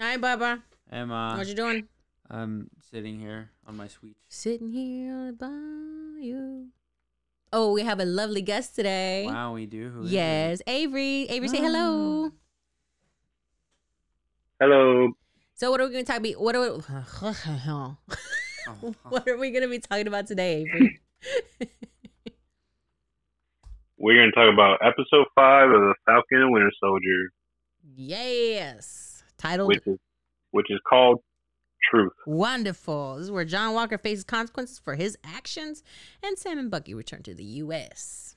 Hi, 0.00 0.16
Baba. 0.16 0.62
Am 0.92 1.10
uh, 1.10 1.36
What 1.36 1.48
you 1.48 1.56
doing? 1.56 1.88
I'm 2.30 2.70
sitting 2.88 3.18
here 3.18 3.50
on 3.66 3.76
my 3.76 3.88
suite. 3.88 4.14
Sitting 4.28 4.70
here 4.70 5.32
by 5.32 5.48
you. 6.20 6.68
Oh, 7.52 7.72
we 7.72 7.82
have 7.82 7.98
a 7.98 8.04
lovely 8.04 8.40
guest 8.40 8.76
today. 8.76 9.26
Wow, 9.26 9.54
we 9.54 9.66
do. 9.66 9.88
Who 9.88 10.02
is 10.02 10.12
it? 10.12 10.14
Yes, 10.14 10.62
Avery. 10.68 11.26
Avery, 11.28 11.48
say 11.48 11.58
hello. 11.58 12.30
Hello. 14.60 15.14
So, 15.54 15.72
what 15.72 15.80
are 15.80 15.86
we 15.86 15.90
going 15.90 16.04
to 16.04 16.12
talk 16.12 16.20
about? 16.20 16.40
What 16.40 16.54
are 16.54 16.60
we, 16.60 16.68
Oh, 16.68 17.96
what 19.08 19.26
are 19.26 19.36
we 19.36 19.50
going 19.50 19.64
to 19.64 19.68
be 19.68 19.80
talking 19.80 20.06
about 20.06 20.28
today, 20.28 20.60
Avery? 20.60 21.00
We're 23.98 24.14
going 24.14 24.30
to 24.32 24.36
talk 24.36 24.52
about 24.52 24.78
episode 24.80 25.26
five 25.34 25.70
of 25.70 25.80
the 25.80 25.94
Falcon 26.06 26.42
and 26.42 26.52
Winter 26.52 26.70
Soldier, 26.78 27.32
yes. 27.96 29.07
Titled 29.38 29.68
which 29.68 29.86
is 29.86 29.98
which 30.50 30.66
is 30.70 30.80
called 30.88 31.20
Truth. 31.90 32.12
Wonderful. 32.26 33.16
This 33.16 33.24
is 33.24 33.30
where 33.30 33.44
John 33.44 33.72
Walker 33.72 33.96
faces 33.98 34.24
consequences 34.24 34.78
for 34.78 34.96
his 34.96 35.16
actions, 35.24 35.82
and 36.22 36.36
Sam 36.38 36.58
and 36.58 36.70
Bucky 36.70 36.92
return 36.92 37.22
to 37.22 37.34
the 37.34 37.44
U.S. 37.44 38.36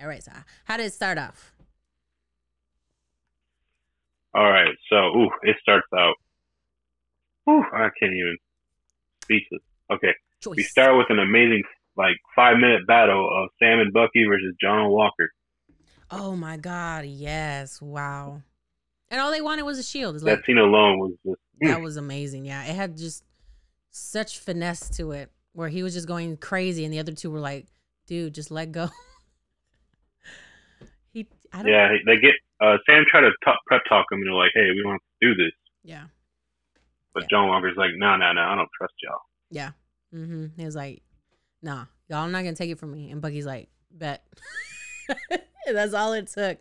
All 0.00 0.06
right, 0.06 0.22
so 0.22 0.32
how 0.64 0.76
did 0.76 0.86
it 0.86 0.92
start 0.92 1.18
off? 1.18 1.52
All 4.34 4.50
right, 4.50 4.74
so 4.90 4.96
ooh, 4.96 5.30
it 5.42 5.56
starts 5.62 5.86
out. 5.96 6.14
Ooh, 7.48 7.62
I 7.72 7.88
can't 7.98 8.12
even 8.12 8.36
speechless. 9.22 9.62
Okay, 9.90 10.12
Choice. 10.40 10.56
we 10.56 10.62
start 10.62 10.96
with 10.98 11.06
an 11.08 11.18
amazing 11.18 11.62
like 11.96 12.16
five 12.34 12.58
minute 12.58 12.86
battle 12.86 13.28
of 13.28 13.50
Sam 13.58 13.78
and 13.78 13.92
Bucky 13.92 14.24
versus 14.28 14.54
John 14.60 14.90
Walker. 14.90 15.30
Oh 16.10 16.36
my 16.36 16.56
God! 16.56 17.06
Yes! 17.06 17.80
Wow. 17.80 18.42
And 19.14 19.20
all 19.20 19.30
they 19.30 19.40
wanted 19.40 19.62
was 19.62 19.78
a 19.78 19.82
shield. 19.84 20.20
Like 20.22 20.38
That 20.40 20.44
scene 20.44 20.58
alone 20.58 20.98
was 20.98 21.12
just 21.24 21.38
that 21.60 21.80
was 21.80 21.96
amazing. 21.96 22.44
Yeah, 22.44 22.64
it 22.64 22.74
had 22.74 22.96
just 22.96 23.22
such 23.90 24.40
finesse 24.40 24.90
to 24.96 25.12
it, 25.12 25.30
where 25.52 25.68
he 25.68 25.84
was 25.84 25.94
just 25.94 26.08
going 26.08 26.36
crazy, 26.36 26.84
and 26.84 26.92
the 26.92 26.98
other 26.98 27.12
two 27.12 27.30
were 27.30 27.38
like, 27.38 27.68
"Dude, 28.08 28.34
just 28.34 28.50
let 28.50 28.72
go." 28.72 28.90
he, 31.12 31.28
I 31.52 31.58
don't. 31.62 31.70
yeah. 31.70 31.90
They 32.04 32.16
get 32.16 32.34
uh, 32.60 32.78
Sam 32.86 33.04
tried 33.08 33.20
to 33.20 33.30
talk, 33.44 33.58
prep 33.66 33.82
talk 33.88 34.06
him 34.10 34.18
and 34.18 34.26
they're 34.26 34.34
like, 34.34 34.50
"Hey, 34.52 34.70
we 34.74 34.82
want 34.84 35.00
to 35.22 35.28
do 35.28 35.34
this," 35.40 35.52
Yeah. 35.84 36.06
but 37.12 37.22
Yeah. 37.22 37.26
John 37.30 37.48
Walker's 37.48 37.76
like, 37.76 37.90
"No, 37.96 38.16
no, 38.16 38.32
no, 38.32 38.40
I 38.40 38.56
don't 38.56 38.68
trust 38.76 38.94
y'all." 39.00 39.20
Yeah. 39.50 39.70
Mm-hmm. 40.12 40.46
He 40.56 40.64
was 40.64 40.74
like, 40.74 41.02
"Nah, 41.62 41.84
y'all 42.08 42.26
not 42.26 42.42
gonna 42.42 42.56
take 42.56 42.70
it 42.70 42.80
from 42.80 42.90
me." 42.90 43.12
And 43.12 43.22
Bucky's 43.22 43.46
like, 43.46 43.68
"Bet." 43.92 44.24
That's 45.72 45.94
all 45.94 46.14
it 46.14 46.26
took. 46.26 46.58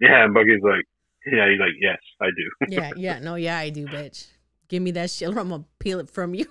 Yeah, 0.00 0.24
and 0.24 0.32
Bucky's 0.32 0.62
like, 0.62 0.84
"Yeah," 1.26 1.48
he's 1.50 1.58
like, 1.60 1.74
"Yes, 1.80 1.98
I 2.20 2.26
do." 2.26 2.66
Yeah, 2.68 2.92
yeah, 2.96 3.18
no, 3.18 3.34
yeah, 3.34 3.58
I 3.58 3.70
do, 3.70 3.86
bitch. 3.86 4.28
Give 4.68 4.82
me 4.82 4.90
that 4.92 5.10
shit, 5.10 5.28
or 5.28 5.38
I'm 5.38 5.48
gonna 5.50 5.64
peel 5.78 5.98
it 6.00 6.08
from 6.10 6.34
you. 6.34 6.46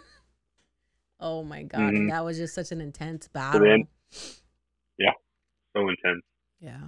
oh 1.20 1.44
my 1.44 1.64
god, 1.64 1.94
Mhm. 1.94 2.10
that 2.10 2.24
was 2.26 2.38
just 2.38 2.54
such 2.56 2.72
an 2.72 2.82
intense 2.82 3.28
battle. 3.28 3.62
then- 3.62 3.88
so 5.76 5.90
intense. 5.90 6.24
yeah. 6.62 6.80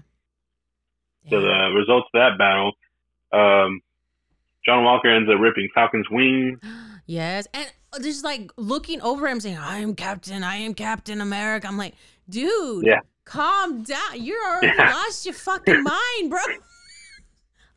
So 1.30 1.42
the 1.42 1.72
results 1.76 2.08
of 2.14 2.20
that 2.22 2.38
battle, 2.38 2.72
um, 3.34 3.82
John 4.66 4.86
Walker 4.86 5.10
ends 5.10 5.30
up 5.30 5.42
ripping 5.42 5.68
Falcon's 5.76 6.10
wing. 6.10 6.58
yes, 7.06 7.50
and 7.54 7.70
just 8.02 8.24
like 8.24 8.50
looking 8.56 9.02
over 9.02 9.28
him, 9.28 9.42
saying, 9.42 9.58
"I 9.58 9.80
am 9.80 9.94
Captain. 9.94 10.42
I 10.42 10.56
am 10.56 10.74
Captain 10.74 11.20
America." 11.20 11.68
I'm 11.68 11.78
like, 11.78 11.96
dude, 12.30 12.86
Yeah. 12.86 13.02
calm 13.26 13.84
down. 13.84 14.00
You're 14.24 14.42
already 14.42 14.68
Yeah. 14.68 14.94
lost 14.94 15.26
your 15.26 15.34
fucking 15.36 15.84
mind, 15.84 16.30
bro. 16.30 16.40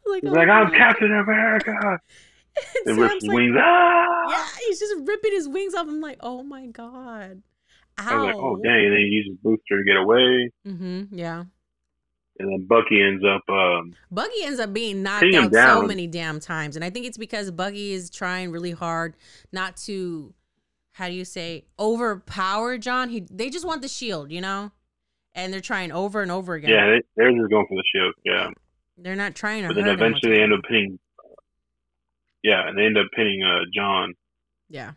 Like, 0.07 0.23
He's 0.23 0.31
oh 0.31 0.35
like, 0.35 0.49
"I'm 0.49 0.69
God. 0.71 0.77
Captain 0.77 1.13
America," 1.13 1.73
And 2.87 2.91
and 2.93 2.99
rips 2.99 3.25
like, 3.25 3.37
wings. 3.37 3.57
Ah! 3.59 4.07
Yeah, 4.29 4.47
he's 4.67 4.79
just 4.81 4.95
ripping 5.07 5.33
his 5.33 5.49
wings 5.49 5.75
off. 5.75 5.87
I'm 5.89 6.01
like, 6.01 6.19
oh 6.21 6.43
my 6.43 6.67
god. 6.67 7.43
Ow. 8.01 8.05
I 8.09 8.15
was 8.17 8.25
like, 8.27 8.35
"Oh 8.37 8.57
dang!" 8.63 8.85
And 8.87 8.93
then 8.93 8.99
he 9.01 9.07
uses 9.07 9.37
booster 9.43 9.79
to 9.79 9.85
get 9.85 9.97
away, 9.97 10.51
Mm-hmm. 10.67 11.17
Yeah. 11.17 11.45
and 12.39 12.49
then 12.53 12.67
Bucky 12.67 13.03
ends 13.03 13.23
up. 13.25 13.43
Um, 13.49 13.95
Bucky 14.11 14.43
ends 14.43 14.59
up 14.59 14.73
being 14.73 15.03
knocked 15.03 15.25
out 15.35 15.53
so 15.53 15.83
many 15.83 16.07
damn 16.07 16.41
times. 16.41 16.75
And 16.77 16.85
I 16.85 16.91
think 16.91 17.07
it's 17.07 17.19
because 17.19 17.51
Bucky 17.51 17.93
is 17.93 18.11
trying 18.11 18.51
really 18.51 18.73
hard 18.73 19.15
not 19.53 19.77
to 19.85 20.33
how 20.93 21.09
do 21.09 21.15
you 21.15 21.25
say 21.25 21.65
overpower 21.79 22.79
John. 22.79 23.11
He 23.11 23.21
they 23.31 23.49
just 23.51 23.65
want 23.67 23.81
the 23.83 23.89
shield, 23.89 24.33
you 24.33 24.41
know? 24.41 24.73
And 25.35 25.53
they're 25.53 25.61
trying 25.61 25.93
over 25.93 26.23
and 26.23 26.31
over 26.33 26.55
again. 26.55 26.71
yeah, 26.71 26.87
they, 26.87 27.01
they're 27.17 27.31
just 27.31 27.51
going 27.51 27.67
for 27.69 27.77
the 27.77 27.85
shield. 27.95 28.15
Yeah, 28.25 28.49
They're 29.03 29.17
not 29.17 29.35
trying 29.35 29.63
to 29.63 29.69
but 29.69 29.77
then 29.77 29.89
eventually 29.89 30.37
they 30.37 30.43
end 30.43 30.53
up 30.53 30.61
pinning. 30.69 30.99
Yeah, 32.43 32.67
and 32.69 32.77
they 32.79 32.85
end 32.85 32.97
up 32.99 33.07
pinning 33.15 33.43
uh, 33.43 33.61
John, 33.75 34.15
Yeah. 34.69 34.93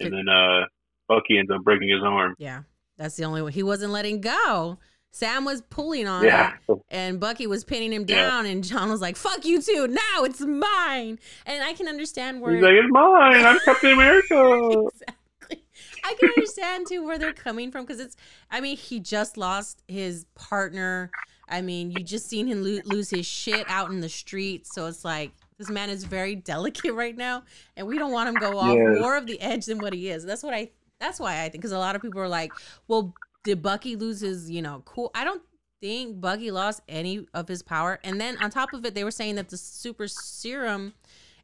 and 0.00 0.12
then 0.12 0.28
uh, 0.28 0.66
Bucky 1.08 1.38
ends 1.38 1.50
up 1.50 1.62
breaking 1.64 1.88
his 1.88 2.02
arm. 2.04 2.34
Yeah. 2.38 2.62
That's 2.96 3.16
the 3.16 3.24
only 3.24 3.42
way. 3.42 3.50
He 3.50 3.64
wasn't 3.64 3.92
letting 3.92 4.20
go. 4.20 4.78
Sam 5.10 5.44
was 5.44 5.62
pulling 5.62 6.06
on 6.08 6.24
Yeah, 6.24 6.54
it. 6.68 6.78
and 6.90 7.18
Bucky 7.20 7.46
was 7.48 7.64
pinning 7.64 7.92
him 7.92 8.04
Yeah. 8.08 8.28
down, 8.28 8.46
and 8.46 8.62
John 8.64 8.88
was 8.90 9.00
like, 9.00 9.16
"Fuck 9.16 9.44
you 9.44 9.60
too! 9.62 9.86
Now 9.88 10.24
it's 10.24 10.40
mine." 10.40 11.18
And 11.46 11.62
I 11.62 11.72
can 11.72 11.88
understand 11.88 12.40
where 12.40 12.52
he's 12.54 12.62
like, 12.62 12.72
"It's 12.74 12.88
mine. 12.90 13.44
I'm 13.44 13.58
Captain 13.64 13.92
America." 13.92 14.70
exactly. 14.92 15.64
I 16.04 16.14
can 16.18 16.28
understand 16.30 16.86
too 16.88 17.04
where 17.04 17.18
they're 17.18 17.32
coming 17.32 17.70
from 17.72 17.84
because 17.84 18.00
it's. 18.00 18.16
I 18.50 18.60
mean, 18.60 18.76
he 18.76 18.98
just 19.00 19.36
lost 19.36 19.82
his 19.88 20.26
partner. 20.36 21.10
I 21.48 21.60
mean, 21.60 21.90
you 21.90 22.02
just 22.02 22.28
seen 22.28 22.46
him 22.46 22.62
lo- 22.64 22.80
lose 22.84 23.10
his 23.10 23.26
shit 23.26 23.64
out 23.68 23.90
in 23.90 24.00
the 24.00 24.08
streets, 24.08 24.70
so 24.74 24.86
it's 24.86 25.04
like 25.04 25.32
this 25.58 25.68
man 25.70 25.90
is 25.90 26.04
very 26.04 26.34
delicate 26.52 26.94
right 26.94 27.16
now, 27.16 27.42
and 27.76 27.86
we 27.86 27.98
don't 27.98 28.12
want 28.12 28.28
him 28.28 28.34
go 28.36 28.58
off 28.58 28.74
Yes. 28.76 28.98
more 29.00 29.16
of 29.16 29.26
the 29.26 29.40
edge 29.40 29.66
than 29.66 29.78
what 29.78 29.92
he 29.92 30.08
is. 30.08 30.24
That's 30.24 30.42
what 30.42 30.54
I. 30.54 30.70
That's 31.00 31.20
why 31.20 31.38
I 31.40 31.42
think 31.48 31.54
because 31.54 31.72
a 31.72 31.78
lot 31.78 31.96
of 31.96 32.02
people 32.02 32.20
are 32.20 32.28
like, 32.28 32.52
well, 32.88 33.14
did 33.42 33.60
Bucky 33.62 33.96
lose 33.96 34.20
his, 34.20 34.50
you 34.50 34.62
know, 34.62 34.82
cool? 34.86 35.10
I 35.14 35.24
don't 35.24 35.42
think 35.82 36.20
Bucky 36.20 36.50
lost 36.50 36.80
any 36.88 37.26
of 37.34 37.46
his 37.48 37.62
power. 37.62 37.98
And 38.04 38.18
then 38.20 38.38
on 38.42 38.48
top 38.50 38.72
of 38.72 38.86
it, 38.86 38.94
they 38.94 39.04
were 39.04 39.10
saying 39.10 39.34
that 39.34 39.50
the 39.50 39.58
super 39.58 40.08
serum, 40.08 40.94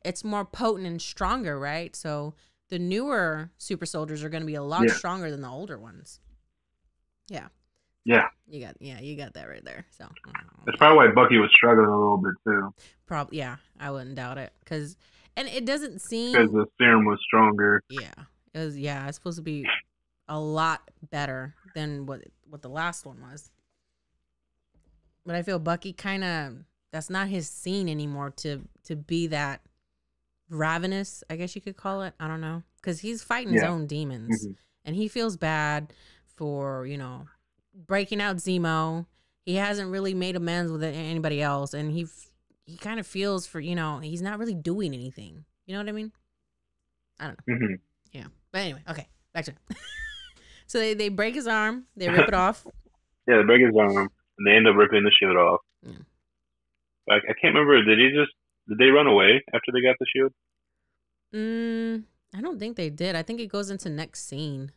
it's 0.02 0.24
more 0.24 0.46
potent 0.46 0.86
and 0.86 1.02
stronger, 1.02 1.58
right? 1.58 1.94
So 1.94 2.32
the 2.70 2.78
newer 2.78 3.50
super 3.58 3.84
soldiers 3.84 4.22
are 4.24 4.30
going 4.30 4.42
to 4.42 4.46
be 4.46 4.54
a 4.54 4.62
lot 4.62 4.84
Yeah. 4.86 4.94
stronger 4.94 5.30
than 5.30 5.42
the 5.42 5.48
older 5.48 5.76
ones. 5.76 6.20
Yeah, 7.28 7.48
Yeah, 8.04 8.28
you 8.48 8.64
got 8.64 8.76
yeah, 8.80 9.00
you 9.00 9.16
got 9.16 9.34
that 9.34 9.48
right 9.48 9.64
there. 9.64 9.84
So 9.90 10.06
that's 10.66 10.78
probably 10.78 10.96
why 11.08 11.14
Bucky 11.14 11.38
was 11.38 11.50
struggling 11.54 11.88
a 11.88 11.98
little 11.98 12.16
bit 12.18 12.34
too, 12.44 12.74
probably 13.06 13.38
yeah, 13.38 13.56
I 13.78 13.90
wouldn't 13.90 14.14
doubt 14.16 14.38
it 14.38 14.52
because 14.60 14.96
and 15.36 15.46
it 15.48 15.64
doesn't 15.66 16.00
seem 16.00 16.32
because 16.32 16.50
the 16.52 16.66
serum 16.78 17.04
was 17.04 17.18
stronger. 17.24 17.82
yeah, 17.88 18.12
it 18.54 18.58
was 18.58 18.78
yeah, 18.78 19.06
it's 19.06 19.16
supposed 19.16 19.36
to 19.38 19.42
be 19.42 19.66
a 20.28 20.38
lot 20.38 20.90
better 21.10 21.54
than 21.74 22.06
what 22.06 22.22
what 22.48 22.62
the 22.62 22.68
last 22.70 23.04
one 23.04 23.20
was. 23.20 23.50
But 25.26 25.34
I 25.34 25.42
feel 25.42 25.58
Bucky 25.58 25.92
kind 25.92 26.24
of 26.24 26.54
that's 26.92 27.10
not 27.10 27.28
his 27.28 27.48
scene 27.48 27.88
anymore 27.88 28.30
to 28.38 28.62
to 28.84 28.96
be 28.96 29.26
that 29.28 29.60
ravenous, 30.48 31.22
I 31.30 31.36
guess 31.36 31.54
you 31.54 31.60
could 31.60 31.76
call 31.76 32.02
it. 32.02 32.14
I 32.18 32.26
don't 32.26 32.40
know 32.40 32.62
cuz 32.82 33.00
he's 33.00 33.22
fighting 33.22 33.52
his 33.52 33.62
own 33.62 33.86
demons 33.86 34.44
Mhm. 34.46 34.56
and 34.86 34.96
he 34.96 35.06
feels 35.06 35.36
bad 35.36 35.92
for, 36.24 36.86
you 36.86 36.96
know, 36.96 37.28
breaking 37.74 38.20
out 38.20 38.36
Zemo. 38.36 39.06
He 39.44 39.56
hasn't 39.56 39.90
really 39.90 40.14
made 40.14 40.36
amends 40.36 40.70
with 40.70 40.82
anybody 40.82 41.40
else 41.42 41.74
and 41.74 41.90
he 41.92 42.02
f- 42.04 42.26
he 42.64 42.76
kind 42.76 43.00
of 43.00 43.06
feels 43.06 43.46
for, 43.46 43.58
you 43.58 43.74
know, 43.74 43.98
he's 43.98 44.22
not 44.22 44.38
really 44.38 44.54
doing 44.54 44.94
anything. 44.94 45.44
You 45.66 45.74
know 45.74 45.80
what 45.80 45.88
I 45.88 45.92
mean? 45.92 46.12
I 47.18 47.26
don't 47.26 47.38
know. 47.46 47.76
Yeah, 48.12 48.26
But 48.52 48.58
anyway, 48.60 48.82
okay, 48.88 49.08
back 49.34 49.44
to 49.46 49.50
it. 49.52 49.58
so 50.66 50.78
they, 50.78 50.94
they 50.94 51.08
break 51.08 51.34
his 51.34 51.46
arm, 51.46 51.86
they 51.96 52.08
rip 52.08 52.28
it 52.28 52.34
off. 52.34 52.66
Yeah, 53.28 53.36
they 53.36 53.42
break 53.44 53.60
his 53.60 53.76
arm, 53.78 53.96
and 54.38 54.46
they 54.46 54.52
end 54.56 54.66
up 54.66 54.74
ripping 54.74 55.04
the 55.04 55.12
shield 55.16 55.36
off. 55.36 55.60
Yeah. 55.82 55.92
Like 57.06 57.22
I 57.28 57.34
can't 57.40 57.54
remember. 57.54 57.80
Did 57.84 57.98
he 57.98 58.08
just? 58.08 58.32
Did 58.66 58.78
they 58.78 58.86
run 58.86 59.06
away 59.06 59.44
after 59.54 59.70
they 59.72 59.82
got 59.82 59.94
the 60.00 60.06
shield? 60.12 60.32
Mm, 61.34 62.04
I 62.34 62.40
don't 62.40 62.58
think 62.58 62.76
they 62.76 62.90
did. 62.90 63.14
I 63.14 63.22
think 63.22 63.38
it 63.40 63.46
goes 63.46 63.70
into 63.70 63.88
next 63.88 64.26
scene. 64.26 64.72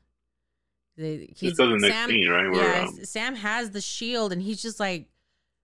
They, 0.95 1.29
he's, 1.35 1.51
This 1.51 1.57
goes 1.57 1.73
in 1.73 1.79
the 1.79 1.87
next 1.87 1.95
Sam, 1.95 2.09
scene, 2.09 2.29
right? 2.29 2.49
Where, 2.51 2.75
yeah, 2.81 2.85
um, 2.87 3.05
Sam 3.05 3.35
has 3.35 3.71
the 3.71 3.81
shield 3.81 4.31
and 4.31 4.41
he's 4.41 4.61
just 4.61 4.79
like 4.79 5.07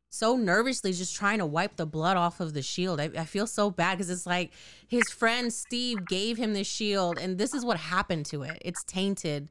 so 0.09 0.35
nervously 0.35 0.91
just 0.91 1.15
trying 1.15 1.37
to 1.37 1.45
wipe 1.45 1.75
the 1.75 1.85
blood 1.85 2.17
off 2.17 2.39
of 2.39 2.53
the 2.53 2.63
shield. 2.63 2.99
I, 2.99 3.11
I 3.17 3.25
feel 3.25 3.45
so 3.45 3.69
bad 3.69 3.97
because 3.97 4.09
it's 4.09 4.25
like 4.25 4.51
his 4.87 5.09
friend 5.11 5.53
Steve 5.53 6.07
gave 6.07 6.37
him 6.37 6.53
the 6.53 6.63
shield 6.63 7.19
and 7.19 7.37
this 7.37 7.53
is 7.53 7.63
what 7.63 7.77
happened 7.77 8.25
to 8.27 8.41
it. 8.41 8.57
It's 8.65 8.83
tainted 8.85 9.49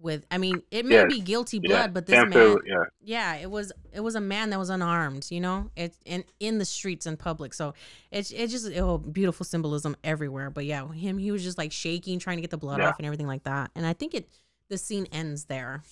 with 0.00 0.24
I 0.30 0.38
mean, 0.38 0.62
it 0.70 0.86
may 0.86 0.94
Yes. 0.94 1.12
be 1.12 1.20
guilty 1.20 1.58
yeah, 1.60 1.68
blood, 1.68 1.94
but 1.94 2.06
this 2.06 2.14
Sam 2.14 2.28
man 2.30 2.58
yeah, 2.64 2.76
yeah 3.02 3.34
it 3.34 3.50
was 3.50 3.72
it 3.92 3.98
was 3.98 4.14
a 4.14 4.20
man 4.20 4.50
that 4.50 4.58
was 4.60 4.70
unarmed 4.70 5.26
you 5.32 5.40
know 5.40 5.72
it 5.74 5.94
in 6.04 6.22
in 6.38 6.58
the 6.58 6.64
streets 6.64 7.04
in 7.04 7.16
public 7.16 7.52
so 7.52 7.74
it's 8.12 8.30
it 8.30 8.46
just 8.50 8.70
oh 8.76 8.98
beautiful 8.98 9.44
symbolism 9.44 9.96
everywhere 10.04 10.50
but 10.50 10.64
yeah 10.64 10.86
him 10.92 11.18
he 11.18 11.32
was 11.32 11.42
just 11.42 11.58
like 11.58 11.72
shaking 11.72 12.20
trying 12.20 12.36
to 12.36 12.40
get 12.42 12.50
the 12.50 12.56
blood 12.56 12.78
Yeah. 12.78 12.90
off 12.90 12.98
and 12.98 13.06
everything 13.06 13.26
like 13.26 13.42
that 13.42 13.72
and 13.74 13.84
i 13.84 13.92
think 13.92 14.14
it 14.14 14.28
the 14.68 14.78
scene 14.78 15.06
ends 15.12 15.44
there 15.46 15.82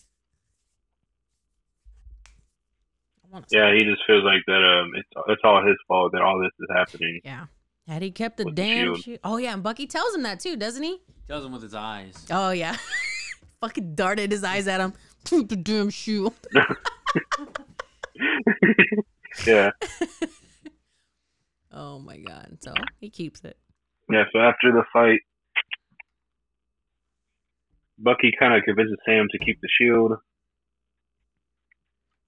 I 3.24 3.28
wanna 3.32 3.46
say- 3.48 3.58
yeah. 3.58 3.72
He 3.74 3.84
just 3.84 4.02
feels 4.06 4.22
like 4.24 4.42
that. 4.46 4.62
Um, 4.62 4.92
it's 4.94 5.08
it's 5.28 5.42
all 5.44 5.64
his 5.66 5.76
fault 5.88 6.12
that 6.12 6.22
all 6.22 6.38
this 6.40 6.52
is 6.60 6.68
happening. 6.74 7.20
yeah 7.24 7.46
Had 7.88 8.02
he 8.02 8.10
kept 8.10 8.36
the 8.36 8.44
With 8.44 8.54
the 8.56 8.62
damn 8.62 8.84
shield. 8.86 9.00
shield. 9.02 9.18
Oh 9.24 9.36
yeah, 9.36 9.52
and 9.54 9.62
Bucky 9.62 9.86
tells 9.86 10.14
him 10.14 10.22
that 10.22 10.38
too, 10.40 10.56
doesn't 10.56 10.82
he? 10.82 11.00
Tells 11.28 11.44
him 11.44 11.52
with 11.52 11.62
his 11.62 11.74
eyes. 11.74 12.24
Oh 12.30 12.50
yeah. 12.50 12.76
Fucking 13.60 13.94
darted 13.94 14.30
his 14.30 14.44
eyes 14.44 14.68
at 14.68 14.80
him. 14.80 14.92
Keep 15.24 15.48
the 15.48 15.56
damn 15.56 15.90
shield. 15.90 16.34
yeah, 19.46 19.70
Oh 21.72 21.98
my 21.98 22.16
god. 22.18 22.58
So 22.60 22.72
he 23.00 23.10
keeps 23.10 23.40
it. 23.44 23.56
yeah. 24.10 24.24
So 24.32 24.38
after 24.38 24.72
the 24.72 24.84
fight, 24.92 25.20
Bucky 27.98 28.32
kind 28.38 28.54
of 28.54 28.62
convinces 28.64 28.96
Sam 29.06 29.26
to 29.30 29.38
keep 29.44 29.60
the 29.60 29.68
shield, 29.80 30.12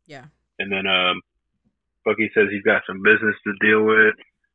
Yeah. 0.06 0.26
and 0.58 0.72
then 0.72 0.86
um, 0.86 1.20
Bucky 2.04 2.30
says 2.34 2.46
he's 2.50 2.62
got 2.62 2.82
some 2.86 3.02
business 3.02 3.34
to 3.46 3.52
deal 3.66 3.84
with. 3.84 4.14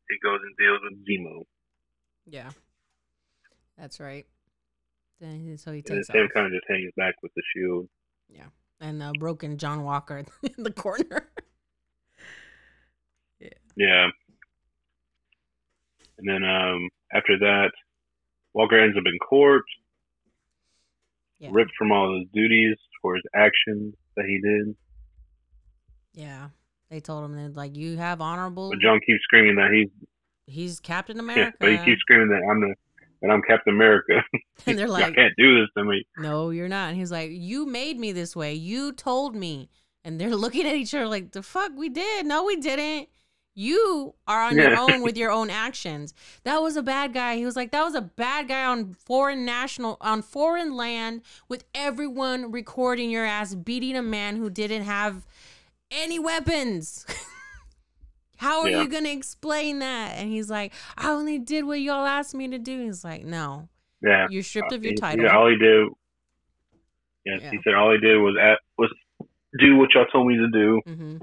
He 0.09 0.17
goes 0.23 0.39
and 0.43 0.55
deals 0.57 0.79
with 0.83 1.07
Zemo, 1.07 1.43
Yeah. 2.25 2.49
That's 3.77 3.99
right. 3.99 4.25
Then 5.19 5.57
so 5.57 5.71
he 5.71 5.77
and 5.79 5.85
takes 5.87 6.07
Sam 6.07 6.27
kind 6.33 6.45
of 6.47 6.51
just 6.51 6.65
hangs 6.67 6.91
back 6.97 7.15
with 7.23 7.31
the 7.35 7.41
shield. 7.55 7.87
Yeah, 8.29 8.47
and 8.81 9.01
uh, 9.01 9.11
broken 9.19 9.57
John 9.57 9.83
Walker 9.83 10.17
in 10.43 10.63
the 10.63 10.71
corner. 10.71 11.29
Yeah. 13.75 14.09
And 16.19 16.27
then 16.29 16.43
um, 16.43 16.89
after 17.11 17.39
that, 17.39 17.71
Walker 18.53 18.79
ends 18.79 18.95
up 18.95 19.03
in 19.07 19.17
court, 19.17 19.63
Yeah. 21.43 21.49
ripped 21.51 21.73
from 21.77 21.91
all 21.91 22.17
his 22.17 22.27
duties 22.33 22.77
for 23.01 23.15
his 23.15 23.23
actions 23.35 23.93
that 24.15 24.25
he 24.25 24.39
did. 24.41 24.75
Yeah. 26.13 26.49
They 26.89 26.99
told 26.99 27.25
him 27.25 27.35
that 27.35 27.55
like 27.55 27.75
you 27.75 27.97
have 27.97 28.21
honorable. 28.21 28.69
But 28.69 28.79
John 28.79 28.99
keeps 29.05 29.23
screaming 29.23 29.55
that 29.55 29.71
he's 29.71 29.89
He's 30.45 30.79
Captain 30.79 31.15
yeah, 31.17 31.23
America. 31.23 31.57
but 31.59 31.71
he 31.71 31.77
keeps 31.79 32.01
screaming 32.01 32.29
that 32.29 32.41
I'm 32.49 32.59
the 32.61 32.75
that 33.21 33.31
I'm 33.31 33.41
Captain 33.47 33.73
America. 33.73 34.21
and 34.67 34.77
they're 34.77 34.87
like, 34.87 35.05
I 35.05 35.11
can't 35.11 35.33
do 35.37 35.59
this 35.61 35.69
to 35.77 35.83
me. 35.85 36.05
"No, 36.17 36.49
you're 36.49 36.67
not." 36.67 36.89
And 36.89 36.97
he's 36.97 37.11
like, 37.11 37.31
"You 37.31 37.65
made 37.65 37.97
me 37.97 38.11
this 38.11 38.35
way. 38.35 38.53
You 38.53 38.91
told 38.91 39.35
me." 39.35 39.69
And 40.03 40.19
they're 40.19 40.35
looking 40.35 40.67
at 40.67 40.75
each 40.75 40.93
other 40.93 41.07
like, 41.07 41.31
"The 41.31 41.41
fuck 41.43 41.71
we 41.75 41.89
did? 41.89 42.25
No, 42.25 42.43
we 42.43 42.57
didn't." 42.57 43.07
You 43.55 44.15
are 44.27 44.41
on 44.43 44.55
your 44.57 44.75
own 44.75 45.03
with 45.03 45.15
your 45.15 45.29
own 45.31 45.49
actions. 45.51 46.13
That 46.43 46.61
was 46.61 46.75
a 46.75 46.81
bad 46.81 47.13
guy. 47.13 47.35
He 47.37 47.45
was 47.45 47.55
like, 47.55 47.69
that 47.71 47.83
was 47.83 47.93
a 47.93 48.01
bad 48.01 48.47
guy 48.47 48.65
on 48.65 48.93
foreign 48.93 49.45
national 49.45 49.97
on 50.01 50.23
foreign 50.23 50.75
land 50.75 51.21
with 51.47 51.63
everyone 51.75 52.51
recording 52.51 53.11
your 53.11 53.25
ass 53.25 53.53
beating 53.53 53.95
a 53.95 54.01
man 54.01 54.37
who 54.37 54.49
didn't 54.49 54.83
have 54.83 55.25
any 55.91 56.17
weapons. 56.17 57.05
How 58.37 58.61
are 58.63 58.69
Yeah. 58.69 58.81
you 58.81 58.87
gonna 58.89 59.09
explain 59.09 59.79
that? 59.79 60.13
And 60.17 60.29
he's 60.31 60.49
like, 60.49 60.73
I 60.97 61.11
only 61.11 61.37
did 61.37 61.63
what 61.65 61.79
y'all 61.79 62.05
asked 62.07 62.33
me 62.33 62.47
to 62.49 62.57
do. 62.57 62.85
He's 62.85 63.03
like, 63.03 63.23
No, 63.23 63.69
Yeah. 64.01 64.25
you're 64.31 64.41
stripped 64.43 64.71
of 64.73 64.83
your 64.83 64.95
title. 64.95 65.25
Yeah, 65.25 65.37
all 65.37 65.47
he 65.47 65.57
did. 65.57 65.87
Yes, 67.25 67.39
Yeah. 67.43 67.51
he 67.51 67.59
said 67.63 67.75
all 67.75 67.91
he 67.91 67.99
did 67.99 68.17
was 68.17 68.35
at, 68.41 68.59
was 68.79 68.91
do 69.59 69.75
what 69.77 69.93
y'all 69.93 70.05
told 70.07 70.27
me 70.27 70.37
to 70.37 70.47
do. 70.49 70.81
Mm-hmm. 70.87 71.17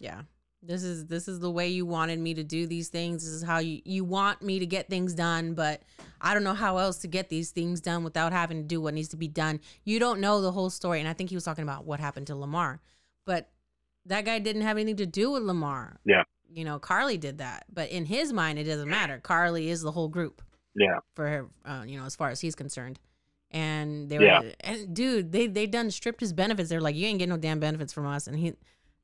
Yeah. 0.00 0.22
This 0.68 0.82
is 0.84 1.06
this 1.06 1.28
is 1.28 1.40
the 1.40 1.50
way 1.50 1.68
you 1.68 1.86
wanted 1.86 2.18
me 2.18 2.34
to 2.34 2.44
do 2.44 2.66
these 2.66 2.90
things. 2.90 3.24
This 3.24 3.32
is 3.32 3.42
how 3.42 3.58
you 3.58 3.80
you 3.86 4.04
want 4.04 4.42
me 4.42 4.58
to 4.58 4.66
get 4.66 4.90
things 4.90 5.14
done, 5.14 5.54
but 5.54 5.82
I 6.20 6.34
don't 6.34 6.44
know 6.44 6.52
how 6.52 6.76
else 6.76 6.98
to 6.98 7.08
get 7.08 7.30
these 7.30 7.50
things 7.52 7.80
done 7.80 8.04
without 8.04 8.32
having 8.32 8.58
to 8.58 8.62
do 8.62 8.78
what 8.78 8.92
needs 8.92 9.08
to 9.08 9.16
be 9.16 9.28
done. 9.28 9.60
You 9.84 9.98
don't 9.98 10.20
know 10.20 10.42
the 10.42 10.52
whole 10.52 10.68
story, 10.68 11.00
and 11.00 11.08
I 11.08 11.14
think 11.14 11.30
he 11.30 11.36
was 11.36 11.44
talking 11.44 11.62
about 11.64 11.86
what 11.86 12.00
happened 12.00 12.26
to 12.26 12.36
Lamar, 12.36 12.80
but 13.24 13.48
that 14.04 14.26
guy 14.26 14.38
didn't 14.40 14.60
have 14.62 14.76
anything 14.76 14.96
to 14.96 15.06
do 15.06 15.30
with 15.30 15.42
Lamar. 15.42 16.00
Yeah. 16.04 16.24
You 16.50 16.66
know, 16.66 16.78
Carly 16.78 17.16
did 17.16 17.38
that, 17.38 17.64
but 17.72 17.88
in 17.88 18.04
his 18.04 18.32
mind, 18.34 18.58
it 18.58 18.64
doesn't 18.64 18.90
matter. 18.90 19.20
Carly 19.22 19.70
is 19.70 19.80
the 19.80 19.92
whole 19.92 20.08
group 20.08 20.42
Yeah. 20.74 20.98
for 21.14 21.28
her, 21.28 21.46
uh, 21.64 21.84
you 21.86 21.98
know, 21.98 22.04
as 22.04 22.14
far 22.14 22.28
as 22.28 22.40
he's 22.40 22.54
concerned. 22.54 22.98
And 23.50 24.10
they 24.10 24.18
were, 24.18 24.24
Yeah. 24.26 24.42
and 24.60 24.94
dude, 24.94 25.32
they 25.32 25.46
they 25.46 25.66
done 25.66 25.90
stripped 25.90 26.20
his 26.20 26.34
benefits. 26.34 26.68
They're 26.68 26.80
like, 26.82 26.94
you 26.94 27.06
ain't 27.06 27.18
getting 27.20 27.30
no 27.30 27.38
damn 27.38 27.58
benefits 27.58 27.94
from 27.94 28.06
us. 28.06 28.26
And 28.26 28.38
he, 28.38 28.52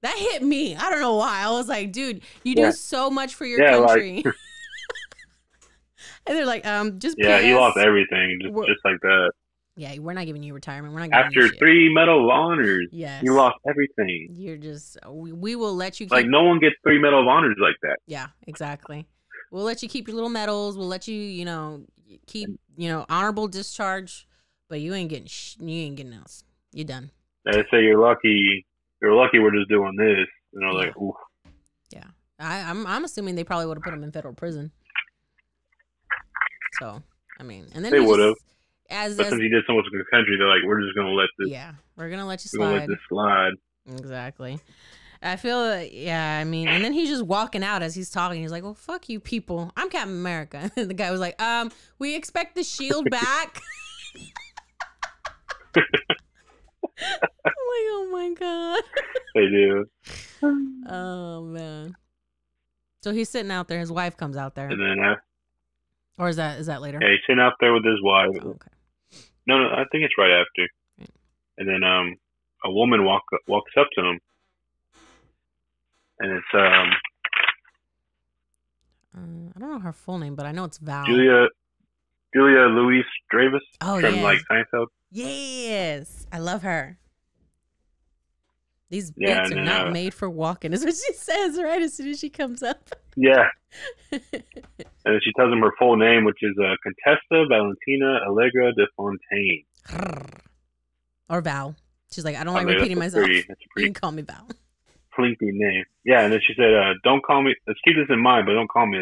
that 0.04 0.16
hit 0.16 0.42
me. 0.42 0.76
I 0.76 0.90
don't 0.90 1.00
know 1.00 1.16
why. 1.16 1.40
I 1.42 1.50
was 1.50 1.68
like, 1.68 1.92
dude, 1.92 2.22
you 2.42 2.54
do 2.54 2.70
so 2.72 3.10
much 3.10 3.34
for 3.34 3.44
your 3.46 3.60
Yeah, 3.62 3.76
like- 3.76 3.88
country. 3.88 4.24
and 6.26 6.36
they're 6.36 6.46
like, 6.46 6.66
um, 6.66 6.98
just 6.98 7.16
Yeah, 7.18 7.40
he 7.40 7.52
PS. 7.52 7.56
lost 7.56 7.78
everything 7.78 8.38
just, 8.42 8.54
We're- 8.54 8.68
just 8.72 8.84
like 8.84 9.00
that. 9.02 9.32
Yeah, 9.76 9.98
we're 9.98 10.12
not 10.12 10.26
giving 10.26 10.44
you 10.44 10.54
retirement. 10.54 10.94
We're 10.94 11.00
not 11.00 11.10
giving 11.10 11.42
After 11.48 11.56
three 11.56 11.92
Medal 11.92 12.24
of 12.26 12.30
Honors, 12.30 12.86
Yes, 12.92 13.24
you 13.24 13.34
lost 13.34 13.56
everything. 13.68 14.28
You're 14.30 14.56
just, 14.56 14.96
we, 15.08 15.32
we 15.32 15.56
will 15.56 15.74
let 15.74 15.98
you 15.98 16.06
keep. 16.06 16.12
Like 16.12 16.26
no 16.26 16.44
one 16.44 16.60
gets 16.60 16.76
three 16.84 17.00
Medal 17.00 17.22
of 17.22 17.26
Honors 17.26 17.56
like 17.60 17.74
that. 17.82 17.96
Yeah, 18.06 18.28
exactly. 18.46 19.08
We'll 19.50 19.64
let 19.64 19.82
you 19.82 19.88
keep 19.88 20.06
your 20.06 20.14
little 20.14 20.30
medals. 20.30 20.78
We'll 20.78 20.86
let 20.86 21.08
you, 21.08 21.16
you 21.20 21.44
know, 21.44 21.82
keep, 22.28 22.50
you 22.76 22.88
know, 22.88 23.04
honorable 23.08 23.48
discharge. 23.48 24.28
But 24.68 24.80
you 24.80 24.94
ain't 24.94 25.10
getting, 25.10 25.26
sh- 25.26 25.56
you 25.60 25.68
ain't 25.82 25.96
getting 25.96 26.12
else. 26.14 26.44
You're 26.72 26.86
done. 26.86 27.10
They 27.44 27.62
say 27.70 27.82
you're 27.82 28.00
lucky. 28.00 28.64
You're 29.04 29.14
lucky 29.14 29.38
we're 29.38 29.54
just 29.54 29.68
doing 29.68 29.94
this. 29.98 30.26
And 30.54 30.64
I'm 30.64 30.74
like, 30.74 30.96
ooh, 30.96 31.12
I, 32.38 32.60
I'm 32.60 32.86
I'm 32.86 33.04
assuming 33.04 33.34
they 33.34 33.44
probably 33.44 33.66
would 33.66 33.76
have 33.76 33.84
put 33.84 33.94
him 33.94 34.02
in 34.02 34.12
federal 34.12 34.34
prison. 34.34 34.72
So 36.80 37.02
I 37.38 37.42
mean, 37.42 37.66
and 37.74 37.84
then 37.84 37.92
They 37.92 38.00
would've. 38.00 38.36
As, 38.90 39.16
but 39.16 39.26
as 39.26 39.30
since 39.30 39.42
he 39.42 39.48
did 39.48 39.64
so 39.66 39.74
much 39.74 39.86
in 39.90 39.98
the 39.98 40.04
country, 40.10 40.36
they're 40.38 40.48
like, 40.48 40.62
we're 40.66 40.80
just 40.82 40.94
gonna 40.94 41.12
let 41.12 41.28
this, 41.38 41.48
yeah, 41.48 41.72
we're 41.96 42.10
gonna 42.10 42.26
let 42.26 42.44
you 42.44 42.50
we're 42.58 42.66
gonna 42.66 42.86
let 42.86 42.86
slide. 42.86 42.88
this 42.90 42.98
slide. 43.08 43.52
Exactly. 43.98 44.60
I 45.22 45.36
feel 45.36 45.58
like, 45.58 45.90
yeah, 45.94 46.38
I 46.38 46.44
mean, 46.44 46.68
and 46.68 46.84
then 46.84 46.92
he's 46.92 47.08
just 47.08 47.22
walking 47.22 47.64
out 47.64 47.82
as 47.82 47.94
he's 47.94 48.10
talking. 48.10 48.42
He's 48.42 48.50
like, 48.50 48.62
"Well, 48.62 48.74
fuck 48.74 49.08
you, 49.08 49.20
people. 49.20 49.72
I'm 49.74 49.88
Captain 49.88 50.12
America." 50.12 50.70
And 50.76 50.90
the 50.90 50.94
guy 50.94 51.10
was 51.10 51.20
like, 51.20 51.40
"Um, 51.40 51.70
we 51.98 52.14
expect 52.14 52.56
the 52.56 52.62
shield 52.62 53.08
back." 53.10 53.62
Like, 57.00 57.86
"Oh 57.90 58.08
my 58.12 58.34
god." 58.38 58.82
They 59.34 59.46
do. 59.48 59.86
Oh 60.86 61.42
man. 61.42 61.96
So 63.02 63.12
he's 63.12 63.28
sitting 63.30 63.50
out 63.50 63.66
there. 63.68 63.78
His 63.80 63.90
wife 63.90 64.16
comes 64.16 64.36
out 64.36 64.54
there, 64.54 64.68
And 64.68 64.80
then, 64.80 64.98
uh, 65.02 65.14
or 66.18 66.28
is 66.28 66.36
that 66.36 66.58
is 66.60 66.66
that 66.66 66.82
later? 66.82 66.98
yeah, 67.00 67.08
he's 67.10 67.20
sitting 67.26 67.40
out 67.40 67.54
there 67.60 67.72
with 67.72 67.84
his 67.84 68.00
wife. 68.02 68.28
Oh, 68.42 68.48
okay. 68.50 68.70
No, 69.46 69.58
no, 69.58 69.68
I 69.70 69.84
think 69.90 70.04
it's 70.04 70.14
right 70.18 70.30
after. 70.32 70.68
Right. 70.98 71.10
And 71.58 71.68
then 71.68 71.82
um, 71.82 72.16
a 72.64 72.70
woman 72.70 73.04
walk 73.04 73.22
walks 73.48 73.72
up 73.78 73.86
to 73.96 74.04
him, 74.04 74.20
and 76.20 76.32
it's 76.32 76.54
um 76.54 76.90
Uh, 79.16 79.50
I 79.56 79.60
don't 79.60 79.70
know 79.70 79.78
her 79.80 79.92
full 79.92 80.18
name, 80.18 80.34
but 80.34 80.44
I 80.46 80.52
know 80.52 80.64
it's 80.64 80.78
Val. 80.78 81.06
Julia 81.06 81.48
Julia 82.34 82.66
Louise 82.66 83.04
Dravis 83.32 83.60
Oh 83.80 84.00
from 84.00 84.14
yes. 84.16 84.22
like 84.22 84.38
Seinfeld. 84.50 84.86
yes, 85.10 86.23
I 86.34 86.38
love 86.38 86.62
her. 86.62 86.98
These 88.90 89.12
Yeah, 89.16 89.42
bits 89.42 89.52
are 89.52 89.62
not 89.62 89.92
made 89.92 90.12
for 90.12 90.28
walking, 90.28 90.72
is 90.72 90.84
what 90.84 90.94
she 90.96 91.12
says 91.14 91.56
right 91.62 91.80
as 91.80 91.94
soon 91.96 92.08
as 92.08 92.18
she 92.18 92.28
comes 92.28 92.60
up. 92.60 92.90
Yeah, 93.16 93.46
and 94.10 94.20
then 95.04 95.20
she 95.22 95.32
tells 95.36 95.52
him 95.52 95.60
her 95.60 95.70
full 95.78 95.96
name, 95.96 96.24
which 96.24 96.38
is 96.42 96.50
uh, 96.60 96.74
Contessa 96.82 97.46
Valentina 97.48 98.18
Allegra 98.26 98.72
de 98.74 98.84
Fontaine. 98.96 99.64
or 101.30 101.40
Val. 101.40 101.76
She's 102.10 102.24
like, 102.24 102.34
I 102.34 102.42
don't 102.42 102.54
I 102.54 102.58
like 102.58 102.66
mean, 102.66 102.76
repeating 102.78 102.98
myself. 102.98 103.24
pretty, 103.24 103.40
a 103.48 103.54
You 103.76 103.84
can 103.84 103.94
call 103.94 104.10
me 104.10 104.22
Val. 104.22 104.48
lengthy 105.16 105.52
name. 105.52 105.84
Yeah, 106.04 106.22
and 106.22 106.32
then 106.32 106.40
she 106.44 106.54
said, 106.56 106.74
uh, 106.74 106.94
"Don't 107.04 107.22
call 107.24 107.42
me. 107.44 107.54
Let's 107.68 107.78
keep 107.84 107.94
this 107.94 108.12
in 108.12 108.20
mind, 108.20 108.46
but 108.46 108.54
don't 108.54 108.68
call 108.68 108.86
me. 108.88 108.98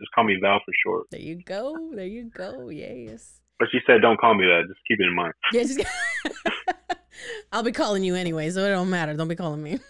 Just 0.00 0.10
call 0.14 0.24
me 0.24 0.38
Val 0.40 0.60
for 0.64 0.72
short." 0.82 1.10
There 1.10 1.20
you 1.20 1.42
go. 1.42 1.90
There 1.94 2.06
you 2.06 2.30
go. 2.34 2.70
Yes. 2.70 3.41
But 3.62 3.68
she 3.70 3.78
said, 3.86 4.02
"Don't 4.02 4.18
call 4.18 4.34
me 4.34 4.44
that. 4.44 4.62
Just 4.66 4.80
keep 4.88 4.98
it 4.98 5.04
in 5.06 5.14
mind." 5.14 5.34
Yeah, 5.52 5.62
just, 5.62 5.80
I'll 7.52 7.62
be 7.62 7.70
calling 7.70 8.02
you 8.02 8.16
anyway, 8.16 8.50
so 8.50 8.64
it 8.64 8.70
don't 8.70 8.90
matter. 8.90 9.14
Don't 9.14 9.28
be 9.28 9.36
calling 9.36 9.62
me. 9.62 9.78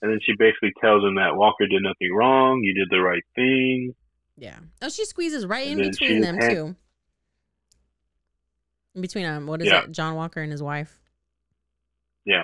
And 0.00 0.10
then 0.10 0.18
she 0.24 0.32
basically 0.38 0.72
tells 0.80 1.02
him 1.04 1.14
that 1.16 1.34
Walker 1.36 1.64
did 1.66 1.80
nothing 1.82 2.12
wrong. 2.12 2.60
You 2.64 2.72
did 2.74 2.88
the 2.90 3.00
right 3.00 3.22
thing. 3.36 3.94
Yeah. 4.36 4.58
Oh, 4.80 4.88
she 4.88 5.04
squeezes 5.04 5.44
right 5.46 5.66
in 5.66 5.74
And 5.74 5.80
then 5.84 5.90
between 5.92 6.20
them 6.20 6.34
had- 6.36 6.50
too. 6.50 6.76
In 8.96 9.00
between 9.02 9.26
um, 9.26 9.46
what 9.48 9.60
is 9.62 9.68
Yeah. 9.68 9.82
it? 9.84 9.92
John 9.92 10.14
Walker 10.16 10.40
and 10.40 10.50
his 10.52 10.60
wife. 10.62 10.98
Yeah. 12.24 12.42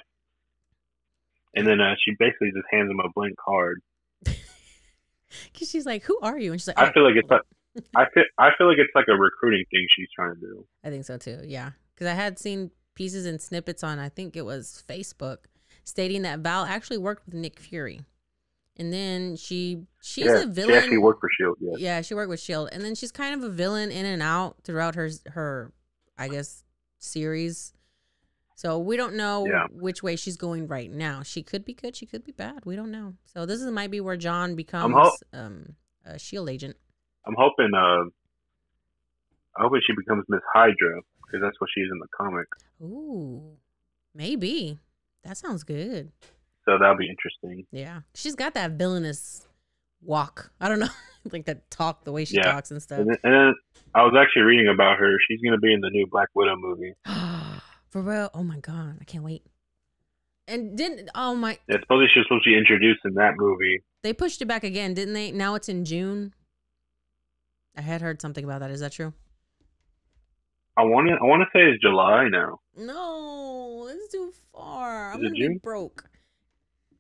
And 1.55 1.67
then 1.67 1.81
uh, 1.81 1.95
she 2.05 2.13
basically 2.19 2.51
just 2.53 2.67
hands 2.73 2.91
him 2.91 3.01
a 3.01 3.09
blank 3.15 3.35
card. 3.45 3.83
Cause 4.27 5.69
she's 5.69 5.85
like, 5.85 6.05
"Who 6.05 6.19
are 6.23 6.39
you?" 6.39 6.53
And 6.53 6.61
she's 6.61 6.69
like, 6.69 6.79
I 6.79 6.89
"Oh, 6.89 6.93
feel 6.93 7.05
like 7.05 7.17
it's 7.17 7.29
like 7.31 7.43
I 7.97 8.05
feel 8.15 8.25
I 8.39 8.51
feel 8.57 8.69
like 8.69 8.79
it's 8.79 8.95
like 8.95 9.07
a 9.09 9.17
recruiting 9.17 9.65
thing 9.71 9.87
she's 9.97 10.09
trying 10.15 10.35
to 10.35 10.41
do. 10.41 10.67
I 10.85 10.91
think 10.91 11.05
so 11.05 11.17
too. 11.19 11.41
Yeah, 11.45 11.71
because 11.95 12.07
I 12.07 12.15
had 12.15 12.39
seen 12.39 12.71
pieces 12.95 13.27
and 13.27 13.41
snippets 13.41 13.83
on 13.85 13.99
I 13.99 14.09
think 14.09 14.37
it 14.37 14.45
was 14.45 14.83
Facebook 14.89 15.39
stating 15.85 16.23
that 16.23 16.41
Val 16.41 16.65
actually 16.65 16.99
worked 16.99 17.25
with 17.27 17.35
Nick 17.35 17.59
Fury, 17.61 18.01
and 18.77 18.93
then 18.93 19.37
she 19.37 19.83
she's 20.03 20.27
yeah, 20.27 20.43
a 20.43 20.47
villain. 20.47 20.75
She 20.75 20.79
actually 20.79 20.99
worked 20.99 21.21
for 21.21 21.29
Shield. 21.39 21.57
Yeah. 21.61 21.73
Yeah, 21.79 22.01
she 22.03 22.15
worked 22.15 22.31
with 22.31 22.41
Shield, 22.41 22.69
and 22.73 22.83
then 22.85 22.95
she's 22.95 23.13
kind 23.13 23.35
of 23.35 23.43
a 23.49 23.53
villain 23.53 23.91
in 23.91 24.05
and 24.07 24.23
out 24.23 24.57
throughout 24.65 24.95
her 24.97 25.09
her, 25.29 25.73
I 26.17 26.29
guess, 26.29 26.65
series. 26.99 27.73
So 28.57 28.77
we 28.81 28.97
don't 28.97 29.15
know 29.15 29.47
Yeah. 29.47 29.67
which 29.71 30.03
way 30.03 30.17
she's 30.17 30.37
going 30.37 30.67
right 30.67 30.91
now. 30.91 31.23
She 31.23 31.45
could 31.45 31.65
be 31.65 31.75
good, 31.75 31.95
she 31.95 32.07
could 32.07 32.25
be 32.25 32.33
bad. 32.33 32.65
We 32.67 32.75
don't 32.75 32.91
know. 32.91 33.15
So 33.25 33.47
this 33.47 33.61
is 33.63 33.71
might 33.71 33.91
be 33.93 34.01
where 34.01 34.17
John 34.17 34.57
becomes 34.57 34.95
ho- 34.97 35.17
um 35.33 35.77
a 36.05 36.19
Shield 36.19 36.49
agent. 36.51 36.77
I'm 37.27 37.35
hoping. 37.37 37.71
Uh, 37.75 38.05
I'm 39.57 39.65
hoping 39.65 39.81
she 39.87 39.95
becomes 39.95 40.25
Miss 40.29 40.41
Hydra 40.55 41.01
because 41.27 41.41
that's 41.43 41.61
what 41.61 41.69
she's 41.75 41.87
in 41.91 41.99
the 41.99 42.07
comic. 42.17 42.47
Ooh, 42.81 43.57
maybe 44.15 44.79
that 45.25 45.37
sounds 45.37 45.65
good. 45.65 46.13
So 46.65 46.79
that'll 46.79 46.97
be 46.97 47.09
interesting. 47.09 47.67
Yeah, 47.73 48.01
she's 48.15 48.35
got 48.35 48.55
that 48.55 48.73
villainous 48.73 49.47
walk. 50.03 50.53
I 50.61 50.69
don't 50.69 50.79
know, 50.79 50.89
like 51.33 51.47
that 51.47 51.71
talk, 51.71 52.05
the 52.05 52.13
way 52.13 52.25
she 52.25 52.37
Yeah. 52.37 52.53
talks 52.53 52.71
and 52.71 52.81
stuff. 52.83 53.01
And 53.01 53.09
then, 53.11 53.17
and 53.25 53.35
then 53.35 53.55
I 53.95 54.03
was 54.03 54.15
actually 54.19 54.43
reading 54.43 54.69
about 54.73 54.99
her. 54.99 55.17
She's 55.29 55.41
gonna 55.43 55.59
be 55.59 55.73
in 55.73 55.81
the 55.81 55.91
new 55.91 56.07
Black 56.11 56.29
Widow 56.35 56.57
movie. 56.57 56.93
For 57.91 58.03
real? 58.03 58.31
Oh 58.35 58.43
my 58.45 58.59
god, 58.59 58.99
I 59.01 59.05
can't 59.05 59.25
wait. 59.25 59.43
And 60.47 60.77
didn't 60.79 61.11
oh 61.15 61.35
my 61.35 61.59
Yeah, 61.69 61.79
supposedly 61.81 62.09
she 62.13 62.21
was 62.21 62.27
supposed 62.29 62.45
to 62.45 62.51
be 62.51 62.57
introduced 62.59 63.01
in 63.05 63.15
that 63.15 63.35
movie. 63.37 63.83
they 64.03 64.13
pushed 64.13 64.41
it 64.41 64.47
back 64.47 64.63
again, 64.65 64.95
didn't 64.95 65.15
they? 65.15 65.33
Now 65.33 65.55
it's 65.57 65.69
in 65.69 65.85
June. 65.85 66.33
I 67.79 67.81
had 67.81 68.03
heard 68.03 68.21
something 68.21 68.43
about 68.43 68.59
that. 68.59 68.73
Is 68.73 68.81
that 68.81 68.91
true? 68.91 69.15
I 70.77 70.83
want 70.83 71.07
to. 71.07 71.15
I 71.15 71.25
want 71.25 71.43
to 71.43 71.49
say 71.57 71.63
it's 71.63 71.81
July 71.81 72.29
now. 72.29 72.59
No, 72.77 73.89
it's 73.89 74.13
too 74.13 74.33
far. 74.53 75.13
I'm 75.13 75.19
gonna 75.19 75.31
be 75.31 75.39
June? 75.39 75.61
broke. 75.63 76.11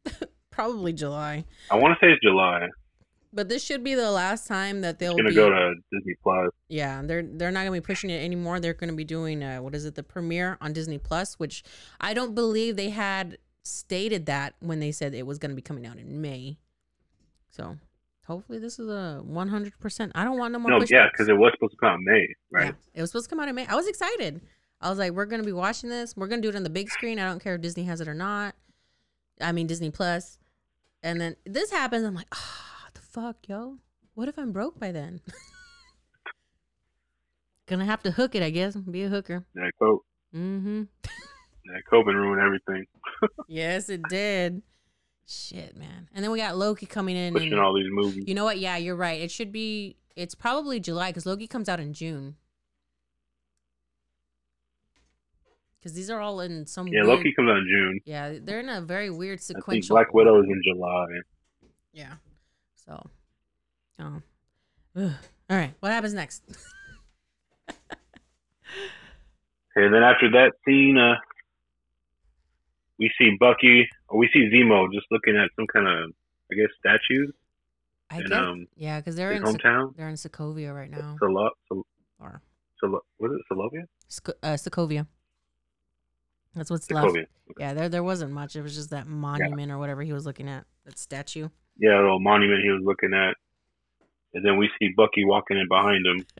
Probably 0.50 0.92
July. 0.92 1.44
I 1.68 1.76
want 1.76 1.98
to 1.98 2.06
say 2.06 2.12
it's 2.12 2.22
July. 2.22 2.68
But 3.32 3.48
this 3.48 3.62
should 3.64 3.82
be 3.82 3.94
the 3.94 4.10
last 4.10 4.46
time 4.46 4.82
that 4.82 5.00
they'll 5.00 5.16
gonna 5.16 5.30
be 5.30 5.34
go 5.34 5.50
to 5.50 5.74
Disney 5.92 6.14
Plus. 6.22 6.50
Yeah, 6.68 7.02
they're 7.04 7.24
they're 7.24 7.50
not 7.50 7.64
gonna 7.64 7.72
be 7.72 7.80
pushing 7.80 8.10
it 8.10 8.24
anymore. 8.24 8.60
They're 8.60 8.72
gonna 8.72 8.92
be 8.92 9.04
doing 9.04 9.42
uh, 9.42 9.58
what 9.58 9.74
is 9.74 9.84
it, 9.84 9.96
the 9.96 10.04
premiere 10.04 10.58
on 10.60 10.72
Disney 10.72 10.98
Plus, 10.98 11.34
which 11.40 11.64
I 12.00 12.14
don't 12.14 12.36
believe 12.36 12.76
they 12.76 12.90
had 12.90 13.38
stated 13.64 14.26
that 14.26 14.54
when 14.60 14.78
they 14.78 14.92
said 14.92 15.12
it 15.12 15.26
was 15.26 15.38
gonna 15.38 15.54
be 15.54 15.62
coming 15.62 15.86
out 15.86 15.98
in 15.98 16.20
May. 16.20 16.58
So 17.50 17.78
hopefully 18.28 18.60
this 18.60 18.78
is 18.78 18.88
a 18.88 19.20
one 19.24 19.48
hundred 19.48 19.76
percent. 19.80 20.12
I 20.14 20.22
don't 20.22 20.38
want 20.38 20.52
no 20.52 20.60
more. 20.60 20.70
No, 20.70 20.84
yeah, 20.88 21.08
because 21.10 21.28
it 21.28 21.36
was 21.36 21.50
supposed 21.54 21.72
to 21.72 21.76
come 21.78 21.88
out 21.90 21.98
in 21.98 22.04
May, 22.04 22.28
right? 22.52 22.66
Yeah, 22.66 22.72
it 22.94 23.00
was 23.00 23.10
supposed 23.10 23.28
to 23.28 23.34
come 23.34 23.40
out 23.40 23.48
in 23.48 23.54
May. 23.56 23.66
I 23.66 23.74
was 23.74 23.88
excited. 23.88 24.40
I 24.80 24.90
was 24.90 24.98
like, 24.98 25.10
we're 25.12 25.26
gonna 25.26 25.42
be 25.42 25.50
watching 25.52 25.90
this. 25.90 26.16
We're 26.16 26.28
gonna 26.28 26.42
do 26.42 26.50
it 26.50 26.54
on 26.56 26.62
the 26.62 26.70
big 26.70 26.88
screen. 26.90 27.18
I 27.18 27.26
don't 27.26 27.42
care 27.42 27.56
if 27.56 27.62
Disney 27.62 27.82
has 27.84 28.00
it 28.00 28.06
or 28.06 28.14
not. 28.14 28.54
I 29.40 29.50
mean 29.50 29.66
Disney 29.66 29.90
Plus. 29.90 30.38
And 31.02 31.20
then 31.20 31.34
this 31.44 31.72
happens. 31.72 32.04
I'm 32.04 32.14
like, 32.14 32.28
ah, 32.32 32.86
the 32.94 33.00
fuck, 33.00 33.48
yo. 33.48 33.78
What 34.14 34.28
if 34.28 34.38
I'm 34.38 34.52
broke 34.52 34.78
by 34.78 34.92
then? 34.92 35.20
Gonna 37.66 37.84
have 37.84 38.02
to 38.04 38.10
hook 38.10 38.34
it, 38.34 38.42
I 38.42 38.50
guess. 38.50 38.74
Be 38.76 39.02
a 39.04 39.08
hooker. 39.08 39.44
That 39.54 39.72
coat, 39.78 40.04
Mm-hmm. 40.34 40.82
that 41.02 41.82
COVID 41.92 42.14
ruined 42.14 42.42
everything. 42.42 42.84
Yes, 43.48 43.88
it 43.88 44.00
did. 44.08 44.62
Shit, 45.30 45.76
man. 45.76 46.08
And 46.14 46.24
then 46.24 46.30
we 46.30 46.38
got 46.38 46.56
Loki 46.56 46.86
coming 46.86 47.14
in. 47.14 47.34
Pushing 47.34 47.52
And, 47.52 47.60
all 47.60 47.74
these 47.74 47.90
movies. 47.90 48.24
you 48.26 48.34
know 48.34 48.44
what? 48.44 48.58
Yeah, 48.58 48.78
you're 48.78 48.96
right. 48.96 49.20
It 49.20 49.30
should 49.30 49.52
be. 49.52 49.96
It's 50.16 50.34
probably 50.34 50.80
July 50.80 51.10
because 51.10 51.26
Loki 51.26 51.46
comes 51.46 51.68
out 51.68 51.78
in 51.80 51.92
June. 51.92 52.36
Because 55.78 55.92
these 55.94 56.10
are 56.10 56.18
all 56.20 56.40
in 56.40 56.66
some. 56.66 56.88
Yeah, 56.88 57.02
weird, 57.04 57.18
Loki 57.18 57.32
comes 57.34 57.50
out 57.50 57.58
in 57.58 57.66
June. 57.68 58.00
Yeah, 58.06 58.34
they're 58.40 58.60
in 58.60 58.70
a 58.70 58.80
very 58.80 59.10
weird 59.10 59.40
sequential. 59.40 59.70
I 59.70 59.74
think 59.74 59.88
Black 59.88 60.14
Widow 60.14 60.36
order. 60.36 60.44
is 60.44 60.50
in 60.50 60.62
July. 60.64 61.06
Yeah. 61.92 62.14
So. 62.86 63.10
Oh. 64.00 64.22
Ugh. 64.96 65.12
All 65.50 65.56
right. 65.56 65.74
What 65.80 65.92
happens 65.92 66.14
next? 66.14 66.42
And 69.76 69.94
then 69.94 70.02
after 70.02 70.28
that 70.32 70.54
scene, 70.64 70.98
uh, 70.98 71.14
we 72.98 73.10
see 73.18 73.30
Bucky, 73.38 73.88
or 74.08 74.18
we 74.18 74.28
see 74.32 74.50
Zemo 74.52 74.92
just 74.92 75.06
looking 75.10 75.36
at 75.36 75.50
some 75.56 75.66
kind 75.72 75.86
of, 75.86 76.10
I 76.50 76.54
guess, 76.56 76.68
statues 76.78 77.32
I 78.10 78.22
guess. 78.22 78.32
um 78.32 78.66
yeah, 78.76 78.98
because 79.00 79.16
they're 79.16 79.32
in 79.32 79.42
hometown. 79.42 79.94
they're 79.96 80.08
in 80.08 80.14
Sokovia 80.16 80.74
right 80.74 80.90
now. 80.90 81.16
Solo, 81.20 81.50
Sol, 81.68 81.84
Or 82.18 82.40
Solo, 82.80 83.00
what 83.18 83.30
is 83.32 83.38
it? 83.38 83.54
Solovia? 83.54 83.84
Sco- 84.08 84.32
uh, 84.42 84.54
Sokovia. 84.54 85.06
That's 86.54 86.70
what's 86.70 86.90
left. 86.90 87.08
Sokovia. 87.08 87.26
Yeah, 87.58 87.74
there 87.74 87.88
there 87.88 88.02
wasn't 88.02 88.32
much. 88.32 88.56
It 88.56 88.62
was 88.62 88.74
just 88.74 88.90
that 88.90 89.06
monument 89.06 89.70
or 89.70 89.78
whatever 89.78 90.02
he 90.02 90.12
was 90.12 90.24
looking 90.26 90.48
at. 90.48 90.64
That 90.86 90.98
statue. 90.98 91.48
Yeah, 91.78 91.96
a 91.96 92.02
little 92.02 92.20
monument 92.20 92.62
he 92.62 92.70
was 92.70 92.82
looking 92.84 93.12
at. 93.14 93.34
And 94.34 94.44
then 94.44 94.56
we 94.58 94.68
see 94.78 94.88
Bucky 94.96 95.24
walking 95.24 95.58
in 95.58 95.68
behind 95.68 96.06
him. 96.06 96.26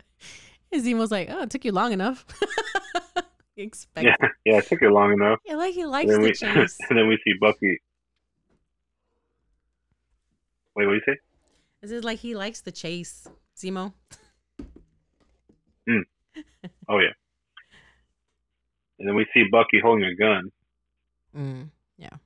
And 0.71 0.85
Zemo's 0.85 1.11
like, 1.11 1.29
"Oh, 1.31 1.45
it 1.45 1.49
took 1.51 1.65
you 1.65 1.73
long 1.73 1.93
enough." 1.93 2.27
Expect. 3.63 4.07
Yeah, 4.07 4.17
yeah, 4.45 4.59
it 4.59 4.67
took 4.67 4.83
it 4.83 4.91
long 4.91 5.13
enough. 5.13 5.41
Yeah, 5.45 5.57
like 5.57 5.75
he 5.75 5.83
And 5.83 5.91
likes 5.91 6.11
then, 6.11 6.21
the 6.21 6.29
we, 6.29 6.33
chase. 6.33 6.79
and 6.91 6.99
then 6.99 7.09
we 7.09 7.19
see 7.25 7.35
Bucky. 7.41 7.81
Wait, 10.77 10.87
what 10.87 10.93
do 10.93 10.95
you 10.95 11.03
say? 11.05 11.19
This 11.83 11.91
is 11.91 12.05
like 12.05 12.21
he 12.21 12.37
likes 12.37 12.61
the 12.61 12.73
chase. 12.73 13.29
Zemo. 13.57 13.93
Oh 16.89 16.99
yeah. 16.99 17.13
And 18.99 19.09
then 19.09 19.15
we 19.15 19.27
see 19.35 19.45
Bucky 19.51 19.81
holding 19.83 20.05
a 20.05 20.15
gun. 20.15 20.51
Mm. 21.37 21.69
Yeah. 21.97 22.17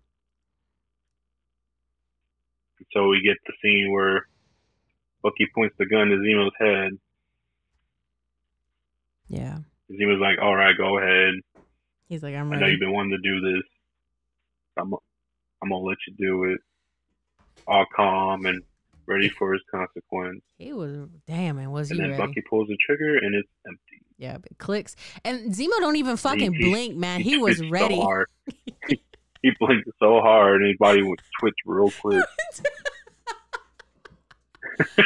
So 2.92 3.08
we 3.08 3.22
get 3.22 3.36
the 3.46 3.52
scene 3.62 3.90
where 3.90 4.26
Bucky 5.22 5.48
points 5.54 5.74
the 5.78 5.86
gun 5.86 6.08
to 6.08 6.16
Zemo's 6.16 6.52
head. 6.60 6.98
Yeah. 9.28 9.58
Zemo's 9.92 10.20
like, 10.20 10.38
"All 10.40 10.54
right, 10.54 10.76
go 10.76 10.98
ahead. 10.98 11.34
He's 12.08 12.22
like, 12.22 12.34
I'm 12.34 12.50
ready." 12.50 12.62
I 12.62 12.66
know 12.66 12.70
you've 12.70 12.80
been 12.80 12.92
wanting 12.92 13.12
to 13.12 13.18
do 13.18 13.40
this. 13.40 13.62
I'm, 14.76 14.92
I'm 15.62 15.68
gonna 15.68 15.78
let 15.78 15.98
you 16.06 16.14
do 16.18 16.44
it." 16.44 16.60
All 17.66 17.86
calm 17.94 18.46
and 18.46 18.62
ready 19.06 19.28
for 19.28 19.52
his 19.52 19.62
consequence. 19.70 20.42
He 20.58 20.72
was 20.72 21.08
damn 21.26 21.56
man, 21.56 21.70
was 21.70 21.90
And 21.90 22.00
he 22.00 22.02
then 22.02 22.18
ready? 22.18 22.22
Bucky 22.26 22.42
pulls 22.48 22.68
the 22.68 22.76
trigger 22.84 23.18
and 23.18 23.34
it's 23.34 23.48
empty. 23.66 24.02
Yeah, 24.18 24.36
it 24.36 24.58
clicks. 24.58 24.96
And 25.24 25.52
Zemo 25.52 25.78
don't 25.80 25.96
even 25.96 26.16
fucking 26.16 26.54
he- 26.54 26.70
blink, 26.70 26.96
man. 26.96 27.20
He 27.20 27.38
was 27.38 27.60
ready. 27.68 27.96
So 27.96 28.02
hard. 28.02 28.26
he 28.88 29.50
blinked 29.58 29.88
so 29.98 30.20
hard 30.20 30.60
and 30.62 30.68
his 30.68 30.76
body 30.78 31.02
would 31.02 31.20
twitch 31.40 31.54
real 31.66 31.90
quick. 32.00 32.24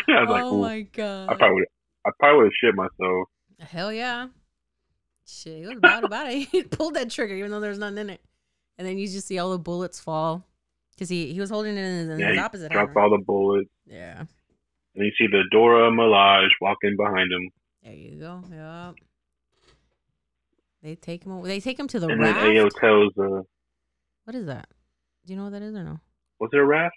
I 0.08 0.24
was 0.24 0.42
oh 0.42 0.56
"Ooh." 0.56 0.60
my 0.60 0.82
god. 0.82 1.30
I 1.30 1.34
probably. 1.34 1.64
I 2.06 2.10
probably 2.20 2.38
would 2.38 2.44
have 2.44 2.52
shit 2.60 2.74
myself. 2.74 3.28
Hell 3.58 3.92
yeah. 3.92 4.28
Shit, 5.26 5.58
he 5.58 5.66
was 5.66 5.76
about 5.78 6.04
about 6.04 6.30
it. 6.30 6.48
He 6.50 6.62
pulled 6.62 6.94
that 6.94 7.10
trigger 7.10 7.34
even 7.34 7.50
though 7.50 7.60
there 7.60 7.70
was 7.70 7.78
nothing 7.78 7.98
in 7.98 8.10
it. 8.10 8.20
And 8.78 8.86
then 8.86 8.98
you 8.98 9.06
just 9.08 9.26
see 9.26 9.38
all 9.38 9.50
the 9.50 9.58
bullets 9.58 9.98
fall. 9.98 10.44
Because 10.94 11.08
he, 11.08 11.32
he 11.32 11.40
was 11.40 11.50
holding 11.50 11.76
it 11.76 11.80
in 11.80 11.98
his, 11.98 12.08
in 12.10 12.18
Yeah, 12.18 12.30
his 12.30 12.38
opposite 12.38 12.72
hand. 12.72 12.86
dropped 12.92 12.96
all 12.96 13.10
the 13.10 13.22
bullets. 13.22 13.68
Yeah. 13.86 14.20
And 14.94 15.04
you 15.04 15.10
see 15.18 15.26
the 15.26 15.42
Dora 15.50 15.90
Milaje 15.90 16.48
walking 16.60 16.96
behind 16.96 17.30
him. 17.32 17.50
There 17.82 17.92
you 17.92 18.18
go. 18.18 18.42
Yep. 18.50 18.94
They 20.82 20.94
take 20.94 21.24
him. 21.24 21.42
They 21.42 21.60
take 21.60 21.78
him 21.78 21.88
to 21.88 22.00
the 22.00 22.08
and 22.08 22.22
then 22.22 22.34
raft. 22.34 22.46
Ayo 22.46 22.70
tells, 22.80 23.12
uh, 23.18 23.42
What 24.24 24.34
is 24.36 24.46
that? 24.46 24.68
Do 25.26 25.32
you 25.32 25.36
know 25.38 25.44
what 25.44 25.52
that 25.52 25.62
is 25.62 25.74
or 25.74 25.82
no? 25.82 26.00
was 26.38 26.50
it 26.52 26.58
a 26.58 26.64
raft? 26.64 26.94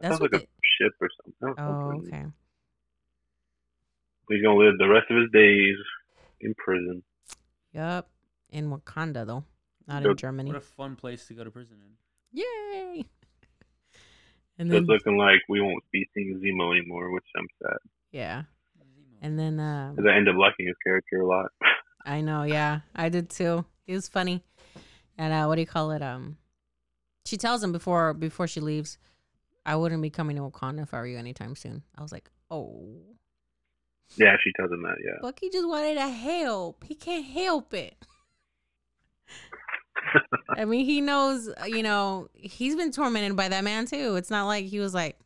That's 0.00 0.12
sounds 0.18 0.22
like 0.22 0.42
a 0.42 0.46
ship 0.78 0.92
or 1.00 1.08
something. 1.40 1.62
Oh, 1.64 1.90
something. 1.92 2.14
okay. 2.14 2.24
He's 4.30 4.42
gonna 4.42 4.56
live 4.56 4.78
the 4.78 4.88
rest 4.88 5.06
of 5.10 5.16
his 5.20 5.30
days 5.32 5.76
in 6.40 6.54
prison. 6.54 7.02
Yep. 7.72 8.08
In 8.50 8.70
Wakanda 8.70 9.26
though, 9.26 9.44
not 9.86 10.02
Yep. 10.02 10.10
in 10.10 10.16
Germany. 10.16 10.48
What 10.50 10.56
a 10.56 10.60
fun 10.60 10.96
place 10.96 11.26
to 11.28 11.34
go 11.34 11.44
to 11.44 11.50
prison 11.50 11.78
in. 11.84 11.92
Yay! 12.42 13.04
And 14.58 14.70
then 14.70 14.82
it's 14.82 14.88
looking 14.88 15.16
like 15.16 15.40
we 15.48 15.60
won't 15.62 15.82
be 15.90 16.06
seeing 16.12 16.38
Zemo 16.44 16.76
anymore, 16.76 17.10
which 17.12 17.24
I'm 17.34 17.46
sad. 17.62 17.78
yeah, 18.12 18.42
and 19.22 19.38
then 19.38 19.58
uh, 19.58 19.92
Because 19.96 20.10
I 20.12 20.14
end 20.16 20.28
up 20.28 20.36
liking 20.36 20.66
his 20.66 20.76
character 20.84 21.20
a 21.22 21.26
lot. 21.26 21.50
I 22.04 22.20
know, 22.20 22.42
yeah, 22.42 22.80
I 22.94 23.08
did 23.08 23.30
too. 23.30 23.64
It 23.86 23.94
was 23.94 24.06
funny, 24.08 24.44
and 25.16 25.32
uh, 25.32 25.46
what 25.46 25.54
do 25.54 25.62
you 25.62 25.66
call 25.66 25.92
it? 25.92 26.02
Um, 26.02 26.36
she 27.24 27.38
tells 27.38 27.62
him 27.64 27.72
before 27.72 28.12
before 28.12 28.46
she 28.46 28.60
leaves, 28.60 28.98
I 29.64 29.76
wouldn't 29.76 30.02
be 30.02 30.10
coming 30.10 30.36
to 30.36 30.42
Wakanda 30.42 30.82
if 30.82 30.92
I 30.92 30.98
were 30.98 31.06
you 31.06 31.16
anytime 31.18 31.56
soon. 31.56 31.82
I 31.96 32.02
was 32.02 32.12
like, 32.12 32.30
oh, 32.50 33.00
yeah, 34.16 34.36
she 34.42 34.52
tells 34.56 34.70
him 34.70 34.82
that. 34.82 34.96
Yeah. 35.04 35.18
Bucky 35.20 35.50
just 35.50 35.66
wanted 35.68 35.94
to 35.94 36.08
help. 36.08 36.84
He 36.84 36.94
can't 36.94 37.24
help 37.24 37.74
it. 37.74 37.96
I 40.56 40.64
mean, 40.64 40.84
he 40.84 41.00
knows, 41.00 41.48
you 41.66 41.82
know, 41.82 42.28
he's 42.34 42.76
been 42.76 42.90
tormented 42.92 43.36
by 43.36 43.48
that 43.48 43.64
man 43.64 43.86
too. 43.86 44.16
It's 44.16 44.30
not 44.30 44.46
like 44.46 44.66
he 44.66 44.78
was 44.78 44.94
like, 44.94 45.18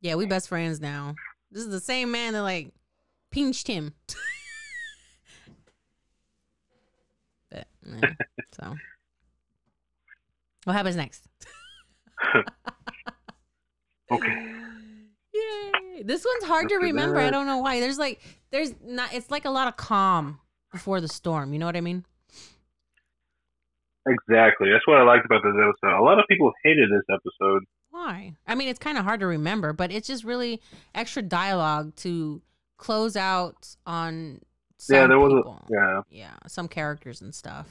yeah, 0.00 0.14
we 0.14 0.26
best 0.26 0.48
friends 0.48 0.80
now. 0.80 1.14
This 1.50 1.62
is 1.64 1.70
the 1.70 1.80
same 1.80 2.10
man 2.10 2.34
that 2.34 2.42
like 2.42 2.72
pinched 3.30 3.66
him. 3.66 3.94
but, 7.50 7.66
yeah, 7.86 8.12
so, 8.52 8.74
what 10.64 10.74
happens 10.74 10.96
next? 10.96 11.26
okay. 14.10 14.52
Yay! 15.36 16.02
This 16.02 16.24
one's 16.24 16.44
hard 16.44 16.68
to 16.68 16.76
remember. 16.76 17.18
I 17.18 17.30
don't 17.30 17.46
know 17.46 17.58
why. 17.58 17.80
There's 17.80 17.98
like, 17.98 18.20
there's 18.50 18.74
not. 18.84 19.12
It's 19.14 19.30
like 19.30 19.44
a 19.44 19.50
lot 19.50 19.68
of 19.68 19.76
calm 19.76 20.40
before 20.72 21.00
the 21.00 21.08
storm. 21.08 21.52
You 21.52 21.58
know 21.58 21.66
what 21.66 21.76
I 21.76 21.80
mean? 21.80 22.04
Exactly. 24.08 24.68
That's 24.70 24.86
what 24.86 24.98
I 24.98 25.02
liked 25.02 25.26
about 25.26 25.42
this 25.42 25.52
episode. 25.56 25.98
A 25.98 26.02
lot 26.02 26.18
of 26.18 26.24
people 26.28 26.52
hated 26.62 26.90
this 26.90 27.02
episode. 27.12 27.64
Why? 27.90 28.34
I 28.46 28.54
mean, 28.54 28.68
it's 28.68 28.78
kind 28.78 28.98
of 28.98 29.04
hard 29.04 29.20
to 29.20 29.26
remember, 29.26 29.72
but 29.72 29.90
it's 29.90 30.06
just 30.06 30.22
really 30.22 30.60
extra 30.94 31.22
dialogue 31.22 31.96
to 31.96 32.40
close 32.76 33.16
out 33.16 33.74
on. 33.86 34.40
Some 34.78 34.94
yeah, 34.96 35.06
there 35.06 35.18
was 35.18 35.32
people. 35.32 35.62
a 35.68 35.72
yeah. 35.72 36.00
yeah, 36.10 36.34
some 36.46 36.68
characters 36.68 37.22
and 37.22 37.34
stuff. 37.34 37.66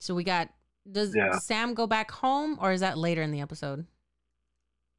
So 0.00 0.14
we 0.14 0.24
got 0.24 0.48
does, 0.90 1.14
Yeah. 1.14 1.28
does 1.30 1.44
Sam 1.46 1.72
go 1.72 1.86
back 1.86 2.10
home 2.10 2.58
or 2.60 2.72
is 2.72 2.80
that 2.80 2.98
later 2.98 3.22
in 3.22 3.30
the 3.30 3.40
episode? 3.40 3.86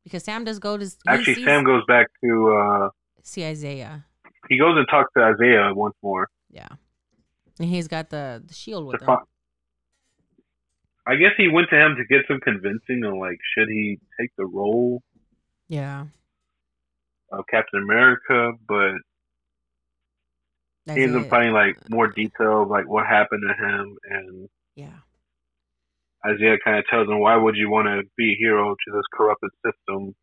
Because 0.03 0.23
Sam 0.23 0.43
does 0.43 0.59
go 0.59 0.77
to 0.77 0.89
Actually, 1.07 1.35
sees- 1.35 1.45
Sam 1.45 1.63
goes 1.63 1.83
back 1.87 2.07
to 2.23 2.53
uh 2.53 2.89
see 3.23 3.45
Isaiah. 3.45 4.05
he 4.49 4.57
goes 4.57 4.75
and 4.77 4.87
talks 4.89 5.11
to 5.15 5.23
Isaiah 5.23 5.73
once 5.73 5.95
more. 6.01 6.27
Yeah. 6.49 6.67
And 7.59 7.69
he's 7.69 7.87
got 7.87 8.09
the, 8.09 8.41
the 8.45 8.53
shield 8.53 8.87
with 8.87 8.99
To 9.01 9.05
him. 9.11 9.17
I 11.05 11.15
guess 11.15 11.31
he 11.37 11.47
went 11.47 11.69
to 11.69 11.75
him 11.79 11.95
to 11.97 12.05
get 12.05 12.25
some 12.27 12.39
convincing 12.39 13.03
on 13.05 13.19
like 13.19 13.37
should 13.55 13.69
he 13.69 13.99
take 14.19 14.31
the 14.37 14.45
role 14.45 15.01
Yeah. 15.67 16.05
of 17.31 17.45
Captain 17.47 17.81
America, 17.81 18.53
but 18.67 18.93
he 20.95 21.03
ends 21.03 21.15
up 21.15 21.27
finding 21.29 21.53
like 21.53 21.77
more 21.89 22.07
detail 22.07 22.63
of 22.63 22.69
like 22.69 22.87
what 22.87 23.05
happened 23.05 23.43
to 23.47 23.53
him 23.53 23.97
and 24.09 24.49
Yeah. 24.75 24.97
Isaiah 26.25 26.57
kind 26.63 26.77
of 26.77 26.85
tells 26.89 27.07
him, 27.09 27.19
"Why 27.19 27.35
would 27.35 27.55
you 27.55 27.69
want 27.69 27.87
to 27.87 28.03
be 28.17 28.33
a 28.33 28.35
hero 28.35 28.73
to 28.75 28.91
this 28.93 29.03
corrupted 29.13 29.49
system? 29.65 30.15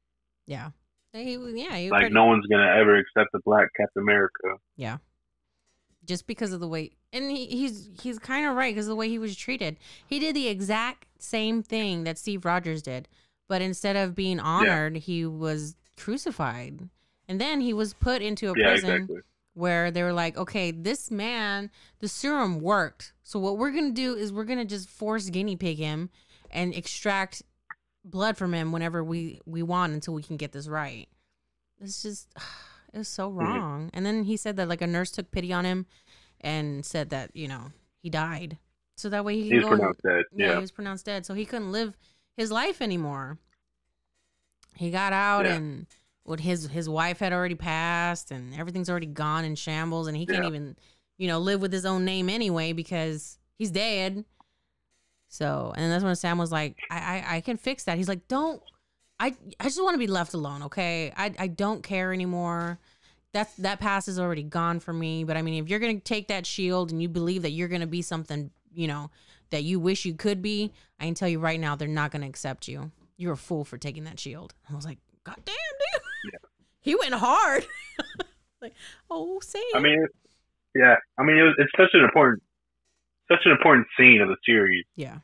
Yeah. 0.47 0.71
He, 1.12 1.33
yeah. 1.35 1.76
He 1.76 1.90
Like 1.90 2.00
pretty- 2.02 2.14
no 2.14 2.26
one's 2.26 2.47
gonna 2.47 2.71
ever 2.78 2.97
accept 2.97 3.31
a 3.35 3.40
black 3.45 3.69
Captain 3.76 4.02
America." 4.02 4.59
Yeah. 4.76 4.99
Just 6.05 6.26
because 6.26 6.52
of 6.52 6.61
the 6.61 6.69
way, 6.69 6.93
and 7.12 7.31
he, 7.31 7.47
he's 7.47 7.90
he's 8.00 8.19
kind 8.19 8.47
of 8.47 8.55
right 8.57 8.75
because 8.75 8.87
the 8.87 8.95
way 8.97 9.09
he 9.09 9.19
was 9.19 9.37
treated. 9.37 9.76
He 10.07 10.19
did 10.19 10.35
the 10.37 10.49
exact 10.49 11.07
same 11.19 11.62
thing 11.62 12.05
that 12.05 12.17
Steve 12.17 12.45
Rogers 12.45 12.81
did, 12.83 13.09
but 13.49 13.61
instead 13.61 13.97
of 13.97 14.14
being 14.14 14.40
honored, 14.40 14.97
he 14.97 15.26
was 15.26 15.75
crucified, 15.99 16.88
and 17.28 17.40
then 17.40 17.61
he 17.61 17.73
was 17.75 17.93
put 17.93 18.23
into 18.23 18.50
a 18.50 18.55
Yeah, 18.57 18.69
prison 18.71 18.90
exactly. 18.90 19.21
Where 19.59 19.91
they 19.91 20.03
were 20.05 20.12
like, 20.12 20.37
okay, 20.38 20.71
this 20.71 21.11
man, 21.11 21.71
the 21.99 22.07
serum 22.09 22.61
worked. 22.61 23.12
So 23.25 23.38
what 23.41 23.59
we're 23.59 23.73
gonna 23.73 23.91
do 23.91 24.15
is 24.15 24.33
we're 24.33 24.45
gonna 24.45 24.65
just 24.65 24.88
force 24.88 25.29
guinea 25.31 25.57
pig 25.57 25.79
him 25.79 26.11
and 26.50 26.73
extract 26.75 27.43
blood 28.05 28.37
from 28.38 28.55
him 28.55 28.71
whenever 28.73 29.03
we 29.03 29.41
we 29.45 29.62
want 29.62 29.93
until 29.93 30.15
we 30.15 30.23
can 30.23 30.37
get 30.37 30.53
this 30.53 30.69
right. 30.69 31.09
It's 31.81 32.03
just 32.03 32.29
it 32.95 32.99
was 32.99 33.09
so 33.09 33.29
wrong. 33.31 33.91
And 33.93 34.07
then 34.07 34.25
he 34.25 34.37
said 34.37 34.57
that 34.57 34.69
like 34.69 34.81
a 34.83 34.87
nurse 34.87 35.11
took 35.11 35.31
pity 35.31 35.53
on 35.53 35.65
him 35.65 35.87
and 36.41 36.87
said 36.87 37.11
that 37.11 37.35
you 37.35 37.49
know 37.49 37.73
he 38.00 38.09
died, 38.11 38.59
so 38.97 39.09
that 39.09 39.25
way 39.25 39.41
he 39.43 39.50
go. 39.50 39.57
and- 39.57 39.67
pronounced 39.79 40.03
dead. 40.03 40.23
yeah, 40.35 40.47
Yeah, 40.47 40.55
he 40.55 40.61
was 40.61 40.71
pronounced 40.71 41.05
dead, 41.05 41.27
so 41.27 41.35
he 41.35 41.45
couldn't 41.45 41.73
live 41.73 41.97
his 42.37 42.53
life 42.53 42.81
anymore. 42.81 43.38
He 44.77 44.93
got 44.93 45.12
out, 45.12 45.45
Yeah. 45.47 45.55
and 45.55 45.87
what 46.29 46.41
his 46.41 46.67
his 46.69 46.89
wife 46.89 47.19
had 47.19 47.33
already 47.33 47.55
passed, 47.55 48.31
and 48.31 48.55
everything's 48.55 48.91
already 48.91 49.07
gone 49.07 49.45
in 49.45 49.55
shambles, 49.55 50.07
and 50.07 50.17
he 50.17 50.27
can't 50.27 50.43
Yeah. 50.45 50.49
even, 50.49 50.77
you 51.17 51.27
know, 51.29 51.39
live 51.39 51.61
with 51.61 51.73
his 51.73 51.85
own 51.87 52.05
name 52.05 52.29
anyway 52.29 52.73
because 52.73 53.39
he's 53.57 53.71
dead. 53.71 54.25
So, 55.29 55.73
and 55.77 55.93
that's 55.93 56.05
when 56.05 56.17
Sam 56.17 56.39
was 56.39 56.51
like, 56.53 56.77
"I 56.91 56.97
I, 56.99 57.37
I 57.37 57.41
can 57.41 57.57
fix 57.57 57.85
that." 57.85 57.99
He's 57.99 58.09
like, 58.09 58.29
"Don't." 58.29 58.63
I, 59.21 59.35
I 59.59 59.65
just 59.65 59.83
want 59.83 59.95
to 59.95 59.99
be 59.99 60.07
left 60.07 60.33
alone, 60.35 60.63
okay? 60.65 61.13
I, 61.17 61.35
I 61.41 61.47
don't 61.49 61.83
care 61.83 62.13
anymore. 62.13 62.79
That 63.33 63.51
that 63.59 63.81
past 63.81 64.07
is 64.07 64.19
already 64.21 64.45
gone 64.45 64.79
for 64.79 64.93
me. 64.93 65.25
But 65.25 65.37
I 65.37 65.43
mean, 65.43 65.63
if 65.63 65.69
you're 65.69 65.81
gonna 65.81 65.99
take 65.99 66.29
that 66.29 66.47
shield 66.47 66.93
and 66.93 67.03
you 67.03 67.09
believe 67.09 67.43
that 67.43 67.51
you're 67.51 67.67
gonna 67.69 67.87
be 67.89 68.01
something, 68.01 68.51
you 68.73 68.87
know, 68.87 69.11
that 69.51 69.65
you 69.65 69.81
wish 69.81 70.05
you 70.05 70.15
could 70.15 70.41
be, 70.41 70.73
I 71.01 71.05
can 71.07 71.15
tell 71.15 71.29
you 71.29 71.41
right 71.41 71.59
now, 71.59 71.75
they're 71.75 71.89
not 71.89 72.13
gonna 72.13 72.29
accept 72.29 72.69
you. 72.69 72.93
You're 73.17 73.33
a 73.33 73.37
fool 73.37 73.65
for 73.65 73.77
taking 73.77 74.05
that 74.05 74.21
shield. 74.21 74.55
I 74.71 74.75
was 74.77 74.85
like, 74.85 74.99
God 75.25 75.37
damn, 75.45 75.55
dude. 75.57 75.98
He 76.81 76.95
went 76.95 77.15
hard. 77.15 77.67
like, 78.63 78.75
oh, 79.11 79.41
Sam. 79.41 79.63
I 79.75 79.81
mean, 79.81 80.07
yeah. 80.75 80.97
I 81.19 81.23
mean, 81.25 81.37
it 81.37 81.43
was, 81.43 81.55
it's 81.59 81.73
such 81.77 81.91
an 81.95 82.05
important, 82.05 82.43
such 83.31 83.41
an 83.45 83.53
important 83.53 83.87
scene 83.99 84.21
of 84.21 84.29
the 84.29 84.37
series. 84.47 84.85
yeah. 84.97 85.19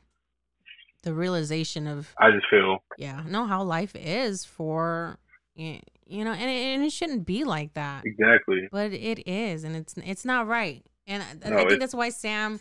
The 1.03 1.13
realization 1.13 1.87
of 1.87 2.15
I 2.19 2.31
just 2.31 2.47
feel. 2.49 2.79
yeah, 2.97 3.23
know 3.27 3.45
how 3.45 3.63
life 3.63 3.95
is 3.95 4.47
for 4.47 5.19
you 5.55 5.81
know, 6.25 6.33
and 6.33 6.51
it, 6.51 6.75
and 6.75 6.83
it 6.83 6.93
shouldn't 6.93 7.27
be 7.27 7.45
like 7.45 7.75
that. 7.75 8.05
Exactly. 8.07 8.69
but 8.73 8.91
it 8.91 9.29
is 9.29 9.65
and 9.65 9.77
it's 9.77 9.95
it's 9.99 10.25
not 10.25 10.47
right 10.47 10.83
and 11.07 11.23
I, 11.45 11.51
No, 11.51 11.59
I 11.59 11.69
think 11.69 11.81
that's 11.81 11.95
why 11.95 12.09
sam 12.09 12.59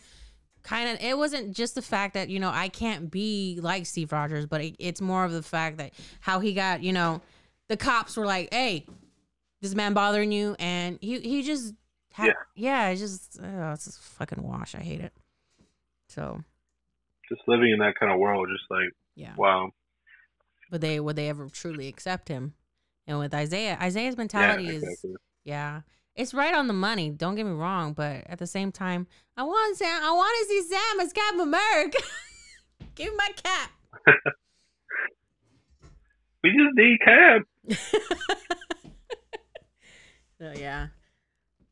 kind 0.62 0.90
of 0.90 1.02
it 1.02 1.18
wasn't 1.18 1.56
just 1.56 1.76
the 1.76 1.82
fact 1.82 2.14
that 2.14 2.30
you 2.30 2.40
know 2.40 2.50
i 2.50 2.70
can't 2.70 3.12
be 3.12 3.60
like 3.62 3.86
steve 3.86 4.12
rogers 4.12 4.46
but 4.46 4.62
it, 4.62 4.76
it's 4.80 5.02
more 5.02 5.26
of 5.26 5.32
the 5.32 5.44
fact 5.44 5.78
that 5.78 5.92
how 6.22 6.40
he 6.40 6.54
got 6.54 6.82
you 6.82 6.94
know 6.94 7.22
the 7.70 7.78
cops 7.78 8.16
were 8.18 8.26
like 8.26 8.54
hey 8.54 8.86
this 9.62 9.74
man 9.76 9.94
bothering 9.94 10.32
you 10.32 10.56
and 10.60 10.98
he 11.02 11.20
he 11.20 11.42
just 11.44 11.74
had, 12.12 12.28
Yeah. 12.28 12.34
yeah 12.56 12.90
it's 12.90 13.02
just 13.02 13.40
oh, 13.42 13.72
it's 13.72 13.86
just 13.86 14.00
fucking 14.00 14.44
wash 14.44 14.76
i 14.76 14.80
hate 14.80 15.02
it 15.02 15.14
so 16.10 16.44
Just 17.30 17.42
living 17.48 17.72
in 17.72 17.80
that 17.80 17.96
kind 18.00 18.12
of 18.12 18.20
world, 18.20 18.48
just 18.52 18.70
like 18.70 18.90
yeah 19.16 19.34
wow. 19.38 19.72
would 20.72 20.82
they 20.82 21.00
would 21.00 21.16
they 21.16 21.30
ever 21.30 21.48
truly 21.50 21.88
accept 21.88 22.28
him 22.28 22.54
and 23.08 23.18
with 23.20 23.34
isaiah 23.34 23.78
isaiah's 23.82 24.16
Yeah, 24.16 24.18
mentality 24.18 24.68
is. 24.68 25.06
Yeah. 25.44 25.82
It's 26.16 26.34
right 26.34 26.54
on 26.54 26.68
the 26.68 26.74
money. 26.74 27.10
Don't 27.10 27.34
get 27.34 27.44
me 27.46 27.54
wrong, 27.54 27.94
but 27.94 28.24
at 28.28 28.38
the 28.38 28.46
same 28.46 28.72
time, 28.72 29.08
I 29.36 29.42
want 29.42 29.76
Sam. 29.78 30.00
I 30.04 30.12
want 30.12 30.32
to 30.42 30.46
see 30.48 30.62
Sam 30.62 31.00
as 31.00 31.12
Captain 31.12 31.42
America. 31.42 31.98
Give 32.96 33.10
me 33.12 33.18
my 33.18 33.30
cap. 33.44 33.72
We 36.44 36.50
just 36.52 36.76
need 36.76 37.00
Cap. 37.00 37.42
So 40.40 40.52
yeah. 40.60 40.88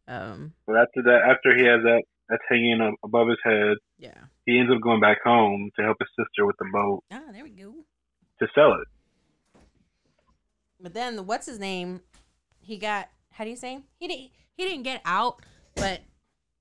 Um. 0.08 0.54
But 0.66 0.78
after 0.78 1.02
that, 1.04 1.22
after 1.30 1.56
he 1.58 1.66
has 1.66 1.82
that, 1.84 2.04
that's 2.30 2.44
hanging 2.50 2.80
up 2.82 2.94
above 3.04 3.28
his 3.28 3.38
head. 3.44 3.78
Yeah. 3.98 4.14
He 4.46 4.58
ends 4.60 4.72
up 4.74 4.82
going 4.82 5.02
back 5.02 5.18
home 5.24 5.72
to 5.76 5.84
help 5.84 5.98
his 6.00 6.08
sister 6.18 6.46
with 6.46 6.56
the 6.58 6.66
boat 6.72 7.04
Ah, 7.12 7.20
there 7.34 7.44
we 7.44 7.50
go. 7.50 7.74
to 8.40 8.48
sell 8.56 8.74
it. 8.74 8.88
But 10.80 10.94
then, 10.94 11.26
what's 11.26 11.46
his 11.48 11.60
name? 11.60 12.02
He 12.60 12.78
got. 12.78 13.10
How 13.32 13.44
do 13.44 13.50
you 13.50 13.56
say? 13.58 13.80
He 14.00 14.08
didn't. 14.08 14.30
He 14.56 14.64
didn't 14.64 14.84
get 14.84 15.02
out, 15.06 15.42
but 15.76 16.02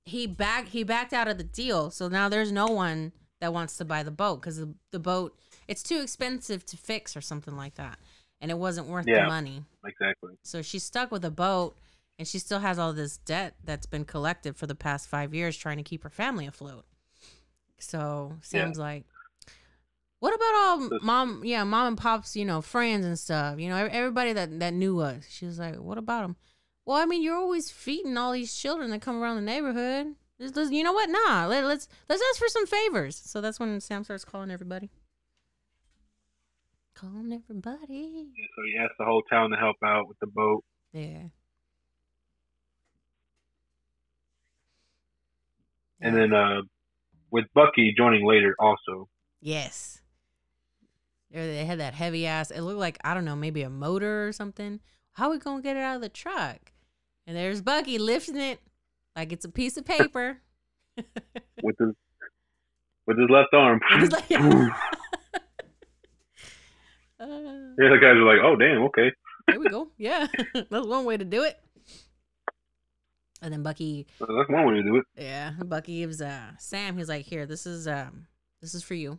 he 0.05 0.27
back. 0.27 0.69
He 0.69 0.83
backed 0.83 1.13
out 1.13 1.29
of 1.29 1.39
the 1.39 1.45
deal. 1.45 1.91
So 1.91 2.09
now 2.09 2.29
there's 2.29 2.51
no 2.51 2.67
one 2.67 3.13
that 3.41 3.53
wants 3.53 3.77
to 3.77 3.85
buy 3.85 4.03
the 4.03 4.11
boat 4.11 4.41
because 4.41 4.57
the, 4.59 4.75
the 4.91 4.99
boat 4.99 5.39
it's 5.69 5.83
too 5.83 6.01
expensive 6.01 6.65
to 6.67 6.77
fix 6.77 7.17
or 7.17 7.21
something 7.21 7.57
like 7.57 7.77
that, 7.77 7.99
and 8.41 8.51
it 8.51 8.59
wasn't 8.59 8.87
worth 8.89 9.07
Yeah. 9.09 9.23
the 9.25 9.29
money. 9.29 9.65
Exactly. 9.85 10.35
So 10.43 10.63
she's 10.63 10.83
stuck 10.83 11.11
with 11.11 11.25
a 11.25 11.31
boat 11.31 11.77
and 12.19 12.27
she 12.29 12.39
still 12.39 12.59
has 12.61 12.79
all 12.79 12.93
this 12.93 13.17
debt 13.19 13.55
that's 13.65 13.87
been 13.87 14.05
collected 14.05 14.57
for 14.57 14.67
the 14.67 14.75
past 14.75 15.09
five 15.09 15.35
years 15.35 15.57
trying 15.57 15.77
to 15.79 15.83
keep 15.83 16.03
her 16.03 16.11
family 16.11 16.47
afloat. 16.47 16.85
So 17.79 18.37
Yeah. 18.53 18.71
Like, 18.77 19.05
what 20.21 20.35
about 20.35 20.55
all 20.55 20.99
mom, 21.03 21.43
yeah, 21.45 21.65
mom 21.65 21.89
and 21.89 21.99
pop's, 21.99 22.37
you 22.37 22.45
know, 22.45 22.61
friends 22.61 23.07
and 23.07 23.19
stuff, 23.19 23.59
you 23.59 23.69
know, 23.71 23.77
everybody 23.91 24.33
that, 24.35 24.59
that 24.61 24.75
knew 24.75 25.01
us. 25.01 25.27
She 25.31 25.47
was 25.47 25.59
like, 25.59 25.77
what 25.77 25.97
about 25.99 26.23
them? 26.23 26.37
Well, 26.85 26.99
I 26.99 27.07
mean, 27.07 27.23
you're 27.23 27.37
always 27.37 27.71
feeding 27.71 28.17
all 28.19 28.33
these 28.33 28.55
children 28.55 28.91
that 28.91 29.01
come 29.01 29.23
around 29.23 29.37
the 29.37 29.43
neighborhood. 29.43 30.15
Let's- 30.39 30.57
let's- 30.57 30.71
you 30.71 30.83
know 30.83 30.93
what? 30.93 31.09
Nah, 31.11 31.47
let, 31.47 31.65
let's 31.65 31.89
let's 32.09 32.23
ask 32.31 32.39
for 32.39 32.49
some 32.49 32.67
favors. 32.67 33.17
So 33.17 33.41
that's 33.41 33.61
when 33.61 33.81
Sam 33.81 34.05
starts 34.05 34.25
calling 34.25 34.51
everybody. 34.51 34.91
Calling 37.01 37.33
everybody. 37.33 38.27
So 38.55 38.63
he 38.63 38.77
asked 38.79 38.93
the 38.99 39.07
whole 39.07 39.23
town 39.23 39.51
to 39.51 39.57
help 39.57 39.77
out 39.83 40.07
with 40.07 40.19
the 40.21 40.27
boat. 40.27 40.63
Yeah. 40.93 41.29
And 46.03 46.15
Yeah. 46.15 46.21
then 46.21 46.35
uh, 46.35 46.63
with 47.31 47.47
Bucky 47.55 47.95
joining 47.97 48.27
later 48.27 48.55
also. 48.59 49.09
Yes. 49.41 50.03
There 51.31 51.47
They 51.47 51.65
had 51.65 51.81
that 51.81 51.95
heavy 51.95 52.27
ass. 52.27 52.51
It 52.51 52.61
looked 52.61 52.79
like 52.79 52.99
I 53.03 53.15
don't 53.15 53.25
know, 53.25 53.37
maybe 53.37 53.63
a 53.63 53.71
motor 53.71 54.29
or 54.29 54.33
something. 54.33 54.81
How 55.13 55.31
we 55.31 55.39
gonna 55.39 55.63
get 55.63 55.77
it 55.77 55.83
out 55.83 55.97
of 55.97 56.03
the 56.03 56.11
truck? 56.11 56.73
And 57.27 57.35
there's 57.35 57.63
Bucky 57.63 57.99
lifting 57.99 58.37
it 58.37 58.61
like 59.17 59.33
it's 59.33 59.47
a 59.47 59.51
piece 59.51 59.79
of 59.79 59.87
paper. 59.87 60.43
with 61.63 61.79
his 61.79 61.95
with 63.07 63.19
his 63.19 63.31
left 63.31 63.55
arm. 63.55 63.81
It 67.21 67.29
was 67.29 67.77
yeah, 67.79 67.89
the 67.91 67.99
guys 68.01 68.17
are 68.17 68.25
like, 68.25 68.39
"Oh, 68.43 68.57
damn, 68.57 68.83
okay." 68.85 69.13
there 69.49 69.61
we 69.61 69.69
go. 69.69 69.91
Yeah, 69.99 70.27
that's 70.71 70.87
one 70.87 71.05
way 71.05 71.17
to 71.17 71.25
do 71.25 71.43
it. 71.45 71.59
And 73.43 73.53
then 73.53 73.63
Bucky, 73.63 74.07
That's 74.19 74.49
one 74.51 74.67
way 74.67 74.75
to 74.75 74.83
do 74.83 74.97
it. 74.97 75.05
yeah, 75.17 75.53
Bucky 75.65 76.01
gives 76.01 76.21
uh 76.21 76.53
Sam. 76.59 76.97
He's 76.99 77.09
like, 77.09 77.25
"Here, 77.27 77.47
this 77.47 77.67
is 77.67 77.89
um, 77.89 78.27
this 78.61 78.75
is 78.75 78.83
for 78.83 78.95
you. 78.95 79.19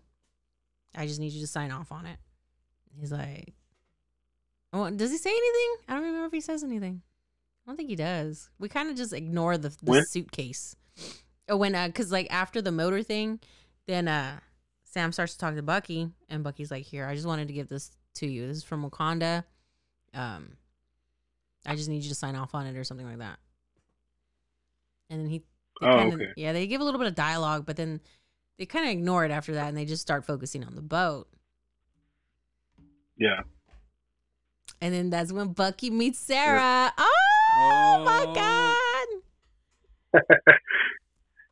I 0.95 1.07
just 1.07 1.19
need 1.19 1.31
you 1.31 1.41
to 1.41 1.47
sign 1.47 1.71
off 1.71 1.91
on 1.91 2.05
it." 2.05 2.17
He's 2.99 3.11
like, 3.11 3.53
"Oh, 4.73 4.89
does 4.91 5.11
he 5.11 5.17
say 5.17 5.31
anything? 5.31 5.75
I 5.87 5.93
don't 5.95 6.03
remember 6.03 6.27
if 6.27 6.33
he 6.33 6.41
says 6.41 6.63
anything. 6.63 7.01
I 7.65 7.69
don't 7.71 7.77
think 7.77 7.89
he 7.89 7.95
does. 7.95 8.49
We 8.59 8.69
kind 8.69 8.89
of 8.89 8.95
just 8.95 9.13
ignore 9.13 9.57
the 9.57 9.75
the 9.81 10.03
suitcase. 10.03 10.75
Oh, 11.49 11.57
when 11.57 11.73
uh, 11.73 11.89
cause 11.93 12.11
like 12.11 12.27
after 12.31 12.61
the 12.61 12.71
motor 12.71 13.01
thing, 13.01 13.39
then 13.87 14.07
uh, 14.07 14.39
Sam 14.91 15.11
starts 15.13 15.33
to 15.33 15.39
talk 15.39 15.55
to 15.55 15.61
Bucky, 15.63 16.09
and 16.29 16.43
Bucky's 16.43 16.69
like, 16.69 16.83
"Here, 16.83 17.05
I 17.07 17.15
just 17.15 17.25
wanted 17.25 17.47
to 17.47 17.53
give 17.53 17.69
this 17.69 17.91
to 18.15 18.27
you. 18.27 18.45
This 18.47 18.57
is 18.57 18.63
from 18.63 18.87
Wakanda. 18.89 19.45
Um, 20.13 20.57
I 21.65 21.75
just 21.77 21.87
need 21.89 22.03
you 22.03 22.09
to 22.09 22.15
sign 22.15 22.35
off 22.35 22.53
on 22.53 22.65
it 22.67 22.75
or 22.75 22.83
something 22.83 23.07
like 23.07 23.19
that. 23.19 23.39
And 25.09 25.21
then 25.21 25.27
he, 25.29 25.39
they 25.79 25.87
Oh, 25.87 25.97
kinda, 25.97 26.15
okay. 26.15 26.33
yeah, 26.35 26.51
they 26.51 26.67
give 26.67 26.81
a 26.81 26.83
little 26.83 26.99
bit 26.99 27.07
of 27.07 27.15
dialogue, 27.15 27.65
but 27.65 27.77
then 27.77 28.01
they 28.57 28.65
kind 28.65 28.85
of 28.85 28.91
ignore 28.91 29.23
it 29.23 29.31
after 29.31 29.53
that, 29.53 29.69
and 29.69 29.77
they 29.77 29.85
just 29.85 30.01
start 30.01 30.25
focusing 30.25 30.63
on 30.65 30.75
the 30.75 30.81
boat. 30.81 31.29
Yeah. 33.17 33.41
And 34.81 34.93
then 34.93 35.09
that's 35.09 35.31
when 35.31 35.53
Bucky 35.53 35.89
meets 35.89 36.19
Sarah. 36.19 36.91
Oh, 36.97 38.01
my 38.05 38.25
Oh. 38.27 38.33
god! 40.13 40.21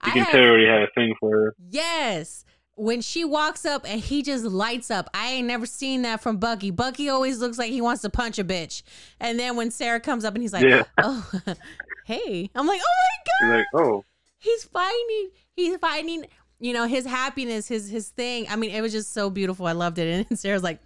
You 0.02 0.12
I 0.12 0.14
can 0.14 0.24
have- 0.24 0.32
tell 0.32 0.40
he 0.42 0.48
already 0.48 0.66
had 0.66 0.82
a 0.84 0.88
thing 0.96 1.14
for 1.20 1.30
her. 1.32 1.56
Yes. 1.72 2.46
When 2.80 3.02
she 3.02 3.26
walks 3.26 3.66
up 3.66 3.86
and 3.86 4.00
he 4.00 4.22
just 4.22 4.46
lights 4.46 4.90
up. 4.90 5.10
I 5.14 5.32
ain't 5.32 5.48
never 5.48 5.66
seen 5.66 6.04
that 6.04 6.22
from 6.22 6.38
Bucky. 6.38 6.72
Bucky 6.72 7.10
always 7.10 7.40
looks 7.40 7.58
like 7.58 7.72
he 7.72 7.82
wants 7.82 8.02
to 8.04 8.10
punch 8.10 8.40
a 8.40 8.44
bitch. 8.44 8.84
And 9.20 9.38
then 9.38 9.58
when 9.58 9.70
Sarah 9.70 10.00
comes 10.00 10.24
up 10.24 10.34
and 10.34 10.42
he's 10.42 10.54
like, 10.54 10.64
Yeah. 10.64 10.84
"Oh, 10.98 11.30
hey." 12.06 12.50
I'm 12.56 12.66
like, 12.68 12.80
"Oh 12.82 12.96
my 13.04 13.50
god. 13.50 13.58
He's 13.58 13.58
like, 13.58 13.86
oh, 13.86 14.06
He's 14.38 14.64
finding 14.64 15.30
he's 15.58 15.76
finding, 15.78 16.26
you 16.60 16.72
know, 16.72 16.86
his 16.88 17.06
happiness, 17.06 17.68
his 17.68 17.90
his 17.90 18.10
thing. 18.10 18.46
I 18.50 18.56
mean, 18.56 18.72
it 18.72 18.80
was 18.82 18.94
just 18.94 19.14
so 19.14 19.30
beautiful. 19.30 19.68
I 19.68 19.74
loved 19.74 20.00
it. 20.00 20.28
And 20.30 20.40
Sarah's 20.40 20.64
like, 20.64 20.80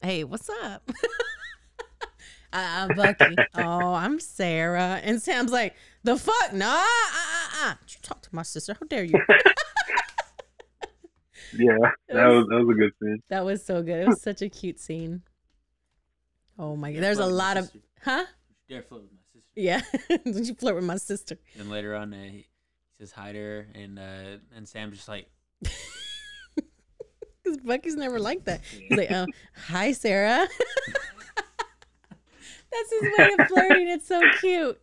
"Hey, 0.00 0.22
what's 0.22 0.48
up?" 0.62 0.88
uh, 0.92 2.04
I'm 2.52 2.94
Bucky. 2.96 3.34
oh, 3.56 3.92
I'm 3.94 4.20
Sarah. 4.20 5.00
And 5.02 5.20
Sam's 5.20 5.50
like, 5.50 5.74
"The 6.04 6.16
fuck? 6.16 6.52
Nah, 6.52 6.66
uh, 6.76 6.78
uh, 6.78 7.66
uh. 7.70 7.74
You 7.88 7.96
talk 8.02 8.22
to 8.22 8.28
my 8.30 8.42
sister. 8.42 8.76
How 8.78 8.86
dare 8.86 9.02
you?" 9.02 9.20
Yeah, 11.56 11.76
that 12.08 12.26
was 12.26 12.46
that 12.48 12.64
was 12.64 12.76
a 12.76 12.78
good 12.78 12.92
scene. 13.02 13.22
That 13.28 13.44
was 13.44 13.64
so 13.64 13.82
good. 13.82 14.00
It 14.02 14.08
was 14.08 14.20
such 14.22 14.42
a 14.42 14.48
cute 14.48 14.78
scene. 14.78 15.22
Oh 16.58 16.76
my 16.76 16.92
god. 16.92 17.02
There's 17.02 17.18
a 17.18 17.22
Flirt 17.22 17.30
with 17.32 17.38
my 17.38 17.44
lot 17.44 17.56
of 17.56 17.64
sister. 17.64 17.80
huh? 18.02 18.24
Dare 18.68 18.82
flirt 18.82 19.02
with 19.02 19.10
my 19.12 19.18
sister. 19.32 19.46
Yeah. 19.54 19.80
Don't 20.32 20.44
you 20.46 20.54
flirt 20.54 20.74
with 20.76 20.84
my 20.84 20.96
sister? 20.96 21.38
And 21.58 21.70
later 21.70 21.94
on, 21.94 22.12
uh, 22.14 22.22
he, 22.24 22.30
he 22.30 22.46
says 22.98 23.12
hi 23.12 23.32
to 23.32 23.38
her, 23.38 23.66
and 23.74 23.98
uh, 23.98 24.38
and 24.54 24.68
Sam's 24.68 24.96
just 24.96 25.08
like, 25.08 25.28
Because 27.42 27.56
Bucky's 27.64 27.96
never 27.96 28.18
like 28.20 28.44
that. 28.44 28.60
He's 28.62 28.96
like, 28.98 29.10
oh, 29.10 29.26
hi, 29.68 29.92
Sarah. 29.92 30.46
That's 32.72 32.92
his 32.92 33.02
way 33.18 33.30
of 33.38 33.48
flirting. 33.48 33.88
It's 33.88 34.06
so 34.06 34.20
cute. 34.40 34.80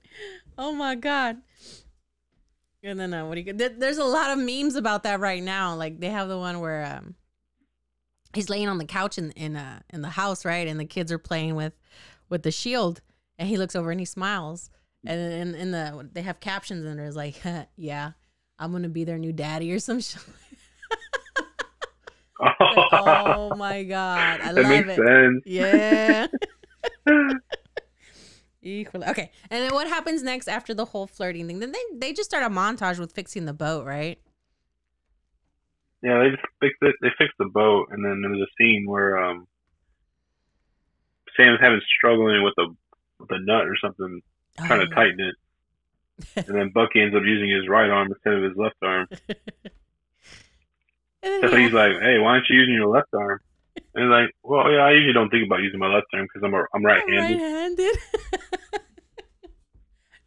Oh 0.58 0.71
my 0.73 0.95
god. 0.95 1.38
And 2.84 3.00
then 3.00 3.13
uh, 3.13 3.26
what 3.26 3.36
do 3.36 3.42
you? 3.42 3.54
There, 3.54 3.70
there's 3.70 3.98
a 3.98 4.06
lot 4.06 4.32
of 4.32 4.38
memes 4.40 4.76
about 4.76 5.04
that 5.04 5.20
right 5.20 5.42
now. 5.42 5.76
Like 5.76 6.00
they 6.00 6.10
have 6.10 6.28
the 6.30 6.38
one 6.38 6.60
where 6.60 6.86
um, 6.98 7.16
he's 8.34 8.50
laying 8.50 8.70
on 8.70 8.78
the 8.78 8.86
couch 8.86 9.18
in 9.18 9.32
in 9.32 9.56
uh 9.56 9.80
in 9.92 10.02
the 10.02 10.10
house, 10.10 10.46
right? 10.46 10.68
And 10.68 10.80
the 10.80 10.86
kids 10.86 11.12
are 11.12 11.18
playing 11.18 11.56
with 11.56 11.74
with 12.30 12.44
the 12.44 12.52
shield, 12.52 13.02
and 13.38 13.50
he 13.50 13.58
looks 13.58 13.76
over 13.76 13.92
and 13.92 14.00
he 14.00 14.06
smiles. 14.06 14.70
And 15.06 15.20
in, 15.20 15.56
in 15.56 15.72
the 15.72 16.10
they 16.13 16.22
have 16.22 16.40
captions 16.40 16.86
and 16.86 17.00
there's 17.00 17.16
like, 17.16 17.42
yeah, 17.76 18.12
I'm 18.60 18.72
gonna 18.72 18.90
be 18.90 19.04
their 19.04 19.18
new 19.18 19.34
daddy 19.34 19.72
or 19.72 19.80
some 19.80 20.00
shit. 20.02 20.22
oh 22.62 23.56
my 23.56 23.84
god, 23.84 24.42
I 24.42 24.54
that 24.54 24.63
love 24.63 24.88
it. 24.88 24.96
sense. 24.96 25.44
Yeah. 25.46 26.28
Equally. 28.67 29.08
Okay. 29.08 29.32
And 29.49 29.63
then 29.63 29.73
what 29.73 29.88
happens 29.88 30.21
next 30.23 30.47
after 30.49 30.73
the 30.73 30.86
whole 30.86 31.08
flirting 31.08 31.47
thing? 31.47 31.60
Then 31.60 31.71
they, 31.71 31.84
they 31.93 32.13
just 32.13 32.30
start 32.30 32.43
a 32.43 32.49
montage 32.49 32.99
with 32.99 33.13
fixing 33.13 33.45
the 33.45 33.53
boat, 33.53 33.86
right? 33.86 34.19
Yeah, 36.03 36.19
they 36.19 36.30
just 36.32 36.43
fixed 36.60 36.82
it. 36.82 36.95
They 37.01 37.10
fixed 37.17 37.38
the 37.39 37.45
boat, 37.45 37.88
and 37.91 38.03
then 38.03 38.21
there 38.21 38.30
was 38.30 38.41
a 38.41 38.51
scene 38.62 38.86
where 38.88 39.17
um, 39.17 39.47
Sam's 41.36 41.60
having 41.62 41.82
struggling 41.97 42.43
with 42.43 42.53
a 42.60 42.67
with 43.19 43.32
a 43.32 43.39
nut 43.39 43.65
or 43.65 43.75
something, 43.82 44.21
trying 44.58 44.82
Oh, 44.82 44.86
to 44.86 44.93
tighten 44.93 45.19
it, 45.19 45.36
and 46.36 46.56
then 46.56 46.69
Bucky 46.69 47.01
ends 47.01 47.15
up 47.15 47.23
using 47.25 47.49
his 47.49 47.67
right 47.67 47.89
arm 47.89 48.10
instead 48.12 48.34
of 48.34 48.43
his 48.43 48.56
left 48.56 48.75
arm. 48.84 49.08
And 51.23 51.49
So 51.49 51.58
he's 51.58 51.73
like, 51.73 51.93
"Hey, 51.99 52.19
why 52.19 52.34
aren't 52.34 52.45
you 52.47 52.58
using 52.58 52.75
your 52.75 52.88
left 52.88 53.10
arm?" 53.13 53.39
And 53.98 54.12
like, 54.12 54.30
"Well, 54.44 54.72
yeah, 54.72 54.86
I 54.86 54.92
usually 54.92 55.14
don't 55.14 55.30
think 55.30 55.48
about 55.48 55.64
using 55.64 55.80
my 55.80 55.88
left 55.88 56.08
arm 56.14 56.28
because 56.32 56.46
I'm 56.46 56.54
a, 56.54 56.64
I'm 56.74 56.86
right-handed." 56.86 57.42
right-handed. 57.42 57.98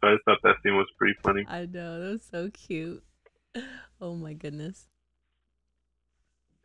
So 0.01 0.07
I 0.07 0.15
thought 0.25 0.39
that 0.43 0.55
scene 0.63 0.75
was 0.75 0.87
pretty 0.97 1.13
funny. 1.21 1.45
I 1.47 1.65
know. 1.65 1.99
That 1.99 2.11
was 2.11 2.27
so 2.29 2.49
cute. 2.49 3.03
Oh 4.01 4.15
my 4.15 4.33
goodness. 4.33 4.87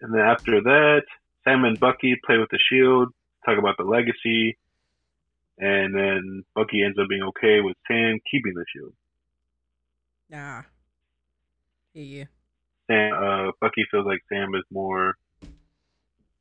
And 0.01 0.15
then 0.15 0.23
after 0.23 0.63
that, 0.63 1.03
Sam 1.45 1.65
and 1.65 1.79
Bucky 1.79 2.17
play 2.25 2.39
with 2.39 2.49
the 2.51 2.59
shield, 2.71 3.09
talk 3.45 3.59
about 3.59 3.77
the 3.77 3.85
legacy, 3.85 4.57
and 5.59 5.95
then 5.95 6.45
Bucky 6.55 6.83
ends 6.83 6.99
up 6.99 7.09
being 7.11 7.25
okay 7.25 7.61
with 7.61 7.77
Sam 7.87 8.19
keeping 8.31 8.55
the 8.55 8.65
shield. 8.75 8.95
Nah. 10.31 10.63
Yeah. 11.93 12.25
Sam, 12.87 13.13
uh, 13.13 13.53
Bucky 13.61 13.85
feels 13.91 14.07
like 14.07 14.21
Sam 14.31 14.55
is 14.55 14.65
more 14.71 15.15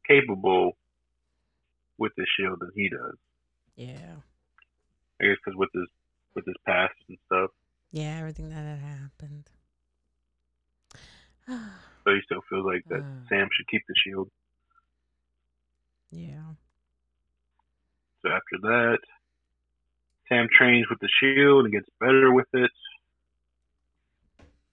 capable 0.08 0.78
with 1.98 2.12
the 2.18 2.26
shield 2.38 2.60
than 2.60 2.72
he 2.76 2.90
does. 2.90 3.16
Yeah. 3.76 4.16
I 5.22 5.26
guess 5.26 5.38
because 5.44 5.58
with 5.58 5.70
his 5.74 5.88
with 6.34 6.46
his 6.46 6.56
past 6.66 6.94
and 7.08 7.18
stuff, 7.28 7.52
Yeah. 7.92 8.18
Everything 8.20 8.50
that 8.50 8.56
had 8.66 8.80
happened. 8.80 9.50
so 11.48 12.12
he 12.12 12.20
still 12.26 12.42
feels 12.50 12.66
like 12.66 12.84
that 12.90 13.02
Uh. 13.02 13.28
Sam 13.30 13.48
should 13.56 13.68
keep 13.68 13.84
the 13.88 13.96
shield. 14.04 14.30
yeah. 16.12 16.54
So 18.22 18.30
after 18.32 18.58
that, 18.64 18.98
Sam 20.28 20.48
trains 20.58 20.88
with 20.90 21.00
the 21.00 21.10
shield 21.20 21.66
and 21.66 21.72
gets 21.74 21.88
better 22.00 22.32
with 22.34 22.48
it. 22.54 22.72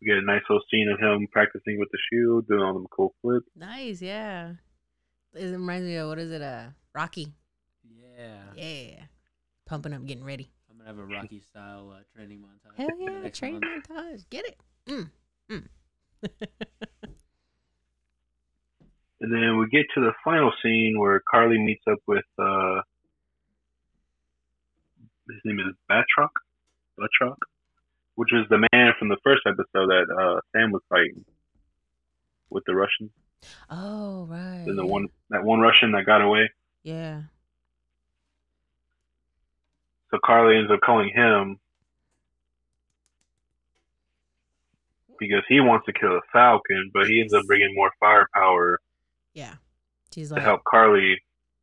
We 0.01 0.07
get 0.09 0.17
a 0.19 0.23
nice 0.23 0.43
little 0.49 0.63
scene 0.71 0.89
of 0.89 0.99
him 0.99 1.29
practicing 1.31 1.79
with 1.79 1.91
the 1.93 1.99
shield, 2.11 2.49
doing 2.49 2.61
all 2.63 2.73
them 2.73 2.87
cool 2.91 3.15
flips. 3.21 3.47
Nice. 3.55 4.01
Yeah. 4.03 4.55
It 5.35 5.47
reminds 5.47 5.87
me 5.87 5.97
of 5.97 6.09
what 6.09 6.19
is 6.19 6.31
it? 6.31 6.43
Uh, 6.43 6.67
Rocky. 6.95 7.33
yeah, 8.19 8.43
Yeah. 8.57 9.01
Pumping 9.67 9.95
up, 9.95 10.05
getting 10.05 10.25
ready. 10.25 10.51
I'm 10.71 10.77
gonna 10.77 10.89
have 10.91 10.99
a 10.99 11.05
Rocky 11.05 11.43
style 11.51 11.95
uh, 11.97 12.01
training 12.15 12.41
montage. 12.41 12.77
Hell 12.77 12.89
yeah, 12.99 13.21
next 13.21 13.39
train 13.39 13.61
month. 13.61 13.89
montage. 13.89 14.25
Get 14.31 14.45
it. 14.47 14.61
Mm. 14.87 15.11
Mm. 15.51 15.69
And 19.21 19.33
then 19.33 19.57
we 19.57 19.69
get 19.69 19.87
to 19.95 20.01
the 20.01 20.13
final 20.25 20.53
scene 20.65 20.99
where 20.99 21.23
Carly 21.31 21.57
meets 21.57 21.85
up 21.89 22.01
with 22.09 22.25
uh 22.41 22.81
his 25.29 25.39
name 25.45 25.61
is 25.61 25.75
Batroc, 25.89 26.31
Batroc, 26.99 27.37
which 28.17 28.31
was 28.33 28.47
the 28.51 28.59
man 28.73 28.93
from 28.99 29.09
the 29.11 29.17
first 29.23 29.43
episode 29.47 29.89
that 29.91 30.07
uh 30.11 30.41
Sam 30.51 30.73
was 30.73 30.83
fighting 30.89 31.25
with 32.51 32.65
the 32.67 32.75
Russian. 32.75 33.11
Oh, 33.71 34.27
right. 34.27 34.65
And 34.67 34.79
the 34.79 34.87
one 34.87 35.09
that 35.31 35.45
one 35.45 35.61
Russian 35.61 35.93
that 35.93 36.07
got 36.07 36.21
away. 36.23 36.51
Yeah. 36.83 37.23
So 40.11 40.19
Carly 40.25 40.59
ends 40.59 40.71
up 40.71 40.81
calling 40.85 41.11
him 41.15 41.59
because 45.19 45.43
he 45.49 45.61
wants 45.61 45.87
to 45.87 45.93
kill 45.93 46.11
the 46.11 46.21
Falcon, 46.33 46.91
but 46.93 47.07
he 47.07 47.21
ends 47.21 47.33
up 47.33 47.45
bringing 47.47 47.75
more 47.75 47.91
firepower 48.01 48.81
Yeah. 49.35 49.55
She's 50.15 50.29
to 50.29 50.35
like, 50.35 50.43
help 50.43 50.63
Carly 50.65 51.17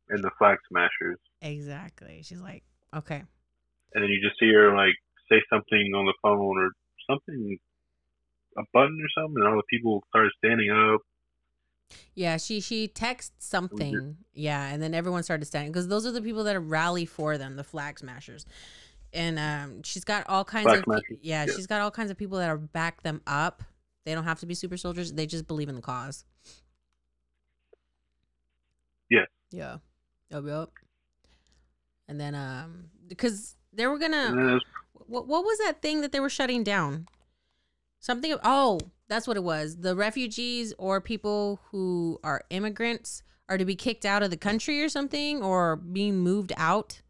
and 0.08 0.24
the 0.24 0.30
Flag 0.38 0.58
Smashers. 0.68 1.18
exactly. 1.40 2.22
She's 2.24 2.40
like, 2.40 2.64
okay. 2.96 3.22
And 3.94 4.02
then 4.02 4.10
you 4.10 4.20
just 4.20 4.38
see 4.40 4.52
her 4.52 4.74
like 4.74 4.94
say 5.30 5.40
something 5.48 5.92
on 5.94 6.06
the 6.06 6.14
phone 6.22 6.58
or 6.58 6.70
something, 7.08 7.58
a 8.56 8.62
button 8.72 8.98
or 9.00 9.22
something, 9.22 9.36
and 9.38 9.46
all 9.46 9.56
the 9.56 9.62
people 9.70 10.02
started 10.08 10.32
standing 10.38 10.70
up. 10.70 11.00
Yeah, 12.14 12.36
she 12.36 12.60
she 12.60 12.88
texts 12.88 13.46
something. 13.46 14.16
Yeah, 14.32 14.66
and 14.66 14.82
then 14.82 14.94
everyone 14.94 15.22
started 15.22 15.44
standing 15.44 15.72
because 15.72 15.88
those 15.88 16.06
are 16.06 16.12
the 16.12 16.22
people 16.22 16.44
that 16.44 16.58
rally 16.60 17.06
for 17.06 17.38
them, 17.38 17.56
the 17.56 17.64
flag 17.64 17.98
smashers. 17.98 18.46
And 19.12 19.38
um, 19.38 19.82
she's 19.82 20.04
got 20.04 20.28
all 20.28 20.44
kinds 20.44 20.66
Flag 20.66 20.78
of 20.78 20.84
smashers, 20.84 21.18
yeah, 21.20 21.44
yeah. 21.44 21.52
she's 21.54 21.66
got 21.66 21.80
all 21.80 21.90
kinds 21.90 22.10
of 22.10 22.16
people 22.16 22.38
that 22.38 22.48
are 22.48 22.58
back 22.58 23.02
them 23.02 23.20
up. 23.26 23.62
They 24.04 24.14
don't 24.14 24.24
have 24.24 24.40
to 24.40 24.46
be 24.46 24.54
super 24.54 24.76
soldiers; 24.76 25.12
they 25.12 25.26
just 25.26 25.46
believe 25.46 25.68
in 25.68 25.74
the 25.74 25.82
cause. 25.82 26.24
Yeah. 29.10 29.24
Yeah. 29.50 29.78
Yup. 30.30 30.46
Yup. 30.46 30.72
And 32.08 32.20
then 32.20 32.34
um, 32.34 32.90
because 33.08 33.56
they 33.72 33.86
were 33.86 33.98
gonna 33.98 34.16
And 34.16 34.38
then 34.38 34.48
it 34.48 34.54
was, 34.54 34.64
what 35.06 35.26
what 35.26 35.44
was 35.44 35.58
that 35.58 35.82
thing 35.82 36.00
that 36.02 36.12
they 36.12 36.20
were 36.20 36.30
shutting 36.30 36.62
down? 36.62 37.06
Something. 37.98 38.34
Oh, 38.42 38.78
that's 39.10 39.26
what 39.26 39.36
it 39.36 39.42
was. 39.42 39.76
The 39.76 39.94
refugees 39.96 40.72
or 40.78 41.00
people 41.00 41.60
who 41.70 42.18
are 42.22 42.44
immigrants 42.48 43.22
are 43.48 43.58
to 43.58 43.64
be 43.64 43.74
kicked 43.74 44.06
out 44.06 44.22
of 44.22 44.30
the 44.30 44.36
country 44.36 44.80
or 44.82 44.88
something, 44.88 45.42
or 45.42 45.76
being 45.76 46.16
moved 46.18 46.52
out. 46.56 47.02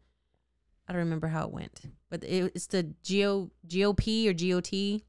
I 0.87 0.93
don't 0.93 1.01
remember 1.01 1.27
how 1.27 1.45
it 1.45 1.51
went, 1.51 1.81
but 2.09 2.23
it, 2.23 2.51
it's 2.55 2.65
the 2.65 2.91
Geo 3.03 3.51
GOP 3.67 4.27
or 4.27 4.33
GOT. 4.33 5.03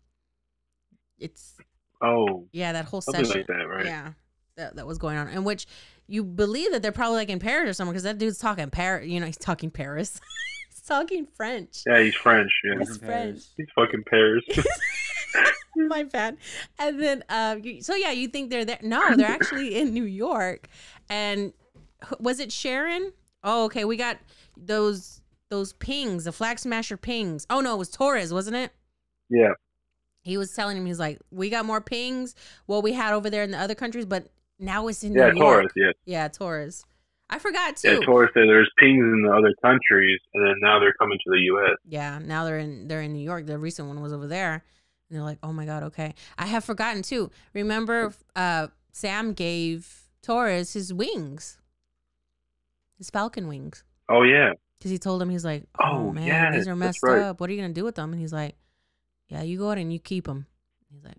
It's 1.19 1.57
oh, 2.03 2.47
yeah, 2.53 2.73
that 2.73 2.85
whole 2.85 3.01
something 3.01 3.25
session. 3.25 3.41
like 3.41 3.47
that, 3.49 3.65
right? 3.65 3.87
Yeah, 3.87 4.13
that 4.57 4.77
that 4.77 4.87
was 4.87 4.99
going 4.99 5.17
on, 5.17 5.29
in 5.29 5.45
which 5.45 5.67
you 6.07 6.23
believe 6.23 6.73
that 6.73 6.83
they're 6.83 6.93
probably 6.93 7.17
like 7.17 7.31
in 7.31 7.39
Paris 7.39 7.71
or 7.71 7.73
somewhere 7.73 7.95
because 7.95 8.03
that 8.03 8.19
dude's 8.19 8.39
talking 8.39 8.69
Paris. 8.69 9.09
You 9.09 9.19
know, 9.19 9.27
he's 9.27 9.39
talking 9.39 9.71
Paris. 9.71 10.21
he's 10.69 10.83
talking 10.83 11.27
French. 11.35 11.85
Yeah, 11.87 12.03
he's 12.03 12.15
French. 12.15 12.53
Yeah, 12.63 12.79
He's 12.81 12.99
French. 12.99 13.41
he's 13.57 13.69
fucking 13.75 14.05
Paris. 14.05 14.45
My 15.77 16.03
bad. 16.05 16.37
And 16.79 17.01
then, 17.03 17.25
um, 17.29 17.63
you, 17.65 17.83
so 17.83 17.95
yeah, 17.95 18.11
you 18.11 18.29
think 18.29 18.51
they're 18.51 18.65
there? 18.65 18.79
No, 18.83 19.17
they're 19.17 19.27
actually 19.27 19.77
in 19.81 19.93
New 19.93 20.05
York. 20.05 20.69
And 21.09 21.53
was 22.19 22.41
it 22.41 22.53
Sharon? 22.53 23.13
Oh, 23.45 23.65
okay. 23.67 23.85
We 23.85 23.97
got 23.97 24.19
those 24.57 25.21
those 25.51 25.75
pings, 25.75 26.25
the 26.25 26.33
flag 26.33 26.59
smasher 26.59 26.97
pings. 26.97 27.47
Oh 27.51 27.61
no, 27.61 27.75
it 27.75 27.79
was 27.79 27.91
Torres, 27.91 28.33
wasn't 28.33 28.57
it? 28.57 28.73
yeah, 29.29 29.53
He 30.23 30.37
was 30.39 30.55
telling 30.55 30.77
him 30.77 30.87
he's 30.87 30.99
like, 30.99 31.19
we 31.31 31.51
got 31.51 31.65
more 31.67 31.81
pings. 31.81 32.35
What 32.67 32.83
we 32.83 32.93
had 32.93 33.13
over 33.13 33.29
there 33.29 33.43
in 33.43 33.51
the 33.51 33.59
other 33.59 33.75
countries, 33.75 34.07
but 34.07 34.29
now 34.59 34.87
it's 34.89 35.03
in 35.05 35.13
yeah, 35.15 35.31
New 35.31 35.41
Torres. 35.41 35.71
York. 35.75 35.75
Yeah, 35.77 35.83
Torres. 35.85 35.97
Yeah, 36.07 36.29
Torres. 36.29 36.85
I 37.31 37.39
forgot 37.39 37.81
yeah, 37.83 37.95
too. 37.95 38.01
Torres 38.01 38.31
said 38.35 38.43
there's 38.47 38.71
pings 38.79 39.03
in 39.03 39.23
the 39.23 39.33
other 39.33 39.55
countries, 39.63 40.21
and 40.35 40.47
then 40.47 40.55
now 40.61 40.79
they're 40.79 40.93
coming 40.95 41.19
to 41.25 41.31
the 41.31 41.39
U.S. 41.41 41.77
Yeah, 41.87 42.19
now 42.19 42.45
they're 42.45 42.59
in 42.59 42.89
they're 42.89 43.01
in 43.03 43.13
New 43.13 43.25
York. 43.25 43.47
The 43.47 43.59
recent 43.59 43.89
one 43.89 44.01
was 44.03 44.13
over 44.13 44.27
there, 44.27 44.65
and 45.13 45.19
they're 45.21 45.25
like, 45.25 45.39
"Oh 45.43 45.53
my 45.53 45.67
god, 45.67 45.83
okay." 45.85 46.15
I 46.39 46.47
have 46.47 46.65
forgotten 46.65 47.03
too. 47.03 47.31
Remember, 47.55 48.13
uh, 48.35 48.69
Sam 48.93 49.33
gave 49.35 50.09
Torres 50.23 50.73
his 50.73 50.93
wings, 50.93 51.59
his 52.99 53.11
falcon 53.11 53.49
wings, 53.49 53.85
Oh 54.09 54.23
yeah, 54.23 54.53
because 54.79 54.91
he 54.91 54.99
told 54.99 55.21
him 55.23 55.31
he's 55.31 55.45
like, 55.45 55.65
"Oh, 55.79 56.09
Oh, 56.09 56.13
man, 56.13 56.27
yes, 56.27 56.55
these 56.55 56.69
are 56.69 56.77
messed 56.77 57.03
right. 57.03 57.21
up. 57.23 57.41
What 57.41 57.51
are 57.51 57.53
you 57.53 57.61
gonna 57.61 57.73
do 57.75 57.85
with 57.85 57.95
them?" 57.95 58.13
And 58.13 58.21
he's 58.21 58.33
like, 58.33 58.57
"Yeah, 59.29 59.43
you 59.43 59.59
go 59.59 59.67
ahead 59.67 59.79
and 59.79 59.93
you 59.93 59.99
keep 59.99 60.25
them." 60.27 60.47
He's 60.93 61.05
like, 61.05 61.19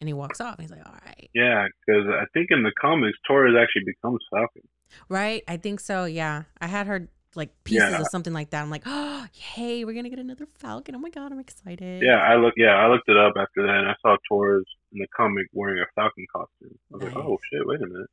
and 0.00 0.08
he 0.08 0.12
walks 0.14 0.40
off. 0.40 0.58
He's 0.60 0.70
like, 0.70 0.84
"All 0.86 0.98
right, 1.06 1.30
yeah, 1.34 1.66
because 1.86 2.06
I 2.08 2.24
think 2.34 2.48
in 2.50 2.62
the 2.62 2.72
comics 2.80 3.18
Torres 3.26 3.54
actually 3.60 3.84
becomes 3.84 4.20
Falcon. 4.30 4.62
right? 5.08 5.42
I 5.48 5.56
think 5.56 5.80
so. 5.80 6.04
Yeah, 6.04 6.44
I 6.60 6.66
had 6.66 6.86
heard." 6.86 7.08
Like 7.36 7.50
pieces 7.64 7.90
Yeah. 7.90 8.00
of 8.00 8.06
something 8.08 8.32
like 8.32 8.50
that. 8.50 8.62
I'm 8.62 8.70
like, 8.70 8.82
oh, 8.86 9.26
hey, 9.32 9.84
we're 9.84 9.94
gonna 9.94 10.10
get 10.10 10.18
another 10.18 10.46
Falcon. 10.58 10.94
Oh 10.94 10.98
my 10.98 11.10
god, 11.10 11.32
I'm 11.32 11.38
excited. 11.38 12.02
Yeah, 12.02 12.16
I 12.18 12.36
look. 12.36 12.54
Yeah, 12.56 12.74
I 12.74 12.88
looked 12.88 13.08
it 13.08 13.16
up 13.16 13.34
after 13.38 13.62
that, 13.66 13.76
and 13.76 13.88
I 13.88 13.94
saw 14.02 14.16
Torres 14.28 14.64
in 14.92 14.98
the 14.98 15.06
comic 15.16 15.46
wearing 15.52 15.78
a 15.80 15.86
Falcon 15.94 16.26
costume. 16.32 16.78
I 16.92 16.96
was 16.96 17.02
like, 17.04 17.16
oh 17.16 17.38
shit, 17.52 17.66
wait 17.66 17.80
a 17.82 17.86
minute. 17.86 18.10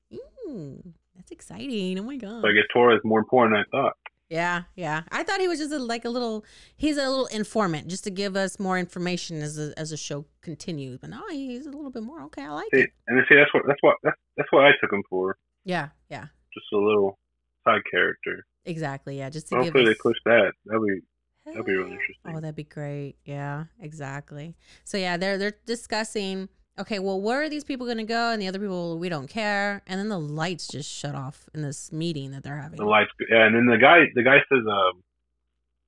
Ooh, 0.48 0.94
that's 1.16 1.32
exciting. 1.32 1.98
Oh 2.00 2.04
my 2.04 2.18
god. 2.18 2.42
So 2.42 2.48
I 2.50 2.52
guess 2.54 2.66
Torres 2.74 2.98
is 2.98 3.02
more 3.06 3.20
important 3.20 3.56
than 3.56 3.66
I 3.66 3.84
thought. 3.84 3.98
Yeah, 4.30 4.64
yeah. 4.76 5.04
I 5.12 5.22
thought 5.24 5.40
he 5.42 5.48
was 5.48 5.60
just 5.60 5.72
a, 5.72 5.78
like 5.78 6.06
a 6.06 6.10
little. 6.10 6.44
He's 6.76 6.98
a 6.98 7.08
little 7.08 7.28
informant, 7.28 7.88
just 7.88 8.04
to 8.06 8.10
give 8.10 8.36
us 8.36 8.60
more 8.60 8.80
information 8.80 9.42
as 9.44 9.56
the 9.58 9.74
as 9.78 9.92
the 9.92 9.98
show 9.98 10.26
continues. 10.42 10.98
But 10.98 11.12
no, 11.12 11.22
he's 11.30 11.68
a 11.68 11.72
little 11.72 11.92
bit 11.92 12.04
more. 12.04 12.22
Okay, 12.24 12.42
I 12.44 12.50
like 12.50 12.68
See, 12.74 12.82
it. 12.82 12.90
and 13.08 13.24
see, 13.30 13.36
that's 13.36 13.54
what 13.54 13.64
that's 13.68 13.82
what 13.82 13.96
that's 14.04 14.18
that's 14.38 14.52
what 14.52 14.66
I 14.66 14.72
took 14.82 14.92
him 14.92 15.04
for. 15.10 15.38
Yeah, 15.66 15.90
yeah. 16.10 16.26
Just 16.54 16.66
a 16.74 16.78
little 16.78 17.20
side 17.64 17.82
character. 17.92 18.46
Exactly. 18.66 19.18
Yeah, 19.18 19.30
just 19.30 19.48
to 19.50 19.56
Hopefully 19.56 19.86
they 19.86 19.92
us. 19.92 19.98
push 20.02 20.18
that. 20.26 20.54
That'd 20.66 20.82
be 20.82 21.02
that'd 21.46 21.66
be 21.66 21.74
really 21.74 21.92
interesting. 21.92 22.36
Oh, 22.36 22.40
that'd 22.40 22.56
be 22.56 22.64
great. 22.64 23.16
Yeah, 23.26 23.66
exactly. 23.82 24.56
So 24.84 24.98
yeah, 24.98 25.18
they're 25.18 25.38
they're 25.38 25.58
discussing. 25.66 26.50
Okay, 26.80 26.98
well, 26.98 27.22
where 27.22 27.44
are 27.44 27.50
these 27.50 27.64
people 27.64 27.86
gonna 27.86 28.04
go? 28.04 28.32
And 28.32 28.42
the 28.42 28.48
other 28.48 28.58
people, 28.60 28.98
we 28.98 29.08
don't 29.10 29.28
care. 29.28 29.84
And 29.86 30.00
then 30.00 30.10
the 30.10 30.20
lights 30.20 30.68
just 30.68 30.90
shut 30.92 31.14
off 31.14 31.48
in 31.54 31.62
this 31.62 31.92
meeting 31.92 32.32
that 32.32 32.44
they're 32.44 32.58
having. 32.58 32.78
the 32.78 32.86
lights. 32.86 33.12
Yeah, 33.30 33.46
and 33.46 33.56
then 33.56 33.66
the 33.68 33.78
guy 33.78 34.06
the 34.16 34.24
guy 34.24 34.38
says, 34.50 34.64
um, 34.68 35.04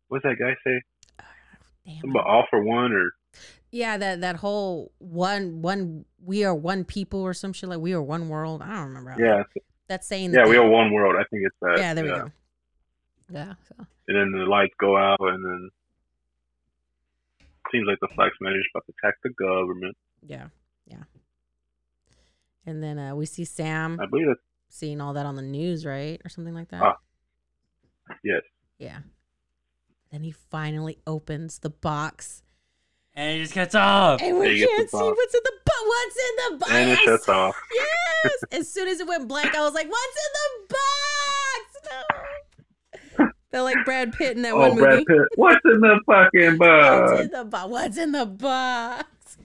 what's 0.10 0.24
that 0.24 0.36
guy 0.38 0.56
say? 0.64 0.82
Damn. 1.86 1.96
Something 1.96 2.12
about 2.12 2.28
all 2.28 2.46
for 2.50 2.64
one 2.64 2.92
or 2.92 3.12
Yeah, 3.72 3.98
that 3.98 4.22
that 4.22 4.36
whole 4.38 4.92
one 5.00 5.62
one 5.62 6.06
we 6.24 6.44
are 6.44 6.54
one 6.54 6.84
people 6.84 7.22
or 7.22 7.34
some 7.34 7.54
shit 7.54 7.70
like 7.70 7.80
we 7.80 7.94
are 7.94 8.02
one 8.02 8.30
world. 8.30 8.62
I 8.62 8.76
don't 8.76 8.94
remember. 8.94 9.16
yeah, 9.18 9.44
that's 9.88 10.06
saying. 10.08 10.34
yeah. 10.34 10.44
that 10.44 10.50
We 10.50 10.58
are 10.58 10.68
one 10.68 10.92
world. 10.92 11.16
I 11.16 11.24
think 11.30 11.44
it's 11.46 11.56
that. 11.62 11.78
Yeah, 11.78 11.94
there 11.94 12.04
we 12.04 12.10
go. 12.12 12.32
Yeah. 13.30 13.54
So 13.68 13.76
And 14.08 14.18
then 14.18 14.32
the 14.40 14.46
lights 14.46 14.74
go 14.80 14.96
out, 14.98 15.20
and 15.20 15.44
then 15.44 15.70
seems 17.72 17.88
like 17.88 18.00
the 18.02 18.08
flag 18.16 18.32
smasher's 18.38 18.68
about 18.74 18.86
to 18.86 18.94
attack 19.02 19.16
the 19.24 19.30
government. 19.32 19.98
yeah, 20.26 20.48
yeah. 20.86 21.04
And 22.68 22.82
then 22.82 22.98
uh, 22.98 23.16
we 23.16 23.26
see 23.26 23.46
Sam 23.46 24.00
I 24.00 24.06
believe 24.08 24.28
that's 24.28 24.40
seeing 24.70 25.00
all 25.02 25.14
that 25.14 25.26
on 25.26 25.36
the 25.36 25.42
news, 25.42 25.86
right, 25.86 26.20
or 26.26 26.30
something 26.30 26.54
like 26.54 26.70
that. 26.70 26.82
Ah. 26.82 26.96
yes. 28.24 28.42
Yeah. 28.80 29.00
Then 30.12 30.24
he 30.24 30.32
finally 30.32 30.98
opens 31.08 31.60
the 31.60 31.70
box, 31.70 32.44
And 33.16 33.38
it 33.38 33.42
just 33.42 33.54
gets 33.54 33.76
off. 33.76 34.22
and 34.22 34.40
we 34.40 34.60
Yeah, 34.62 34.68
can't 34.68 34.90
see 34.90 34.98
box. 34.98 35.18
what's 35.18 35.34
in 35.34 35.42
the 35.44 35.52
box. 35.66 35.82
What's 35.88 36.18
in 36.18 36.36
the 36.54 36.58
box? 36.58 36.72
And 36.72 36.90
it 36.92 37.00
shuts 37.00 37.30
off. 37.30 37.56
Yes. 37.74 38.44
as 38.52 38.72
soon 38.72 38.88
as 38.90 39.00
it 39.00 39.08
went 39.08 39.28
blank, 39.28 39.54
I 39.56 39.62
was 39.62 39.74
like, 39.74 39.88
"What's 39.88 40.18
in 40.18 40.32
the 40.34 40.76
box?" 40.76 41.90
No. 41.92 42.18
Felt 43.56 43.66
like 43.74 43.86
Brad 43.86 44.12
Pitt 44.14 44.36
in 44.36 44.42
that 44.44 44.52
Oh, 44.54 44.58
one 44.58 44.76
movie. 44.76 45.06
Pitt. 45.06 45.18
What's 45.38 45.62
in 45.64 45.80
the 45.80 46.00
fucking 46.06 46.58
What's 46.58 46.60
box? 46.60 47.22
in 47.22 47.32
the 47.32 47.46
box? 47.46 47.70
What's 47.70 47.98
in 47.98 48.12
the 48.12 48.26
box? 48.26 49.38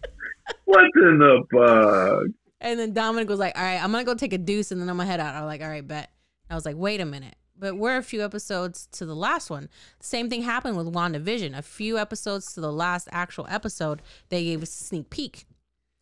What's 0.65 0.97
in 0.97 1.19
the 1.19 1.43
box? 1.53 2.29
And 2.61 2.81
then 2.81 2.93
Dominic 2.93 3.29
was 3.29 3.39
like, 3.39 3.57
"All 3.57 3.63
right, 3.63 3.83
I'm 3.83 3.93
gonna 3.93 4.03
go 4.05 4.15
take 4.15 4.33
a 4.33 4.39
deuce, 4.39 4.73
and 4.73 4.81
then 4.81 4.89
I'm 4.91 4.97
gonna 4.97 5.09
head 5.09 5.21
out." 5.21 5.35
I 5.37 5.41
was 5.43 5.47
like, 5.47 5.63
"All 5.63 5.69
right, 5.69 5.87
bet." 5.87 6.11
I 6.51 6.57
was 6.57 6.67
like, 6.67 6.75
"Wait 6.77 7.01
a 7.01 7.05
minute." 7.05 7.37
But 7.57 7.77
we're 7.77 7.97
a 7.99 8.03
few 8.03 8.25
episodes 8.25 8.87
to 8.93 9.07
the 9.07 9.15
last 9.15 9.49
one. 9.49 9.69
Same 10.01 10.29
thing 10.29 10.43
happened 10.43 10.77
with 10.77 10.87
WandaVision. 10.93 11.57
A 11.57 11.63
few 11.63 11.97
episodes 11.99 12.53
to 12.55 12.61
the 12.61 12.73
last 12.73 13.07
actual 13.13 13.47
episode, 13.49 14.03
they 14.29 14.43
gave 14.45 14.61
us 14.63 14.71
a 14.81 14.85
sneak 14.85 15.11
peek. 15.11 15.45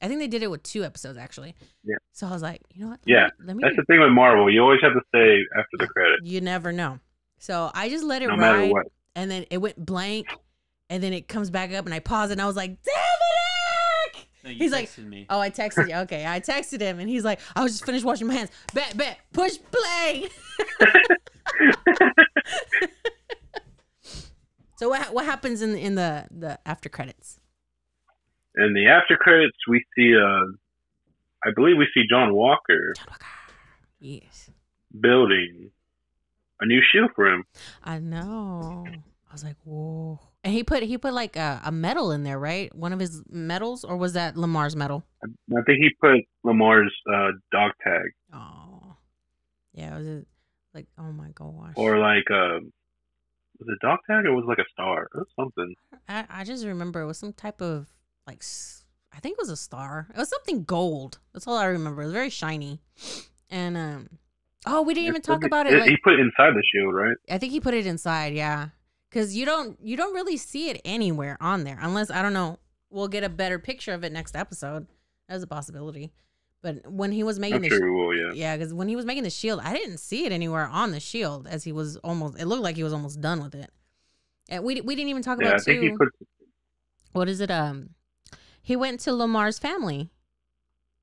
I 0.01 0.07
think 0.09 0.21
they 0.21 0.29
did 0.29 0.43
it 0.45 0.51
with 0.51 0.63
two 0.63 0.83
episodes 0.85 1.19
actually. 1.19 1.55
Yeah. 1.85 1.97
So 2.13 2.27
I 2.27 2.31
was 2.31 2.41
like, 2.43 2.63
you 2.73 2.83
know 2.85 2.91
what? 2.91 3.01
Let 3.07 3.13
Yeah, 3.13 3.25
me- 3.41 3.47
Let 3.47 3.57
me. 3.57 3.63
That's 3.65 3.77
the 3.77 3.85
thing 3.85 4.01
with 4.01 4.13
Marvel. 4.13 4.49
You 4.51 4.63
always 4.63 4.81
have 4.83 4.93
to 4.95 5.01
say 5.15 5.45
after 5.59 5.77
the 5.79 5.89
credits, 5.89 6.23
you 6.23 6.41
never 6.41 6.73
know. 6.73 7.01
So 7.39 7.71
I 7.75 7.89
just 7.89 8.05
let 8.05 8.23
it 8.23 8.29
no 8.29 8.37
ride, 8.37 8.73
what. 8.73 8.87
and 9.15 9.31
then 9.31 9.47
it 9.51 9.59
went 9.59 9.85
blank, 9.85 10.27
and 10.91 11.03
then 11.03 11.13
it 11.13 11.29
comes 11.29 11.51
back 11.51 11.73
up, 11.73 11.85
and 11.85 11.95
I 11.95 12.01
pause, 12.01 12.31
and 12.31 12.41
I 12.41 12.47
was 12.47 12.57
like, 12.57 12.79
Dominic! 12.83 14.29
No, 14.45 14.51
He's 14.51 14.73
like, 14.73 14.97
me. 14.99 15.27
Oh, 15.29 15.41
I 15.41 15.51
texted 15.51 15.89
you. 15.89 15.97
Okay, 15.97 16.25
I 16.27 16.41
texted 16.41 16.81
him, 16.81 17.01
and 17.01 17.09
he's 17.09 17.25
like, 17.25 17.41
"I 17.57 17.63
was 17.63 17.73
just 17.73 17.85
finished 17.85 18.05
washing 18.05 18.29
my 18.29 18.35
hands. 18.35 18.51
Bet, 18.73 18.97
bet, 18.97 19.19
push 19.33 19.59
play." 19.71 20.29
so 24.77 24.89
what 24.89 25.13
what 25.13 25.25
happens 25.25 25.61
in 25.61 25.77
in 25.77 25.97
the 25.97 26.27
the 26.31 26.59
after 26.67 26.89
credits? 26.89 27.41
In 28.57 28.75
the 28.75 28.87
after 28.89 29.17
credits, 29.17 29.57
we 29.69 29.85
see, 29.97 30.15
uh, 30.17 30.47
I 31.45 31.51
believe 31.55 31.77
we 31.77 31.87
see 31.95 32.05
John 32.09 32.35
Walker 32.35 32.95
John 32.97 33.07
Walker. 33.09 33.27
Yes, 33.99 34.51
building 35.01 35.73
a 36.61 36.67
new 36.67 36.81
shoe 36.93 37.09
for 37.15 37.27
him. 37.27 37.45
I 37.85 37.99
know. 37.99 38.87
I 39.29 39.33
was 39.33 39.45
like, 39.45 39.57
whoa. 39.65 40.21
And 40.45 40.53
he 40.55 40.63
put 40.65 40.83
he 40.83 40.97
put 40.99 41.13
like 41.13 41.37
a, 41.37 41.61
a 41.65 41.73
medal 41.73 42.13
in 42.13 42.23
there, 42.23 42.39
right? 42.39 42.75
One 42.75 42.93
of 42.93 43.01
his 43.01 43.23
medals, 43.29 43.85
or 43.85 43.97
was 43.97 44.15
that 44.15 44.37
Lamar's 44.37 44.75
medal? 44.77 45.05
I 45.23 45.63
think 45.67 45.79
he 45.79 45.91
put 46.01 46.21
Lamar's 46.45 46.95
uh, 47.13 47.33
dog 47.53 47.73
tag, 47.85 48.11
Oh, 48.33 48.97
yeah. 49.75 49.97
Was 49.99 50.07
it 50.07 50.27
like, 50.75 50.87
oh 50.99 51.13
my 51.13 51.31
gosh? 51.35 51.75
or 51.77 51.99
like, 51.99 52.31
uh, 52.31 52.61
was 53.59 53.69
it 53.69 53.79
dog 53.83 53.99
tag 54.09 54.25
or 54.25 54.35
was 54.35 54.45
it 54.45 54.49
like 54.49 54.59
a 54.59 54.71
star 54.73 55.09
or 55.15 55.27
something? 55.39 55.75
I, 56.09 56.25
I 56.31 56.45
just 56.45 56.65
remember 56.65 57.01
it 57.01 57.07
was 57.07 57.19
some 57.19 57.33
type 57.33 57.61
of 57.61 57.89
like 58.27 58.39
s- 58.39 58.85
I 59.13 59.19
think 59.21 59.33
it 59.35 59.43
was 59.43 59.51
a 59.51 59.57
star. 59.57 60.07
It 60.15 60.19
was 60.19 60.29
something 60.29 60.63
gold. 60.65 61.19
That's 61.33 61.47
all 61.47 61.57
I 61.57 61.67
remember. 61.67 62.03
It 62.03 62.07
was 62.07 62.15
very 62.15 62.31
shiny. 62.31 62.81
And 63.51 63.77
um 63.77 64.09
oh, 64.69 64.83
we 64.83 64.95
didn't 64.95 65.09
even 65.09 65.23
talk 65.23 65.45
about 65.45 65.67
it. 65.67 65.73
he 65.73 65.79
Like 65.91 66.03
put 66.03 66.15
it 66.15 66.21
inside 66.21 66.55
the 66.55 66.63
shield, 66.73 66.95
right? 66.95 67.17
I 67.31 67.39
think 67.39 67.53
he 67.53 67.61
put 67.61 67.75
it 67.75 67.87
inside, 67.87 68.35
yeah. 68.35 68.69
Cuz 69.11 69.35
you 69.37 69.47
don't 69.47 69.79
you 69.83 69.97
don't 69.97 70.15
really 70.15 70.37
see 70.37 70.69
it 70.71 70.81
anywhere 70.85 71.37
on 71.41 71.65
there 71.65 71.79
unless 71.81 72.11
I 72.11 72.21
don't 72.23 72.35
know, 72.35 72.59
we'll 72.91 73.09
get 73.09 73.25
a 73.25 73.29
better 73.29 73.59
picture 73.59 73.93
of 73.93 74.05
it 74.05 74.13
next 74.13 74.37
episode. 74.37 74.87
That's 75.29 75.43
a 75.43 75.47
possibility. 75.47 76.13
But 76.61 76.91
when 76.91 77.13
he 77.13 77.23
was 77.23 77.39
making 77.39 77.57
I'm 77.57 77.63
the 77.63 77.69
sure 77.71 77.85
we 77.85 77.91
will. 77.91 78.15
Yeah. 78.17 78.33
yeah, 78.35 78.57
because 78.57 78.75
when 78.75 78.89
he 78.89 78.97
was 78.97 79.05
making 79.07 79.23
the 79.23 79.31
shield, 79.31 79.61
I 79.63 79.73
didn't 79.73 79.99
see 79.99 80.27
it 80.27 80.33
anywhere 80.33 80.67
on 80.67 80.91
the 80.91 81.01
shield 81.01 81.47
as 81.47 81.65
he 81.65 81.73
was 81.73 81.97
almost. 81.99 82.39
It 82.39 82.47
looked 82.47 82.63
like 82.63 82.77
he 82.77 82.83
was 82.83 82.93
almost 82.93 83.21
done 83.21 83.43
with 83.43 83.55
it. 83.55 83.71
And 84.49 84.65
we 84.65 84.81
we 84.81 84.95
didn't 84.97 85.11
even 85.11 85.23
talk 85.23 85.39
Yeah, 85.41 85.49
I 85.49 85.51
about 85.53 85.65
think 85.65 85.81
too. 85.81 85.87
he 85.91 85.97
put. 85.97 86.09
what 87.13 87.29
is 87.29 87.41
it? 87.41 87.51
Um, 87.51 87.91
he 88.61 88.77
went 88.77 89.01
to 89.01 89.13
Lamar's 89.13 89.59
family 89.59 90.11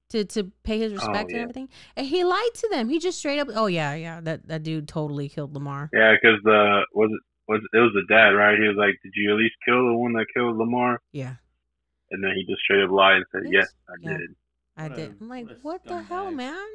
to 0.09 0.23
to 0.25 0.51
pay 0.63 0.79
his 0.79 0.91
oh, 0.91 0.95
respect 0.95 1.29
and 1.29 1.35
Oh, 1.35 1.37
yeah. 1.37 1.41
everything, 1.43 1.69
and 1.95 2.05
he 2.07 2.23
lied 2.23 2.53
to 2.55 2.69
them. 2.69 2.89
He 2.89 2.99
just 2.99 3.17
straight 3.19 3.39
up, 3.39 3.47
oh 3.55 3.65
yeah, 3.67 3.93
yeah, 3.95 4.21
that 4.21 4.47
that 4.47 4.63
dude 4.63 4.87
totally 4.87 5.29
killed 5.29 5.53
Lamar. 5.53 5.89
Yeah, 5.93 6.13
because 6.13 6.39
the 6.43 6.85
was 6.93 7.09
it 7.11 7.51
was 7.51 7.61
it 7.73 7.77
was 7.77 7.91
the 7.93 8.13
dad, 8.13 8.29
right? 8.29 8.57
He 8.59 8.67
was 8.67 8.77
like, 8.77 8.95
"Did 9.03 9.13
you 9.15 9.31
at 9.31 9.37
least 9.37 9.55
kill 9.65 9.85
the 9.87 9.93
one 9.97 10.13
that 10.13 10.25
killed 10.35 10.57
Lamar?" 10.57 10.99
Yeah, 11.11 11.35
And 12.11 12.23
then 12.23 12.31
he 12.35 12.45
just 12.45 12.61
straight 12.61 12.83
up 12.83 12.91
lied 12.91 13.17
and 13.17 13.25
said, 13.31 13.41
Yes. 13.51 13.67
"Yes, 13.67 13.73
I 13.89 13.93
Yeah. 14.01 14.17
did." 14.17 14.29
I 14.77 14.87
What 14.89 14.95
did. 14.97 15.15
I'm 15.21 15.29
like, 15.29 15.45
what 15.47 15.55
a 15.55 15.59
what 15.61 15.83
the 15.85 16.01
hell, 16.03 16.31
scumbag. 16.31 16.35
man? 16.35 16.67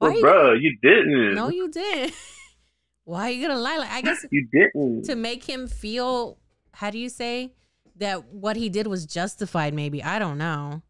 Well, 0.00 0.12
you? 0.14 0.20
bro, 0.22 0.52
you 0.54 0.78
didn't. 0.82 1.34
No, 1.34 1.48
you 1.50 1.68
didn't. 1.70 2.14
Why 3.04 3.28
are 3.28 3.30
you 3.30 3.46
gonna 3.46 3.60
lie? 3.60 3.76
Like, 3.76 3.90
I 3.90 4.00
guess 4.00 4.24
you 4.30 4.48
didn't. 4.50 5.04
to 5.04 5.14
make 5.14 5.44
him 5.44 5.68
feel 5.68 6.38
how 6.72 6.90
do 6.90 6.98
you 6.98 7.08
say 7.10 7.52
that 7.96 8.24
what 8.28 8.56
he 8.56 8.68
did 8.68 8.86
was 8.88 9.06
justified 9.06 9.72
maybe 9.72 10.02
i 10.02 10.18
don't 10.18 10.36
know 10.38 10.82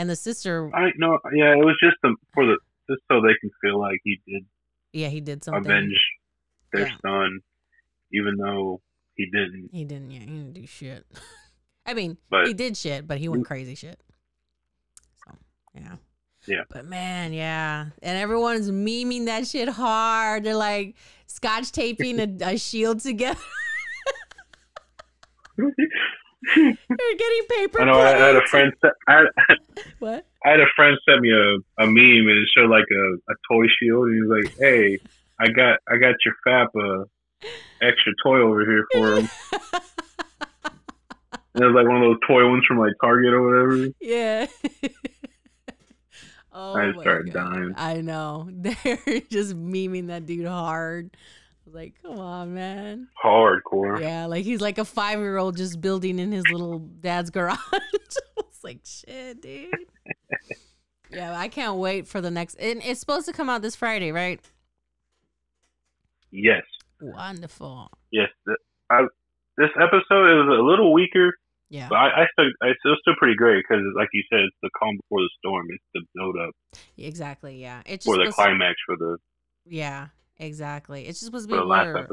and 0.00 0.08
the 0.08 0.16
sister 0.16 0.74
I 0.74 0.90
know. 0.96 1.18
yeah, 1.34 1.52
it 1.52 1.64
was 1.64 1.76
just 1.82 1.96
the, 2.02 2.16
for 2.32 2.46
the 2.46 2.56
just 2.88 3.02
so 3.06 3.20
they 3.20 3.34
can 3.40 3.50
feel 3.60 3.78
like 3.78 3.98
he 4.02 4.18
did 4.26 4.46
Yeah, 4.92 5.08
he 5.08 5.20
did 5.20 5.44
something. 5.44 5.64
avenge 5.70 6.00
their 6.72 6.86
Yeah. 6.88 6.96
son, 7.04 7.40
even 8.12 8.36
though 8.38 8.80
he 9.14 9.26
didn't. 9.26 9.68
He 9.72 9.84
didn't. 9.84 10.10
Yeah, 10.10 10.20
he 10.20 10.26
didn't 10.26 10.54
do 10.54 10.66
shit. 10.66 11.04
I 11.86 11.92
mean, 11.94 12.16
But- 12.30 12.46
he 12.46 12.54
did 12.54 12.76
shit, 12.76 13.06
but 13.06 13.18
he 13.18 13.28
went 13.28 13.42
mm. 13.42 13.46
crazy 13.46 13.74
shit. 13.74 14.00
So 15.26 15.36
yeah. 15.74 15.96
Yeah. 16.46 16.64
But 16.70 16.86
man, 16.86 17.34
yeah, 17.34 17.86
and 18.02 18.18
everyone's 18.18 18.70
memeing 18.70 19.26
that 19.26 19.46
shit 19.46 19.68
hard. 19.68 20.44
They're 20.44 20.54
like 20.54 20.96
scotch 21.26 21.70
taping 21.72 22.18
a, 22.18 22.52
a 22.52 22.56
shield 22.56 23.00
together. 23.00 23.38
They're 26.56 27.16
getting 27.18 27.42
paper. 27.50 27.82
I 27.82 27.84
know. 27.84 28.00
I, 28.00 28.08
had 28.16 28.36
a 28.36 28.46
friend. 28.46 28.72
I, 29.08 29.24
What? 30.00 30.26
I 30.44 30.50
had 30.50 30.60
a 30.60 30.66
friend 30.74 30.96
send 31.08 31.20
me 31.20 31.30
a, 31.30 31.56
a 31.82 31.86
meme 31.86 32.26
and 32.28 32.38
it 32.38 32.48
showed 32.56 32.70
like 32.70 32.86
a, 32.90 33.14
a 33.30 33.34
toy 33.50 33.66
shield 33.78 34.08
and 34.08 34.14
he 34.14 34.22
was 34.22 34.42
like, 34.42 34.54
"Hey, 34.58 34.98
I 35.38 35.48
got 35.48 35.78
I 35.88 35.98
got 35.98 36.14
your 36.24 36.34
fap 36.46 36.68
a 36.74 37.04
extra 37.84 38.12
toy 38.24 38.38
over 38.38 38.64
here 38.64 38.86
for 38.92 39.16
him." 39.18 39.28
And 41.54 41.62
it 41.62 41.66
was 41.66 41.74
like 41.74 41.86
one 41.86 41.96
of 41.96 42.02
those 42.02 42.18
toy 42.26 42.48
ones 42.48 42.64
from 42.66 42.78
like 42.78 42.94
Target 43.02 43.34
or 43.34 43.42
whatever. 43.42 43.88
yeah. 44.00 44.46
oh 46.52 46.74
I 46.74 46.92
my 46.92 47.02
started 47.02 47.32
God. 47.32 47.52
dying. 47.52 47.74
I 47.76 48.00
know. 48.00 48.48
They're 48.52 49.20
just 49.30 49.54
memeing 49.54 50.06
that 50.06 50.24
dude 50.24 50.46
hard. 50.46 51.14
Like, 51.72 51.94
come 52.02 52.18
on, 52.18 52.54
man. 52.54 53.08
Hardcore. 53.24 54.00
Yeah, 54.00 54.26
like 54.26 54.44
he's 54.44 54.60
like 54.60 54.78
a 54.78 54.84
five 54.84 55.18
year 55.18 55.36
old 55.36 55.56
just 55.56 55.80
building 55.80 56.18
in 56.18 56.32
his 56.32 56.44
little 56.50 56.78
dad's 56.78 57.30
garage. 57.30 57.58
it's 57.92 58.64
like 58.64 58.80
shit, 58.84 59.40
dude. 59.40 59.68
yeah, 61.10 61.36
I 61.38 61.48
can't 61.48 61.76
wait 61.76 62.06
for 62.06 62.20
the 62.20 62.30
next. 62.30 62.54
And 62.56 62.82
it's 62.84 63.00
supposed 63.00 63.26
to 63.26 63.32
come 63.32 63.48
out 63.48 63.62
this 63.62 63.76
Friday, 63.76 64.12
right? 64.12 64.40
Yes, 66.30 66.62
Wonderful. 67.00 67.90
yes. 68.12 68.28
I, 68.90 69.02
this 69.56 69.70
episode 69.76 70.42
is 70.42 70.58
a 70.58 70.62
little 70.62 70.92
weaker, 70.92 71.32
Yeah, 71.68 71.88
but 71.88 71.96
I, 71.96 72.22
I 72.22 72.26
still 72.32 72.46
I, 72.62 72.68
it's 72.68 72.80
still 73.02 73.14
pretty 73.18 73.34
great 73.36 73.64
because, 73.68 73.82
like 73.96 74.08
you 74.12 74.22
said, 74.30 74.40
it's 74.40 74.56
the 74.62 74.70
calm 74.78 74.96
before 74.96 75.20
the 75.20 75.30
storm. 75.38 75.66
It's 75.70 75.84
the 75.94 76.02
build 76.14 76.36
up 76.36 76.54
exactly. 76.96 77.60
Yeah, 77.60 77.82
it's 77.84 78.04
just 78.04 78.14
for 78.16 78.18
the 78.18 78.26
to- 78.30 78.32
climax 78.32 78.76
for 78.86 78.96
the 78.96 79.16
yeah, 79.66 80.08
exactly. 80.40 81.06
It's 81.06 81.20
just 81.20 81.26
supposed 81.26 81.48
to 81.48 81.54
be 81.54 81.60
where, 81.64 82.08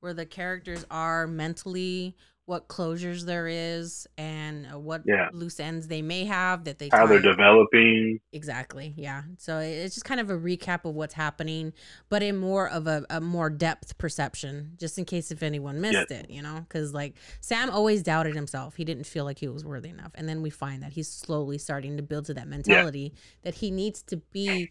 where 0.00 0.14
the 0.14 0.26
characters 0.26 0.84
are 0.90 1.26
mentally, 1.28 2.16
what 2.46 2.68
closures 2.68 3.24
there 3.24 3.48
is, 3.48 4.06
and 4.16 4.68
uh, 4.72 4.78
what 4.78 5.02
Yeah. 5.04 5.30
loose 5.32 5.58
ends 5.58 5.88
they 5.88 6.00
may 6.00 6.24
have 6.26 6.62
that 6.64 6.78
they 6.78 6.88
How 6.92 7.04
they're 7.06 7.20
developing. 7.20 8.20
Exactly. 8.32 8.94
Yeah. 8.96 9.22
So 9.38 9.58
it's 9.58 9.96
just 9.96 10.04
kind 10.04 10.20
of 10.20 10.30
a 10.30 10.38
recap 10.38 10.84
of 10.84 10.94
what's 10.94 11.14
happening, 11.14 11.72
but 12.08 12.22
in 12.22 12.36
more 12.36 12.68
of 12.70 12.86
a, 12.86 13.04
a 13.10 13.20
more 13.20 13.50
depth 13.50 13.98
perception, 13.98 14.74
just 14.78 14.96
in 14.96 15.04
case 15.04 15.32
if 15.32 15.42
anyone 15.42 15.80
missed 15.80 16.12
it, 16.12 16.30
you 16.30 16.40
know? 16.40 16.60
Because 16.60 16.94
like 16.94 17.16
Sam 17.40 17.68
always 17.68 18.04
doubted 18.04 18.36
himself. 18.36 18.76
He 18.76 18.84
didn't 18.84 19.06
feel 19.06 19.24
like 19.24 19.40
he 19.40 19.48
was 19.48 19.64
worthy 19.64 19.88
enough. 19.88 20.12
And 20.14 20.28
then 20.28 20.40
we 20.40 20.50
find 20.50 20.84
that 20.84 20.92
he's 20.92 21.08
slowly 21.10 21.58
starting 21.58 21.96
to 21.96 22.02
build 22.04 22.26
to 22.26 22.34
that 22.34 22.46
mentality 22.46 23.12
that 23.42 23.54
he 23.56 23.72
needs 23.72 24.02
to 24.02 24.18
be. 24.18 24.70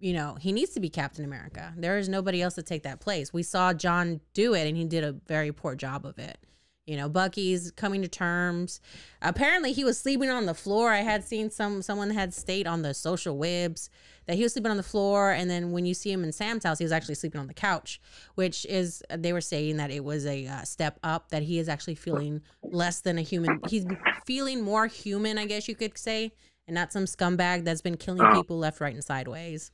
You 0.00 0.14
know, 0.14 0.36
he 0.40 0.50
needs 0.50 0.72
to 0.72 0.80
be 0.80 0.88
Captain 0.88 1.24
America. 1.24 1.74
There 1.76 1.98
is 1.98 2.08
nobody 2.08 2.40
else 2.40 2.54
to 2.54 2.62
take 2.62 2.82
that 2.84 3.00
place. 3.00 3.32
We 3.32 3.42
saw 3.42 3.74
John 3.74 4.20
do 4.32 4.54
it, 4.54 4.66
and 4.66 4.76
he 4.76 4.84
did 4.84 5.04
a 5.04 5.12
very 5.12 5.52
poor 5.52 5.74
job 5.74 6.06
of 6.06 6.18
it. 6.18 6.38
You 6.86 6.96
know, 6.96 7.08
Bucky's 7.08 7.70
coming 7.70 8.02
to 8.02 8.08
terms. 8.08 8.80
Apparently, 9.22 9.72
he 9.72 9.84
was 9.84 10.00
sleeping 10.00 10.30
on 10.30 10.46
the 10.46 10.54
floor. 10.54 10.90
I 10.90 11.02
had 11.02 11.22
seen 11.22 11.50
some 11.50 11.82
someone 11.82 12.10
had 12.10 12.34
state 12.34 12.66
on 12.66 12.82
the 12.82 12.94
social 12.94 13.36
webs 13.36 13.90
that 14.26 14.36
he 14.36 14.42
was 14.42 14.54
sleeping 14.54 14.70
on 14.70 14.76
the 14.76 14.82
floor, 14.82 15.30
and 15.30 15.48
then 15.48 15.70
when 15.70 15.86
you 15.86 15.94
see 15.94 16.10
him 16.10 16.24
in 16.24 16.32
Sam's 16.32 16.64
house, 16.64 16.78
he 16.78 16.84
was 16.84 16.90
actually 16.90 17.14
sleeping 17.14 17.40
on 17.40 17.46
the 17.46 17.54
couch, 17.54 18.00
which 18.34 18.64
is 18.66 19.04
they 19.14 19.32
were 19.32 19.40
saying 19.40 19.76
that 19.76 19.90
it 19.90 20.02
was 20.02 20.26
a 20.26 20.46
uh, 20.46 20.62
step 20.62 20.98
up. 21.04 21.28
That 21.28 21.42
he 21.42 21.58
is 21.58 21.68
actually 21.68 21.94
feeling 21.94 22.40
less 22.62 23.00
than 23.02 23.18
a 23.18 23.22
human. 23.22 23.60
He's 23.68 23.84
feeling 24.26 24.62
more 24.62 24.86
human, 24.86 25.38
I 25.38 25.44
guess 25.44 25.68
you 25.68 25.76
could 25.76 25.96
say, 25.96 26.32
and 26.70 26.74
not 26.76 26.92
some 26.92 27.04
scumbag 27.04 27.64
that's 27.64 27.80
been 27.82 27.96
killing 27.96 28.22
Oh. 28.22 28.32
people 28.34 28.56
left, 28.58 28.80
right, 28.80 28.94
and 28.94 29.02
sideways. 29.04 29.70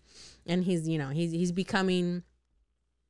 And 0.47 0.65
he's 0.65 0.89
you 0.89 0.97
know 0.99 1.11
he's 1.11 1.31
he's 1.33 1.53
becoming. 1.53 2.23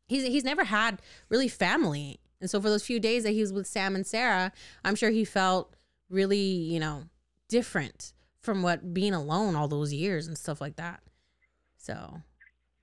He's 0.08 0.24
he's 0.24 0.44
never 0.44 0.64
had 0.64 1.00
really 1.28 1.48
family. 1.48 2.18
And 2.40 2.50
so 2.50 2.60
for 2.60 2.68
those 2.68 2.84
few 2.84 3.00
days 3.00 3.22
that 3.22 3.30
he 3.30 3.40
was 3.40 3.52
with 3.52 3.66
Sam 3.66 3.94
and 3.96 4.06
Sarah, 4.06 4.52
I'm 4.84 4.94
sure 4.94 5.10
he 5.10 5.24
felt 5.24 5.74
really, 6.10 6.38
you 6.38 6.78
know, 6.78 7.04
different 7.48 8.12
from 8.40 8.62
what 8.62 8.92
being 8.92 9.14
alone 9.14 9.56
all 9.56 9.68
those 9.68 9.92
years 9.92 10.26
and 10.26 10.36
stuff 10.36 10.60
like 10.60 10.76
that. 10.76 11.00
So, 11.78 12.20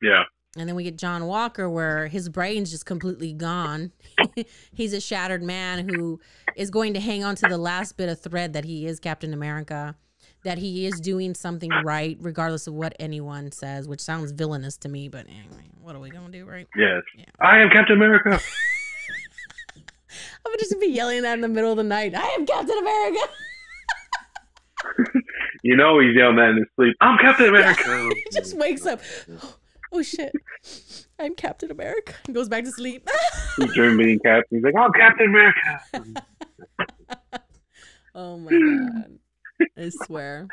Yeah. 0.02 0.24
and 0.58 0.68
then 0.68 0.76
we 0.76 0.84
get 0.84 0.98
John 0.98 1.28
Walker 1.28 1.70
where 1.70 2.08
his 2.08 2.30
brain's 2.30 2.72
just 2.72 2.86
completely 2.86 3.32
gone. 3.32 3.92
He's 4.74 4.92
a 4.94 5.00
shattered 5.00 5.44
man 5.44 5.88
who 5.88 6.20
is 6.56 6.70
going 6.72 6.94
to 6.96 7.00
hang 7.00 7.24
on 7.24 7.36
to 7.36 7.48
the 7.48 7.58
last 7.58 7.96
bit 7.96 8.10
of 8.10 8.20
thread 8.20 8.54
that 8.54 8.66
he 8.66 8.86
is 8.88 9.00
Captain 9.00 9.34
America, 9.34 9.96
that 10.44 10.58
he 10.58 10.86
is 10.86 11.00
doing 11.00 11.34
something 11.34 11.72
right 11.84 12.18
regardless 12.20 12.68
of 12.68 12.74
what 12.74 12.96
anyone 13.00 13.52
says, 13.52 13.88
which 13.88 14.02
sounds 14.02 14.32
villainous 14.32 14.78
to 14.78 14.90
me, 14.90 15.08
but 15.08 15.26
anyway, 15.28 15.70
what 15.82 15.96
are 15.96 16.00
we 16.00 16.10
going 16.10 16.32
to 16.32 16.38
do, 16.40 16.46
right? 16.46 16.68
Yes. 16.76 17.02
Yeah. 17.18 17.26
I 17.40 17.60
am 17.60 17.70
Captain 17.70 17.96
America. 17.96 18.40
I 20.46 20.50
would 20.50 20.60
just 20.60 20.72
gonna 20.72 20.86
be 20.86 20.92
yelling 20.92 21.24
that 21.24 21.34
in 21.34 21.42
the 21.42 21.48
middle 21.48 21.72
of 21.72 21.78
the 21.78 21.84
night. 21.84 22.14
I 22.16 22.28
am 22.28 22.46
Captain 22.46 22.78
America. 22.78 23.20
You 25.64 25.78
know 25.78 25.98
he's 26.00 26.14
yelling 26.14 26.36
that 26.36 26.50
in 26.50 26.58
his 26.58 26.68
sleep. 26.76 26.94
I'm 27.00 27.18
Captain 27.18 27.48
America. 27.48 28.10
he 28.14 28.26
just 28.34 28.54
oh, 28.54 28.58
wakes 28.58 28.86
up. 28.86 29.00
Oh 29.94 30.02
shit! 30.02 30.34
I'm 31.18 31.36
Captain 31.36 31.72
America. 31.72 32.16
And 32.26 32.36
goes 32.36 32.50
back 32.50 32.66
to 32.66 32.72
sleep. 32.72 33.08
He's 33.56 33.74
dreaming 33.74 33.98
being 34.06 34.20
Captain. 34.20 34.58
He's 34.58 34.64
like, 34.64 34.76
I'm 34.76 34.92
Captain 34.92 35.30
America. 35.30 36.26
oh 38.14 38.38
my 38.40 38.52
god! 38.52 39.20
I 39.78 39.90
swear. 39.90 40.48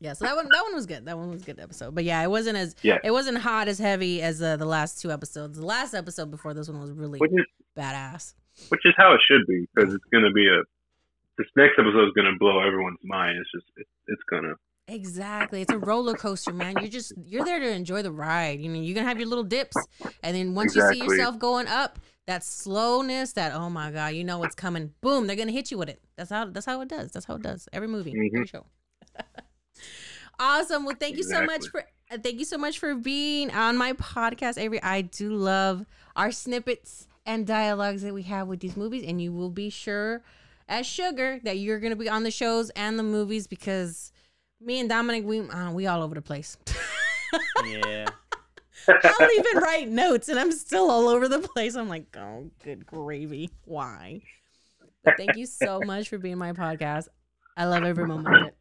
Yeah, 0.00 0.14
so 0.14 0.24
that 0.24 0.34
one 0.34 0.46
that 0.50 0.62
one 0.62 0.74
was 0.74 0.86
good. 0.86 1.04
That 1.06 1.16
one 1.16 1.30
was 1.30 1.42
a 1.42 1.44
good 1.44 1.60
episode. 1.60 1.94
But 1.94 2.04
yeah, 2.04 2.22
it 2.22 2.30
wasn't 2.30 2.56
as 2.58 2.74
Yeah. 2.82 2.98
it 3.04 3.12
wasn't 3.12 3.38
hot 3.38 3.68
as 3.68 3.78
heavy 3.78 4.20
as 4.20 4.42
uh, 4.42 4.56
the 4.56 4.66
last 4.66 5.00
two 5.00 5.12
episodes. 5.12 5.58
The 5.58 5.66
last 5.66 5.94
episode 5.94 6.30
before 6.30 6.54
this 6.54 6.68
one 6.68 6.80
was 6.80 6.90
really 6.90 7.18
Which 7.20 7.30
is 7.30 7.46
badass. 7.76 8.34
which 8.70 8.84
is 8.84 8.94
how 8.96 9.14
it 9.14 9.20
should 9.28 9.46
be 9.46 9.66
because 9.74 9.94
it's 9.94 10.04
gonna 10.12 10.32
be 10.32 10.46
a. 10.48 10.62
This 11.38 11.46
next 11.56 11.78
episode 11.78 12.06
is 12.08 12.12
gonna 12.16 12.36
blow 12.38 12.60
everyone's 12.60 12.98
mind. 13.04 13.38
It's 13.40 13.50
just 13.52 13.66
it, 13.76 13.86
it's 14.08 14.22
gonna. 14.28 14.54
Exactly. 14.88 15.62
It's 15.62 15.72
a 15.72 15.78
roller 15.78 16.14
coaster, 16.14 16.52
man. 16.52 16.74
You're 16.80 16.90
just 16.90 17.12
you're 17.24 17.44
there 17.44 17.60
to 17.60 17.70
enjoy 17.70 18.02
the 18.02 18.10
ride. 18.10 18.60
You 18.60 18.68
know, 18.70 18.80
you're 18.80 18.96
gonna 18.96 19.06
have 19.08 19.18
your 19.20 19.28
little 19.28 19.44
dips, 19.44 19.76
and 20.24 20.36
then 20.36 20.54
once 20.56 20.74
you 20.74 20.82
see 20.92 20.98
yourself 20.98 21.38
going 21.38 21.68
up, 21.68 22.00
that 22.26 22.44
slowness, 22.44 23.32
that 23.32 23.52
oh 23.54 23.68
my 23.70 23.90
god, 23.90 24.14
you 24.14 24.24
know 24.24 24.38
what's 24.38 24.54
coming. 24.54 24.92
Boom, 25.00 25.26
they're 25.26 25.36
gonna 25.36 25.52
hit 25.52 25.70
you 25.70 25.78
with 25.78 25.88
it. 25.88 26.00
That's 26.16 26.30
how 26.30 26.46
that's 26.46 26.66
how 26.66 26.80
it 26.80 26.88
does. 26.88 27.10
That's 27.10 27.26
how 27.26 27.34
it 27.34 27.42
does. 27.42 27.68
Every 27.72 27.88
movie, 27.88 28.10
every 28.10 28.30
Mhm. 28.30 28.48
show. 28.48 28.66
awesome. 30.38 30.84
Well, 30.84 30.96
thank 30.98 31.16
you 31.16 31.22
so 31.24 31.44
much 31.44 31.68
for 31.68 31.84
uh, 32.10 32.18
thank 32.22 32.38
you 32.38 32.44
so 32.44 32.58
much 32.58 32.78
for 32.78 32.94
being 32.94 33.50
on 33.50 33.76
my 33.76 33.92
podcast, 33.94 34.58
Avery. 34.58 34.82
I 34.82 35.02
do 35.02 35.30
love 35.32 35.84
our 36.16 36.30
snippets 36.30 37.08
and 37.24 37.46
dialogues 37.46 38.02
that 38.02 38.12
we 38.14 38.22
have 38.24 38.48
with 38.48 38.60
these 38.60 38.76
movies, 38.76 39.04
and 39.06 39.20
you 39.22 39.32
will 39.32 39.50
be 39.50 39.70
sure 39.70 40.22
as 40.68 40.86
sugar 40.86 41.40
that 41.44 41.58
you're 41.58 41.80
gonna 41.80 41.96
be 41.96 42.08
on 42.08 42.22
the 42.22 42.30
shows 42.30 42.70
and 42.70 42.98
the 42.98 43.02
movies 43.02 43.46
because 43.46 44.12
me 44.60 44.78
and 44.80 44.88
Dominic, 44.88 45.24
we 45.24 45.40
uh, 45.40 45.72
we 45.72 45.86
all 45.86 46.02
over 46.02 46.14
the 46.14 46.22
place. 46.22 46.56
Yeah. 47.64 48.04
I'll 48.88 49.32
even 49.38 49.58
write 49.58 49.88
notes, 49.88 50.28
and 50.28 50.38
I'm 50.38 50.52
still 50.52 50.90
all 50.90 51.08
over 51.08 51.28
the 51.28 51.40
place. 51.40 51.74
I'm 51.74 51.88
like, 51.88 52.16
oh, 52.16 52.50
good 52.64 52.86
gravy. 52.86 53.50
Why? 53.64 54.22
But 55.04 55.14
thank 55.16 55.36
you 55.36 55.46
so 55.46 55.80
much 55.84 56.08
for 56.08 56.18
being 56.18 56.38
my 56.38 56.52
podcast. 56.52 57.08
I 57.56 57.64
love 57.66 57.84
every 57.84 58.06
moment 58.06 58.28
of 58.28 58.48
it. 58.48 58.56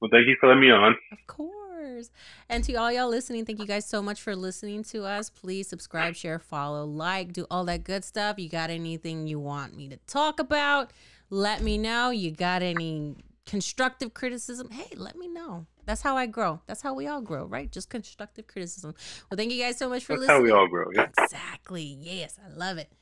Well, 0.00 0.10
thank 0.12 0.26
you 0.26 0.36
for 0.40 0.48
letting 0.48 0.62
me 0.62 0.70
on. 0.70 0.96
Of 1.12 1.26
course. 1.26 2.10
And 2.48 2.64
to 2.64 2.74
all 2.74 2.90
y'all 2.90 3.08
listening, 3.08 3.44
thank 3.44 3.58
you 3.58 3.66
guys 3.66 3.86
so 3.86 4.02
much 4.02 4.20
for 4.20 4.34
listening 4.34 4.82
to 4.84 5.04
us. 5.04 5.30
Please 5.30 5.68
subscribe, 5.68 6.14
share, 6.14 6.38
follow, 6.38 6.84
like, 6.84 7.32
do 7.32 7.46
all 7.50 7.64
that 7.66 7.84
good 7.84 8.04
stuff. 8.04 8.38
You 8.38 8.48
got 8.48 8.70
anything 8.70 9.26
you 9.26 9.38
want 9.38 9.76
me 9.76 9.88
to 9.88 9.96
talk 10.06 10.40
about? 10.40 10.92
Let 11.28 11.62
me 11.62 11.78
know. 11.78 12.10
You 12.10 12.30
got 12.30 12.62
any 12.62 13.16
constructive 13.50 14.14
criticism? 14.14 14.70
Hey, 14.70 14.94
let 14.96 15.16
me 15.16 15.26
know. 15.26 15.66
That's 15.84 16.02
how 16.02 16.16
I 16.16 16.26
grow. 16.26 16.60
That's 16.66 16.82
how 16.82 16.94
we 16.94 17.08
all 17.08 17.20
grow, 17.20 17.46
right? 17.46 17.70
Just 17.70 17.90
constructive 17.90 18.46
criticism. 18.46 18.94
Well, 19.28 19.36
thank 19.36 19.50
you 19.50 19.60
guys 19.60 19.76
so 19.76 19.88
much 19.88 20.04
for 20.04 20.12
listening. 20.12 20.28
That's 20.28 20.38
how 20.38 20.42
we 20.42 20.52
all 20.52 20.68
grow. 20.68 20.86
Yeah. 20.94 21.08
Exactly. 21.18 21.82
Yes, 21.82 22.38
I 22.44 22.56
love 22.56 22.78
it. 22.78 22.92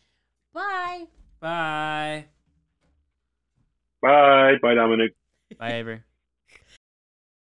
Bye. 0.55 1.05
Bye. 1.38 2.24
Bye. 4.01 4.55
Bye, 4.62 4.74
Dominic. 4.74 5.14
Bye, 5.59 5.74
Avery. 5.74 6.03